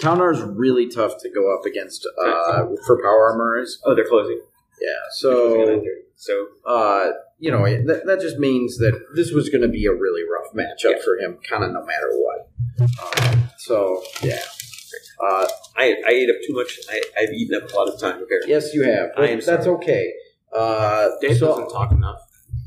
[0.00, 3.80] Ta'unar's really tough to go up against uh, for power armors.
[3.84, 4.40] oh, they're closing.
[4.80, 4.88] Yeah.
[5.22, 9.48] They're closing at So so uh, you know that, that just means that this was
[9.48, 12.48] going to be a really rough matchup for him, kind of no matter what.
[12.80, 14.38] Um, so yeah.
[15.22, 15.46] Uh,
[15.76, 16.78] I I ate up too much.
[16.90, 18.50] I, I've eaten up a lot of time apparently.
[18.50, 19.10] yes, you have.
[19.16, 20.12] I am that's okay.
[20.54, 22.20] Uh, Dave so doesn't talk enough.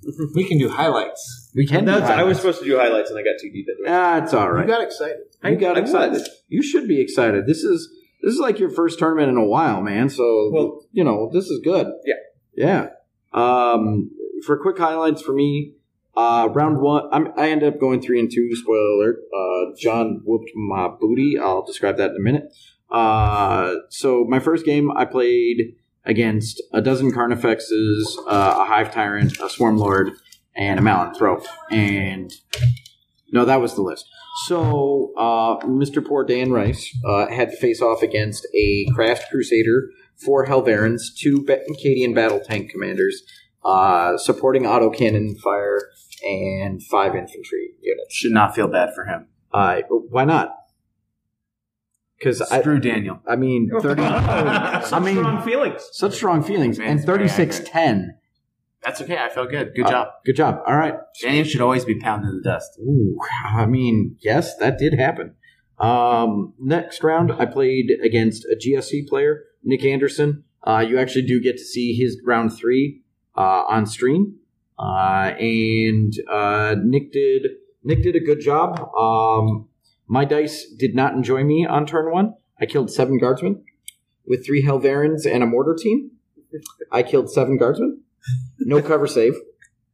[0.35, 1.42] We can do highlights.
[1.55, 1.85] We can.
[1.85, 3.89] That's, do I was supposed to do highlights, and I got too deep into it.
[3.93, 5.17] Ah, it's all You got excited.
[5.43, 6.11] You got I excited.
[6.13, 6.29] was.
[6.47, 7.45] You should be excited.
[7.45, 7.89] This is
[8.21, 10.09] this is like your first tournament in a while, man.
[10.09, 11.87] So Well- you know this is good.
[12.05, 12.15] Yeah.
[12.55, 12.87] yeah.
[13.33, 14.11] Um,
[14.45, 15.73] for quick highlights for me,
[16.15, 18.49] uh, round one, I'm, I ended up going three and two.
[18.55, 21.37] Spoiler alert: uh, John whooped my booty.
[21.41, 22.53] I'll describe that in a minute.
[22.91, 25.75] Uh, so my first game, I played
[26.05, 30.11] against a dozen Carnifexes, uh, a Hive Tyrant, a Swarm Lord,
[30.55, 32.31] and a Malin Throat, and
[33.31, 34.05] no, that was the list.
[34.45, 36.05] So, uh, Mr.
[36.05, 41.43] Poor Dan Rice uh, had to face off against a Craft Crusader, four Helverins, two
[41.43, 43.23] ba- Cadian battle tank commanders,
[43.63, 45.79] uh, supporting autocannon fire,
[46.23, 48.13] and five infantry units.
[48.13, 49.27] Should not feel bad for him.
[49.51, 50.55] Uh, why not?
[52.17, 53.19] Because I, Screw Daniel.
[53.27, 54.01] I mean, thirty.
[54.03, 55.89] Such I mean, strong feelings.
[55.91, 58.17] such strong feelings, Man, and it's very thirty-six ten.
[58.83, 59.17] That's okay.
[59.17, 59.73] I felt good.
[59.75, 60.07] Good Uh, job.
[60.25, 60.61] Good job.
[60.67, 60.95] All right.
[61.21, 62.77] Daniel should always be pounding the dust.
[62.81, 63.17] Ooh,
[63.55, 65.35] I mean, yes, that did happen.
[65.79, 70.43] Um, next round, I played against a GSC player, Nick Anderson.
[70.65, 73.01] Uh, you actually do get to see his round three
[73.37, 74.35] uh, on stream.
[74.79, 77.43] Uh, and uh, Nick did
[77.83, 78.79] Nick did a good job.
[78.97, 79.67] Um,
[80.07, 82.33] my dice did not enjoy me on turn one.
[82.59, 83.63] I killed seven guardsmen
[84.25, 86.11] with three Helverins and a mortar team.
[86.91, 88.02] I killed seven guardsmen.
[88.59, 89.33] No cover save.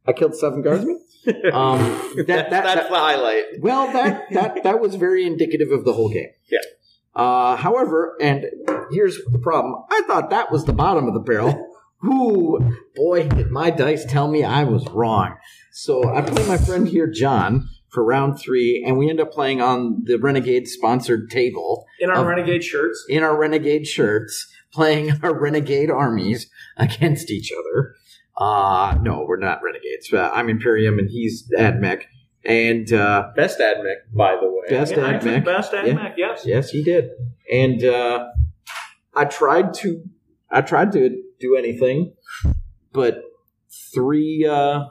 [0.06, 1.00] I killed seven guardsmen.
[1.52, 1.80] Um,
[2.16, 3.44] that, That's, that, that's that- the highlight.
[3.60, 6.30] well, that, that that was very indicative of the whole game.
[6.50, 6.58] Yeah.
[7.14, 8.46] Uh, however, and
[8.90, 11.76] here's the problem: I thought that was the bottom of the barrel.
[12.06, 12.58] Ooh,
[12.96, 15.36] boy, did my dice tell me I was wrong.
[15.72, 19.60] So I play my friend here, John, for round three, and we end up playing
[19.60, 23.04] on the Renegade sponsored table In our Um, renegade shirts.
[23.10, 26.48] in our Renegade shirts, playing our Renegade armies
[26.78, 27.94] against each other.
[28.40, 30.10] Uh, no, we're not Renegades.
[30.12, 32.04] Uh, I'm Imperium, and he's Admech.
[32.42, 34.62] And uh, Best admech, by the way.
[34.70, 35.44] best Yeah, I took Admech.
[35.44, 36.14] best Yeah.
[36.16, 36.42] Yes.
[36.46, 37.10] Yes, he did.
[37.52, 38.28] And uh,
[39.14, 40.02] I tried to,
[40.50, 42.14] I tried to do anything,
[42.94, 43.22] but
[43.94, 44.84] three, uh,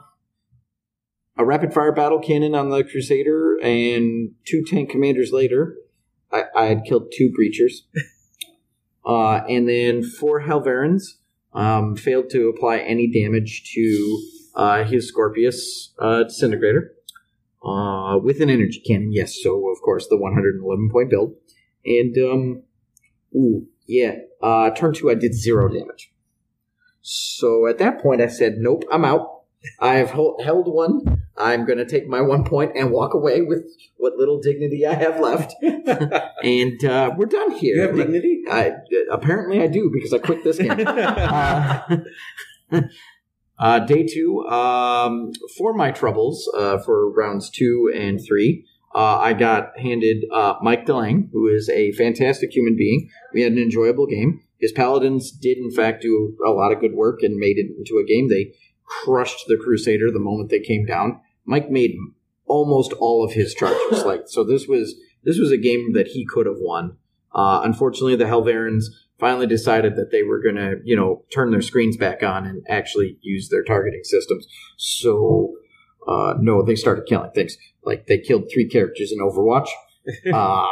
[1.36, 5.74] a rapid fire battle cannon on the Crusader, and two tank commanders later,
[6.30, 7.80] I, I had killed two breachers,
[9.04, 11.14] uh, and then four Helverins.
[11.52, 14.22] Um, failed to apply any damage to
[14.54, 16.92] uh, his Scorpius uh, disintegrator
[17.64, 19.12] uh, with an energy cannon.
[19.12, 21.34] Yes, so of course the 111 point build.
[21.84, 22.62] And um,
[23.34, 24.16] ooh, yeah.
[24.40, 26.12] Uh, turn two, I did zero damage.
[27.02, 29.42] So at that point, I said, "Nope, I'm out.
[29.80, 31.19] I've held one.
[31.40, 33.64] I'm going to take my one point and walk away with
[33.96, 35.54] what little dignity I have left,
[36.42, 38.42] and uh, we're done here." You have dignity?
[38.50, 38.72] I,
[39.10, 40.70] apparently, I do because I quit this game.
[42.72, 42.80] Uh,
[43.58, 48.64] uh, day two, um, for my troubles uh, for rounds two and three,
[48.94, 53.08] uh, I got handed uh, Mike DeLang, who is a fantastic human being.
[53.32, 54.42] We had an enjoyable game.
[54.60, 57.98] His paladins did, in fact, do a lot of good work and made it into
[57.98, 58.28] a game.
[58.28, 58.52] They
[58.84, 61.20] crushed the Crusader the moment they came down.
[61.44, 61.96] Mike made
[62.46, 64.04] almost all of his charges.
[64.04, 64.94] like so, this was
[65.24, 66.96] this was a game that he could have won.
[67.32, 68.84] Uh, unfortunately, the Helverins
[69.20, 72.64] finally decided that they were going to, you know, turn their screens back on and
[72.68, 74.46] actually use their targeting systems.
[74.76, 75.52] So,
[76.08, 77.56] uh, no, they started killing things.
[77.84, 79.68] Like they killed three characters in Overwatch.
[80.32, 80.66] uh,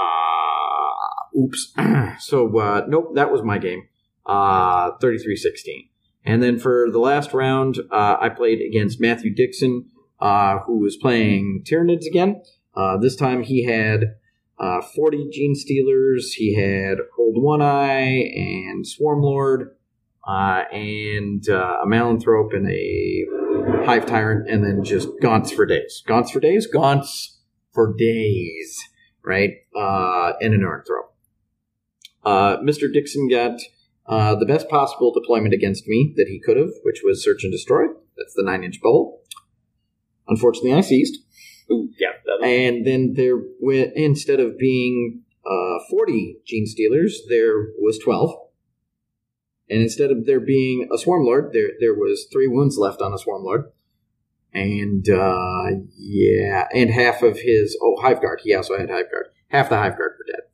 [1.39, 1.73] oops.
[2.19, 3.86] so, uh, nope, that was my game.
[4.27, 5.90] Uh, 33-16.
[6.24, 9.86] And then for the last round, uh, I played against Matthew Dixon,
[10.20, 12.43] uh, who was playing Tyranids again.
[12.74, 14.16] Uh, this time he had
[14.59, 16.32] uh, 40 Genestealers.
[16.35, 19.70] He had Old One Eye and Swarmlord,
[20.27, 23.27] uh, and uh, a Malanthrope and a
[23.85, 26.03] Hive Tyrant, and then just Gaunts for days.
[26.07, 26.66] Gaunts for days?
[26.73, 27.39] Gaunts
[27.73, 28.78] for days,
[29.24, 29.51] right?
[29.77, 31.12] Uh, and an Neurothrope.
[32.24, 32.93] Uh, Mr.
[32.93, 33.59] Dixon got
[34.07, 37.86] the best possible deployment against me that he could have, which was Search and Destroy.
[38.16, 39.18] That's the 9 inch bubble.
[40.28, 41.18] Unfortunately, I seized.
[41.70, 42.12] Ooh, yeah.
[42.42, 48.34] And then there, wi- instead of being uh, 40 Genestealers, there was 12.
[49.70, 53.12] And instead of there being a Swarm Lord, there there was three wounds left on
[53.12, 53.70] a Swarm Lord.
[54.55, 58.40] And uh, yeah, and half of his oh Hive Guard.
[58.42, 59.26] He also had Hive Guard.
[59.48, 60.44] Half the Hive Guard were dead,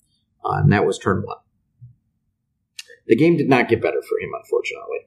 [0.44, 1.36] uh, and that was turn one.
[3.06, 4.98] The game did not get better for him, unfortunately.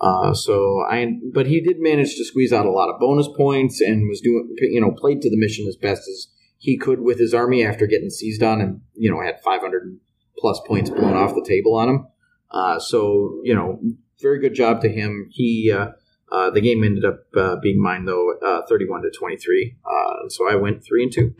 [0.00, 3.80] Uh, so I, but he did manage to squeeze out a lot of bonus points
[3.80, 6.28] and was doing, you know, played to the mission as best as
[6.58, 9.98] he could with his army after getting seized on and you know had 500
[10.38, 12.06] plus points blown off the table on him.
[12.50, 13.80] Uh, so you know,
[14.20, 15.28] very good job to him.
[15.30, 15.88] He, uh,
[16.32, 19.76] uh, the game ended up uh, being mine though, uh, 31 to 23.
[19.84, 21.34] Uh, so I went three and two.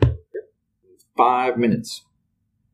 [1.15, 2.03] Five minutes.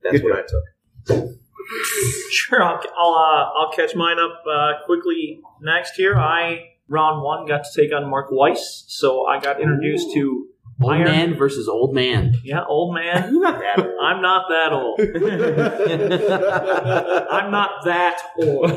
[0.03, 1.38] That's what I took.
[2.31, 6.15] Sure, I'll I'll, uh, I'll catch mine up uh, quickly next here.
[6.15, 10.47] I round one got to take on Mark Weiss, so I got introduced to
[10.79, 12.35] Old Iron- man versus old man.
[12.43, 13.29] yeah, old man.
[13.34, 13.95] You're not that old.
[13.99, 14.99] I'm not that old.
[17.31, 18.71] I'm not that old.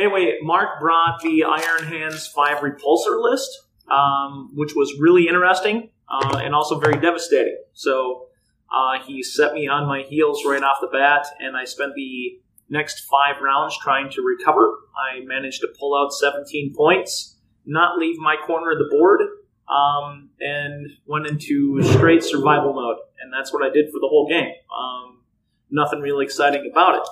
[0.00, 3.50] anyway, Mark brought the Iron Hands 5 repulsor list,
[3.90, 7.58] um, which was really interesting uh, and also very devastating.
[7.74, 8.28] So
[8.70, 12.38] uh, he set me on my heels right off the bat, and I spent the
[12.68, 14.78] next five rounds trying to recover.
[14.96, 17.36] I managed to pull out 17 points,
[17.66, 19.22] not leave my corner of the board,
[19.68, 22.98] um, and went into straight survival mode.
[23.20, 24.52] And that's what I did for the whole game.
[24.74, 25.22] Um,
[25.70, 27.08] nothing really exciting about it.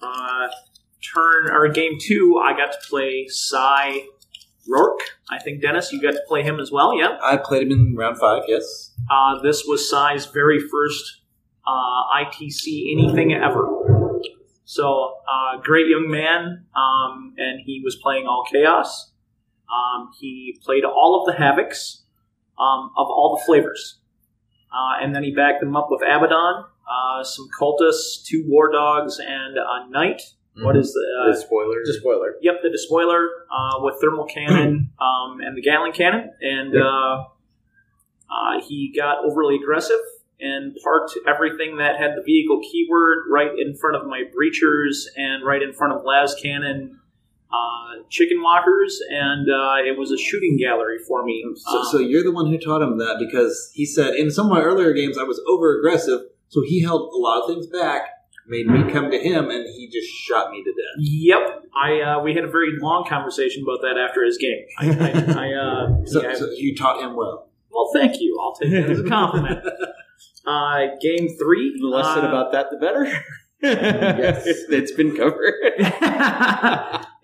[0.00, 0.48] Uh,
[1.14, 4.02] turn or game two, I got to play Cy
[4.68, 5.00] Rourke.
[5.30, 6.98] I think Dennis, you got to play him as well.
[6.98, 7.18] Yeah.
[7.22, 8.44] I played him in round five.
[8.48, 8.92] Yes.
[9.10, 11.20] Uh, this was Sai's very first
[11.66, 14.20] uh, ITC anything ever.
[14.64, 19.10] So, uh, great young man, um, and he was playing all chaos.
[19.70, 22.00] Um, he played all of the havocs.
[22.58, 23.98] um, of all the flavors.
[24.72, 29.18] Uh, and then he backed them up with Abaddon, uh, some cultists, two war dogs,
[29.18, 30.22] and a knight.
[30.56, 31.82] What is the, uh, the spoiler.
[31.84, 32.34] Just spoiler.
[32.40, 37.24] Yep, the despoiler uh, with thermal cannon um, and the Gatling cannon, and uh,
[38.30, 39.98] uh, he got overly aggressive
[40.40, 45.44] and parked everything that had the vehicle keyword right in front of my breachers and
[45.44, 46.98] right in front of las cannon
[47.52, 51.44] uh, chicken walkers, and uh, it was a shooting gallery for me.
[51.54, 54.46] So, Um, so you're the one who taught him that because he said in some
[54.46, 57.66] of my earlier games I was over aggressive, so he held a lot of things
[57.68, 58.08] back,
[58.46, 60.98] made me come to him, and he just shot me to death.
[60.98, 64.64] Yep, I uh, we had a very long conversation about that after his game.
[64.78, 67.48] I, I, I uh, So, yeah, so you taught him well.
[67.70, 68.38] well, thank you.
[68.42, 69.64] I'll take that as a compliment.
[70.46, 71.74] Uh, game three.
[71.80, 73.10] The less said uh, about that, the better.
[73.62, 74.44] Yes.
[74.46, 75.54] it's been covered.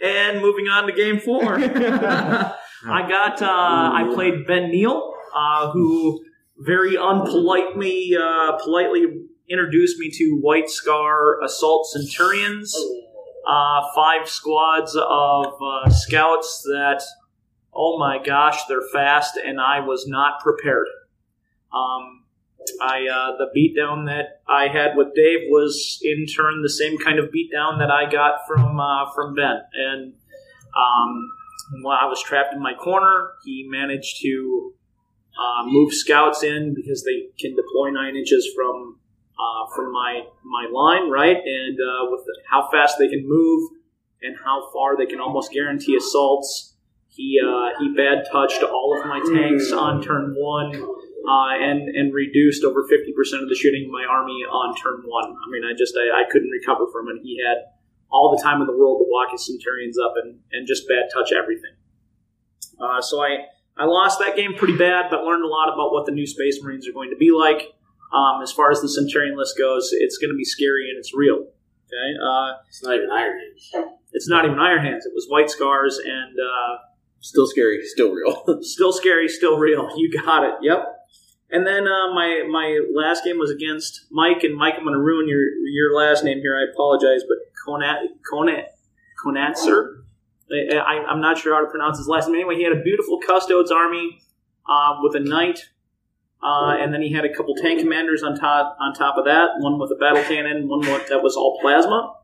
[0.01, 1.59] and moving on to game four.
[1.59, 6.24] I got, uh, I played Ben Neal, uh, who
[6.56, 9.05] very unpolitely, uh, politely
[9.51, 12.74] introduced me to White Scar Assault Centurions.
[13.47, 17.02] Uh, five squads of uh, scouts that,
[17.74, 20.86] oh my gosh, they're fast, and I was not prepared.
[21.72, 22.24] Um,
[22.81, 27.18] I uh, the beatdown that I had with Dave was in turn the same kind
[27.18, 30.12] of beatdown that I got from uh, from Ben, and
[30.77, 31.28] um,
[31.82, 34.74] while I was trapped in my corner, he managed to
[35.40, 38.99] uh, move scouts in because they can deploy nine inches from
[39.41, 41.37] uh, from my my line, right?
[41.37, 43.71] And uh, with the, how fast they can move
[44.23, 46.77] and how far they can almost guarantee assaults,
[47.09, 52.12] he uh, he bad touched all of my tanks on turn one uh, and and
[52.12, 55.31] reduced over fifty percent of the shooting of my army on turn one.
[55.33, 57.23] I mean, I just I, I couldn't recover from it.
[57.23, 57.59] He had
[58.12, 61.09] all the time in the world to walk his Centurions up and, and just bad
[61.15, 61.75] touch everything.
[62.79, 63.47] Uh, so I
[63.77, 66.61] I lost that game pretty bad, but learned a lot about what the new Space
[66.62, 67.73] Marines are going to be like.
[68.12, 71.15] Um, as far as the Centurion list goes, it's going to be scary and it's
[71.15, 71.47] real.
[71.87, 73.87] Okay, uh, It's not even Iron Hands.
[74.12, 76.37] it's not even Iron Hands; it was White Scars and.
[76.39, 76.77] Uh,
[77.23, 78.62] Still scary, still real.
[78.62, 79.91] still scary, still real.
[79.97, 80.55] You got it.
[80.62, 80.87] Yep.
[81.51, 85.01] And then uh, my my last game was against Mike, and Mike, I'm going to
[85.01, 86.57] ruin your your last name here.
[86.57, 87.99] I apologize, but Conat
[88.32, 88.69] Conat
[89.23, 89.97] Conatser.
[90.51, 92.37] I, I, I'm not sure how to pronounce his last name.
[92.37, 94.23] Anyway, he had a beautiful custodes army
[94.69, 95.61] uh, with a knight,
[96.43, 99.59] uh, and then he had a couple tank commanders on top on top of that.
[99.59, 102.15] One with a battle cannon, one that was all plasma.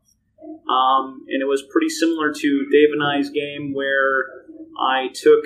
[0.67, 4.25] Um, and it was pretty similar to Dave and I's game where
[4.79, 5.43] I took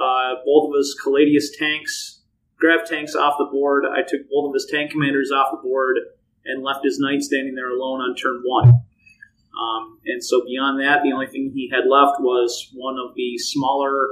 [0.00, 2.22] uh, both of his Caladius tanks,
[2.58, 3.84] grav tanks off the board.
[3.84, 5.96] I took both of his tank commanders off the board
[6.44, 8.68] and left his knight standing there alone on turn one.
[8.68, 13.36] Um, and so beyond that, the only thing he had left was one of the
[13.38, 14.08] smaller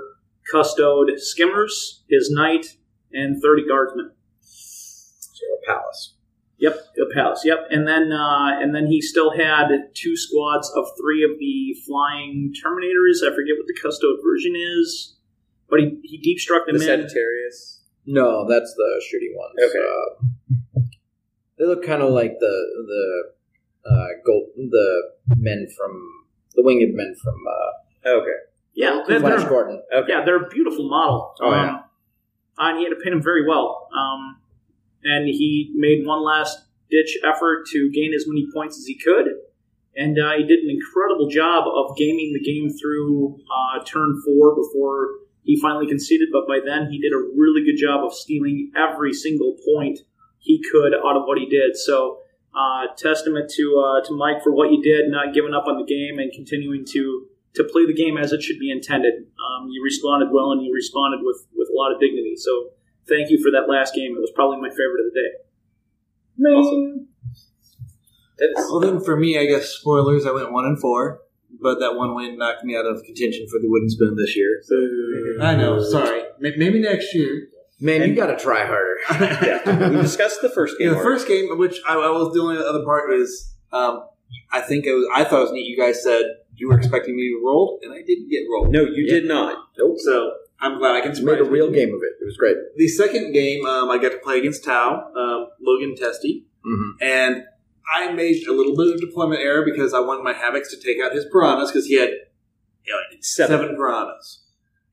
[0.50, 2.66] custode skimmers, his knight,
[3.12, 4.10] and 30 guardsmen.
[4.40, 6.14] So a palace.
[6.58, 7.42] Yep, a palace.
[7.44, 11.74] Yep, and then uh, and then he still had two squads of three of the
[11.86, 13.26] flying Terminators.
[13.26, 15.16] I forget what the custode version is,
[15.70, 17.00] but he, he deep struck them the in.
[17.00, 17.80] Sagittarius.
[18.04, 19.54] No, that's the shooting ones.
[19.70, 19.78] Okay.
[19.78, 20.82] Uh,
[21.58, 25.02] they look kind of like the the uh, gold the
[25.36, 27.70] men from the winged men from uh,
[28.06, 28.30] Okay.
[28.74, 29.82] Yeah, they're, Flash they're, Gordon.
[29.94, 30.12] Okay.
[30.12, 31.34] yeah, they're a beautiful model.
[31.40, 31.78] Oh, yeah.
[32.60, 33.88] Um, and he had to paint them very well.
[33.96, 34.36] Um,
[35.02, 36.58] and he made one last
[36.90, 39.26] ditch effort to gain as many points as he could.
[39.96, 44.54] And uh, he did an incredible job of gaming the game through uh, turn four
[44.54, 45.08] before
[45.42, 46.28] he finally conceded.
[46.32, 50.00] But by then, he did a really good job of stealing every single point
[50.38, 51.76] he could out of what he did.
[51.76, 52.18] So,
[52.54, 55.86] uh, testament to uh, to Mike for what you did, not giving up on the
[55.86, 59.14] game and continuing to to play the game as it should be intended.
[59.14, 61.46] Um, you responded well, and you responded with
[61.80, 62.36] lot of dignity.
[62.36, 62.76] So,
[63.08, 64.12] thank you for that last game.
[64.12, 65.30] It was probably my favorite of the day.
[66.48, 67.08] Awesome.
[68.70, 70.26] Well, then for me, I guess spoilers.
[70.26, 71.20] I went one and four,
[71.60, 74.62] but that one win knocked me out of contention for the wooden spoon this year.
[75.42, 75.82] I know.
[75.82, 76.22] Sorry.
[76.38, 77.48] Maybe next year.
[77.82, 78.96] Man, you got to try harder.
[79.44, 79.88] yeah.
[79.88, 80.88] We discussed the first game.
[80.88, 81.16] Yeah, the already.
[81.16, 84.04] first game, which I, I was the only other part was, um,
[84.52, 85.08] I think it was.
[85.14, 85.66] I thought it was neat.
[85.66, 86.24] You guys said
[86.56, 88.70] you were expecting me to roll, and I didn't get rolled.
[88.70, 89.56] No, you did not.
[89.78, 89.96] Nope.
[89.98, 90.32] So
[90.62, 92.12] I'm glad I can Made a real game of it.
[92.20, 92.56] It was great.
[92.76, 97.02] The second game, um, I got to play against Tau, um, Logan Testy, Mm-hmm.
[97.02, 97.44] and
[97.96, 101.02] I made a little bit of deployment error because I wanted my havocs to take
[101.02, 102.10] out his piranhas because he had
[102.84, 103.58] you know, Seven.
[103.58, 104.42] seven piranhas.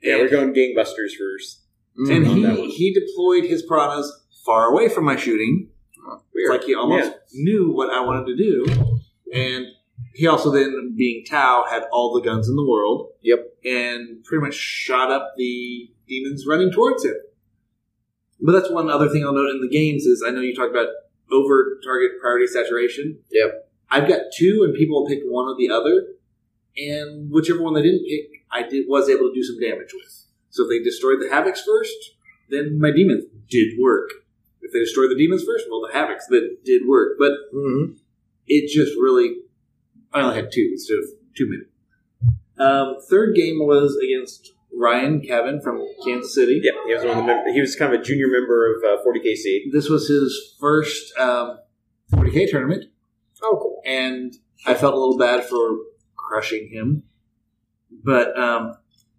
[0.01, 1.61] Yeah, And- we're going gangbusters first.
[1.97, 4.11] and that he he deployed his piranhas
[4.45, 5.69] far away from my shooting.
[6.33, 8.65] It's like he almost knew what I wanted to do,
[9.33, 9.65] and
[10.17, 13.09] he also then, being Tau, had all the guns in the world.
[13.21, 13.39] Yep.
[13.65, 17.15] and pretty much shot up the demons running towards him.
[18.39, 20.71] But that's one other thing I'll note in the games is I know you talked
[20.71, 20.87] about
[21.31, 23.19] over target priority saturation.
[23.31, 23.69] Yep.
[23.89, 26.07] I've got two, and people picked one or the other,
[26.77, 30.25] and whichever one they didn't pick, I did was able to do some damage with.
[30.49, 31.95] So if they destroyed the havocs first,
[32.49, 34.09] then my demons did work.
[34.61, 37.17] If they destroyed the demons first, well, the havocs then did work.
[37.19, 37.93] But Mm-hmm.
[38.47, 39.37] it just really,
[40.13, 41.05] I only had two instead of
[41.35, 41.69] two minutes.
[42.57, 46.59] Um, third game was against Ryan Kevin from Kansas City.
[46.63, 48.83] Yeah, he was one of the mem- he was kind of a junior member of
[48.83, 49.71] uh, 40KC.
[49.71, 51.59] This was his first um,
[52.13, 52.85] 40k tournament,
[53.43, 53.81] Oh, cool.
[53.85, 54.33] and
[54.65, 55.77] I felt a little bad for
[56.15, 57.03] crushing him,
[58.03, 58.73] but um,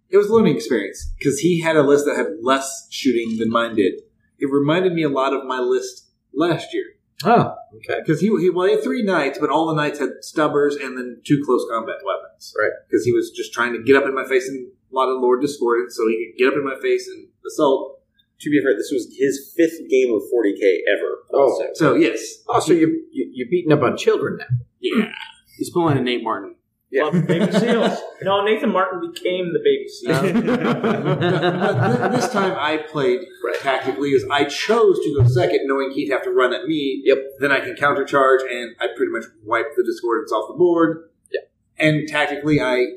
[0.09, 3.49] it was a learning experience because he had a list that had less shooting than
[3.49, 3.93] mine did.
[4.37, 6.85] It reminded me a lot of my list last year
[7.25, 7.99] Oh, okay.
[8.01, 10.97] because he, he well he had three knights, but all the knights had stubbers and
[10.97, 12.53] then two close combat weapons.
[12.57, 12.71] Right.
[12.87, 15.21] Because he was just trying to get up in my face and a lot of
[15.21, 17.97] Lord Discordant, so he could get up in my face and assault.
[18.41, 21.17] To be fair, this was his fifth game of 40k ever.
[21.33, 21.41] Oh.
[21.51, 21.63] also.
[21.73, 24.45] So yes, Oh, so you, you you're beating up on children now?
[24.79, 25.11] yeah.
[25.57, 26.55] He's pulling a Nate Martin.
[26.91, 27.03] Yeah.
[27.03, 27.99] Love baby seals.
[28.21, 30.43] No, Nathan Martin became the baby seal.
[31.99, 33.21] But this time I played
[33.61, 37.01] tactically as I chose to go second, knowing he'd have to run at me.
[37.05, 37.17] Yep.
[37.39, 41.09] Then I can countercharge, and I pretty much wiped the Discordants off the board.
[41.31, 41.41] Yeah.
[41.77, 42.87] And tactically, I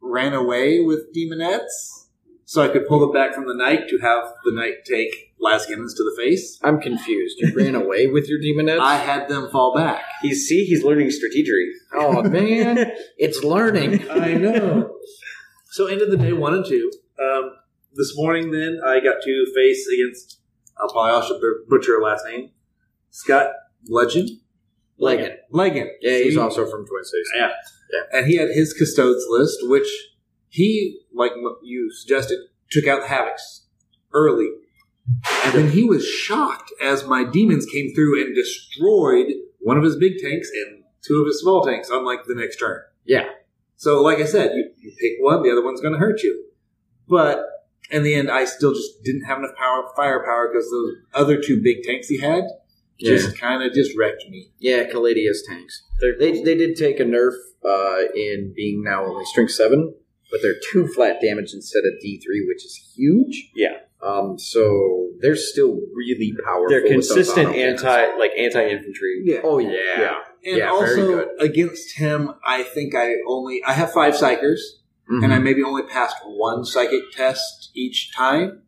[0.00, 2.08] ran away with Daemonettes,
[2.44, 5.94] so I could pull them back from the knight to have the knight take Lascannons
[5.96, 6.58] to the face.
[6.62, 7.36] I'm confused.
[7.38, 8.80] You ran away with your Daemonettes?
[8.80, 10.02] I had them fall back.
[10.22, 11.70] He's see, he's learning strategery.
[11.94, 14.10] oh man, it's learning.
[14.10, 14.96] I know.
[15.70, 16.90] So end of the day one and two.
[17.20, 17.52] Um,
[17.94, 20.40] this morning, then I got to face against.
[20.78, 22.50] I'll probably also butcher her last name.
[23.10, 23.52] Scott
[23.88, 24.30] Legend.
[24.98, 25.40] Leggett.
[25.50, 25.88] Leggett.
[26.00, 27.30] Yeah, he's also from Twin Cities.
[27.36, 27.50] Yeah.
[28.12, 29.88] And he had his custodes list, which
[30.48, 31.32] he, like
[31.62, 32.38] you suggested,
[32.70, 33.64] took out the havocs
[34.12, 34.48] early.
[35.44, 39.96] And then he was shocked as my demons came through and destroyed one of his
[39.96, 42.80] big tanks and two of his small tanks on like the next turn.
[43.04, 43.28] Yeah.
[43.76, 46.44] So, like I said, you, you pick one, the other one's going to hurt you.
[47.08, 47.44] But
[47.90, 51.60] in the end, I still just didn't have enough power, firepower because those other two
[51.62, 52.44] big tanks he had
[52.98, 54.50] just kind of just wrecked me.
[54.58, 55.84] Yeah, Caladius tanks.
[56.00, 57.34] They're, they they did take a nerf
[57.64, 59.94] uh, in being now only strength seven,
[60.30, 63.50] but they're two flat damage instead of D three, which is huge.
[63.54, 63.78] Yeah.
[64.06, 64.38] Um.
[64.38, 66.68] So they're still really powerful.
[66.68, 67.82] They're consistent auto cannons.
[67.82, 69.22] anti like anti infantry.
[69.24, 69.40] Yeah.
[69.44, 69.70] Oh yeah.
[69.98, 70.14] Yeah.
[70.44, 71.28] And Yeah, very also good.
[71.40, 74.60] against him, I think I only I have five psykers,
[75.10, 75.24] Mhm.
[75.24, 78.62] and I maybe only passed one psychic test each time.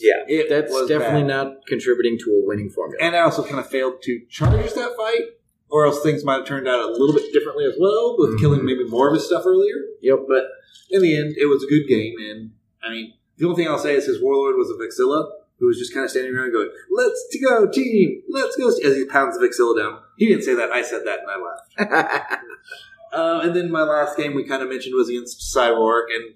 [0.00, 0.24] Yeah.
[0.28, 1.26] It That's was definitely bad.
[1.28, 2.98] not contributing to a winning formula.
[3.04, 5.22] And I also kind of failed to charge that fight,
[5.70, 8.40] or else things might have turned out a little bit differently as well, with Mhm.
[8.40, 9.76] killing maybe more of his stuff earlier.
[10.00, 10.20] yep.
[10.28, 10.44] But
[10.90, 12.50] in the end, it was a good game, and
[12.82, 15.78] I mean, the only thing I'll say is his warlord was a Vexilla, who was
[15.78, 18.22] just kind of standing around going, "Let's go, team!
[18.28, 20.00] Let's go!" As he pounds the Vexilla down.
[20.16, 20.70] He didn't say that.
[20.70, 21.36] I said that, and I
[21.88, 22.42] laughed.
[23.10, 26.34] Uh, and then my last game we kind of mentioned was against Cyborg, and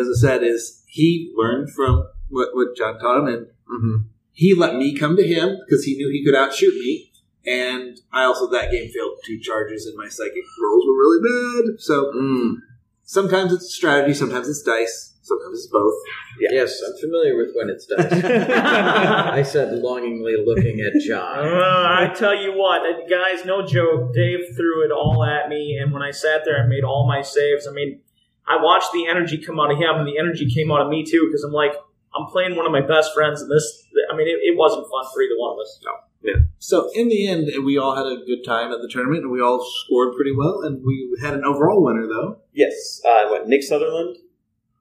[0.00, 3.96] as I said, is he learned from what, what John taught him, and hmm
[4.32, 7.10] he let me come to him because he knew he could outshoot me.
[7.44, 11.80] And I also that game failed two charges, and my psychic rolls were really bad.
[11.80, 12.58] So Mm.
[13.02, 15.94] sometimes it's strategy, sometimes it's dice, sometimes it's both.
[16.40, 18.06] Yes, I'm familiar with when it's done.
[19.38, 21.38] I said longingly looking at Uh, John.
[21.46, 24.14] I tell you what, uh, guys, no joke.
[24.14, 27.22] Dave threw it all at me, and when I sat there and made all my
[27.22, 28.00] saves, I mean,
[28.46, 31.04] I watched the energy come out of him, and the energy came out of me
[31.04, 31.74] too, because I'm like,
[32.16, 35.04] I'm playing one of my best friends, and this, I mean, it, it wasn't fun
[35.12, 35.80] for either one of us.
[35.84, 35.92] No.
[36.20, 36.40] Yeah.
[36.58, 39.40] So in the end, we all had a good time at the tournament, and we
[39.40, 42.38] all scored pretty well, and we had an overall winner though.
[42.52, 43.00] Yes.
[43.06, 44.16] Uh, went Nick Sutherland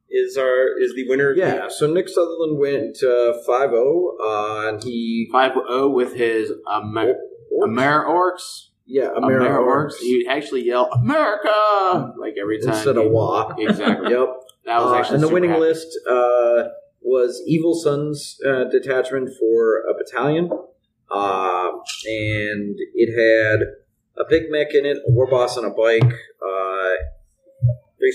[0.10, 1.32] is our is the winner.
[1.32, 5.28] of the- Yeah, so Nick Sutherland went uh, 5-0, uh, and he...
[5.32, 7.16] 5 0 with his Amer-
[7.64, 8.68] Amer Orks.
[8.86, 9.96] Yeah, Amer Amera Orks.
[9.98, 12.14] He'd actually yell, America!
[12.18, 12.74] Like every time.
[12.74, 13.54] Instead he- of wah.
[13.58, 14.12] Exactly.
[14.12, 14.28] Yep.
[14.66, 15.62] That was Uh, actually and the winning happy.
[15.62, 16.64] list uh,
[17.02, 20.50] was Evil Sunz uh, detachment for a battalion,
[21.12, 21.70] uh,
[22.06, 23.60] and it had
[24.18, 26.04] a big Mek in it, a war boss on a bike.
[26.42, 26.92] Uh,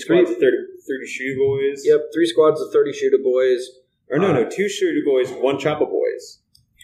[0.01, 0.57] Three squads of 30,
[0.87, 1.81] 30 shooter boys.
[1.85, 3.67] yep, three squads of thirty shooter boys.
[4.09, 6.39] Or no, no, two shooter boys, one chopper boys.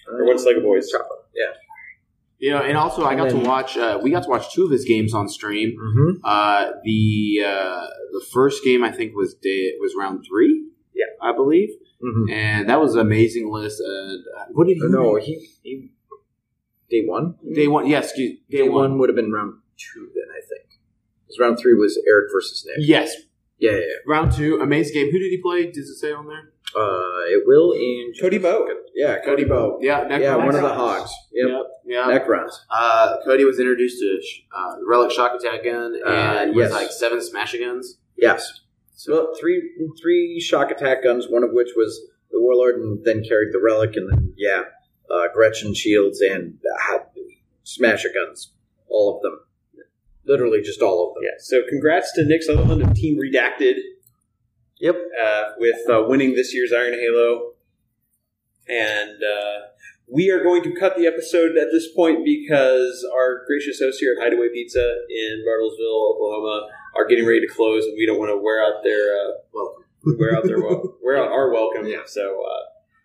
[0.07, 0.89] Or one Sega boys.
[0.89, 1.05] Chopper.
[1.35, 1.53] Yeah.
[2.39, 3.77] You know, and also I got to watch.
[3.77, 5.75] Uh, we got to watch two of his games on stream.
[5.77, 6.21] Mm-hmm.
[6.23, 10.65] Uh, the uh, the first game I think was day was round three.
[10.95, 11.05] Yeah.
[11.21, 11.69] I believe,
[12.01, 12.29] Mm-hmm.
[12.31, 13.81] and that was an amazing list.
[13.85, 14.83] And uh, what did he?
[14.87, 15.91] No, he, he
[16.89, 17.35] day one.
[17.53, 17.87] Day one.
[17.87, 18.97] Yes, excuse Day, one.
[18.97, 20.68] would have been round two then, I think.
[21.29, 22.77] 'Cause round three was Eric versus Nick.
[22.79, 23.13] Yes,
[23.59, 23.83] Yeah, yeah, yeah.
[24.07, 24.59] round two.
[24.59, 25.11] Amazing game.
[25.11, 25.65] Who did he play?
[25.71, 26.51] Does it say on there?
[26.75, 28.67] Uh, it will in Cody Bow.
[28.95, 29.79] Yeah, Cody Bow.
[29.81, 30.21] Yeah, Necrons.
[30.21, 30.75] Yeah, one of the Necrons.
[30.75, 31.11] hogs.
[31.33, 31.61] Yep, Yep.
[31.85, 32.19] Yeah.
[32.19, 32.51] Necrons.
[32.71, 34.19] Uh, Cody was introduced to
[34.55, 36.71] uh, Relic Shock Attack Gun and Uh, with yes.
[36.71, 37.97] like seven Smash Guns.
[38.17, 38.61] Yes.
[38.95, 39.61] So Well, three
[40.01, 42.01] three shock attack guns, one of which was
[42.31, 44.63] the Warlord, and then carried the Relic, and then yeah,
[45.09, 46.59] uh, Gretchin shields and
[46.91, 46.99] uh,
[47.63, 48.51] Smasher guns,
[48.89, 49.39] all of them,
[50.29, 51.23] literally just all of them.
[51.23, 51.37] Yeah.
[51.39, 53.75] So congrats to Nick Sutherland of Team Redacted.
[54.79, 54.95] Yep.
[54.95, 57.51] Uh, with uh, winning this year's Iron Halo,
[58.69, 59.57] and uh,
[60.07, 64.15] we are going to cut the episode at this point because our gracious hosts here
[64.17, 64.79] at Hideaway Pizza
[65.09, 68.81] in Bartlesville, Oklahoma, are getting ready to close, and we don't want to wear out
[68.83, 69.83] their uh, Welcome.
[70.17, 71.85] wear out their wel- wear out our welcome.
[71.85, 72.03] Yeah.
[72.05, 72.21] So.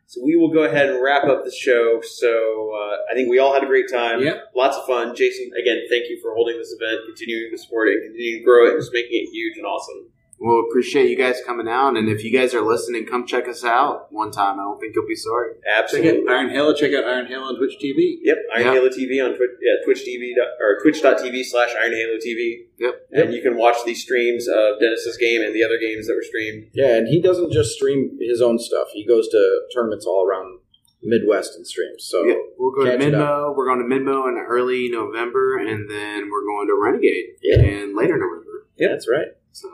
[0.07, 2.01] So we will go ahead and wrap up the show.
[2.03, 4.21] So uh, I think we all had a great time.
[4.23, 4.53] Yep.
[4.55, 5.17] Lots of fun.
[5.17, 8.67] Jason, again, thank you for holding this event, continuing to support it, continuing to grow
[8.67, 10.14] it, and just making it huge and awesome.
[10.39, 13.65] We'll appreciate you guys coming out, and if you guys are listening, come check us
[13.65, 14.59] out one time.
[14.61, 15.55] I don't think you'll be sorry.
[15.55, 16.23] Check Absolutely.
[16.29, 16.75] out Iron Halo.
[16.75, 18.19] Check out Iron Halo on Twitch TV.
[18.23, 18.73] Yep, Iron Yeah.
[18.75, 22.67] Halo TV on Twitch, yeah, Twitch TV dot- or Twitch.tv slash Iron Halo TV.
[22.79, 23.07] Yep.
[23.13, 26.23] And you can watch these streams of Dennis's game and the other games that were
[26.23, 26.67] streamed.
[26.75, 30.59] Yeah, and he doesn't just stream his own stuff; he goes to tournaments all around
[31.07, 32.05] Midwest and streams.
[32.05, 33.55] So Yeah, we'll go to Catch Midmo.
[33.57, 37.61] We're going to Midmo in early November, and then we're going to Renegade Yeah.
[37.61, 38.67] in later November.
[38.79, 38.91] Yep.
[38.91, 39.29] that's right.
[39.53, 39.69] So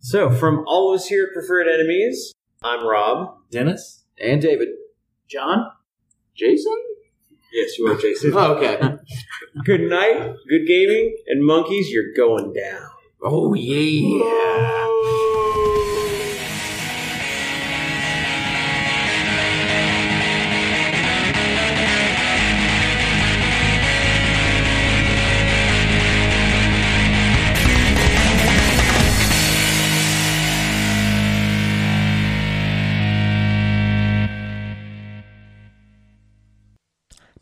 [0.00, 3.34] So from all of us here at Preferred Enemies, I'm Rob.
[3.50, 4.04] Dennis.
[4.20, 4.68] And David,
[5.28, 5.70] John?
[6.34, 6.76] Jason?
[7.52, 8.32] Yes, you are Jason.
[8.36, 8.78] Oh, okay.
[9.64, 12.88] Good night, good gaming, and monkeys, you're going down.
[13.22, 15.37] oh yeah.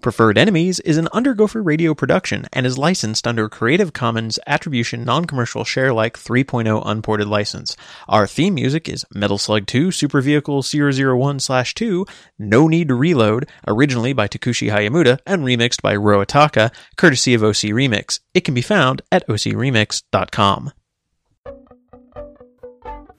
[0.06, 5.02] Preferred Enemies is an Undergopher radio production and is licensed under a Creative Commons Attribution
[5.02, 7.76] Non-Commercial Share-alike 3.0 unported license.
[8.06, 12.08] Our theme music is Metal Slug 2 Super Vehicle 001/2
[12.38, 17.72] No Need to Reload, originally by Takushi Hiyamuta and remixed by Roataka, courtesy of OC
[17.72, 18.20] Remix.
[18.32, 20.70] It can be found at ocremix.com.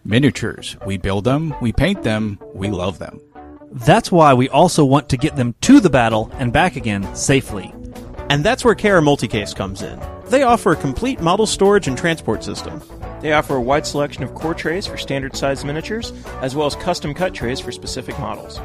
[0.06, 0.78] Miniatures.
[0.86, 3.20] We build them, we paint them, we love them.
[3.72, 7.74] That's why we also want to get them to the battle and back again safely.
[8.30, 10.00] And that's where KR Multicase comes in.
[10.30, 12.82] They offer a complete model storage and transport system.
[13.22, 16.12] They offer a wide selection of core trays for standard sized miniatures,
[16.42, 18.60] as well as custom cut trays for specific models.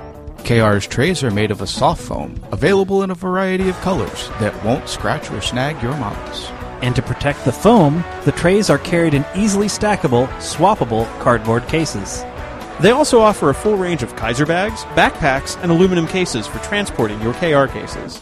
[0.44, 4.64] KR's trays are made of a soft foam, available in a variety of colors that
[4.64, 6.50] won't scratch or snag your models.
[6.82, 12.24] And to protect the foam, the trays are carried in easily stackable, swappable cardboard cases.
[12.80, 17.20] They also offer a full range of Kaiser bags, backpacks, and aluminum cases for transporting
[17.20, 18.20] your KR cases.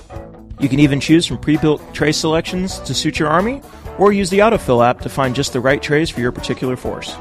[0.59, 3.62] You can even choose from pre built tray selections to suit your army,
[3.98, 7.14] or use the Autofill app to find just the right trays for your particular force.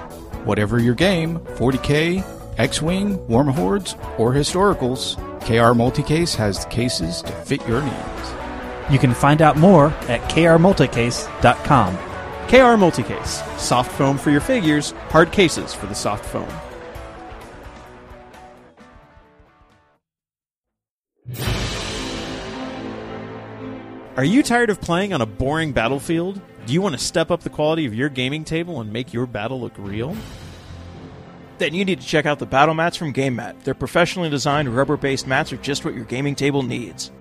[0.43, 2.23] Whatever your game 40k,
[2.57, 8.33] X Wing, Warmahordes, or Historicals KR Multicase has the cases to fit your needs.
[8.91, 11.97] You can find out more at krmulticase.com.
[12.47, 13.59] KR Multicase.
[13.59, 16.47] Soft foam for your figures, hard cases for the soft foam.
[24.17, 26.41] Are you tired of playing on a boring battlefield?
[26.65, 29.25] Do you want to step up the quality of your gaming table and make your
[29.25, 30.15] battle look real?
[31.57, 33.63] Then you need to check out the battle mats from GameMat.
[33.63, 37.11] Their professionally designed rubber based mats are just what your gaming table needs.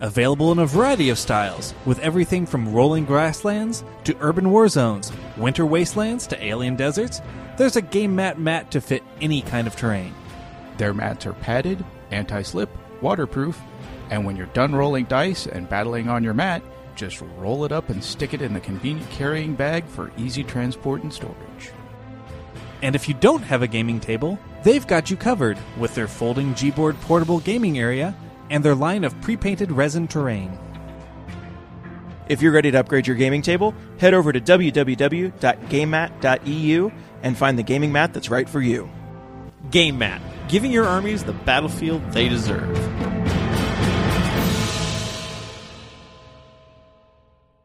[0.00, 5.10] Available in a variety of styles, with everything from rolling grasslands to urban war zones,
[5.38, 7.22] winter wastelands to alien deserts,
[7.56, 10.14] there's a game mat mat to fit any kind of terrain.
[10.76, 12.68] Their mats are padded, anti slip,
[13.02, 13.60] waterproof,
[14.10, 16.62] and when you're done rolling dice and battling on your mat,
[16.94, 21.02] just roll it up and stick it in the convenient carrying bag for easy transport
[21.02, 21.72] and storage.
[22.82, 26.54] And if you don't have a gaming table, they've got you covered with their folding
[26.54, 28.14] Gboard portable gaming area
[28.50, 30.58] and their line of pre-painted resin terrain.
[32.28, 36.90] If you're ready to upgrade your gaming table, head over to www.gamemat.eu
[37.22, 38.90] and find the gaming mat that's right for you.
[39.70, 43.05] Game Mat, giving your armies the battlefield they deserve.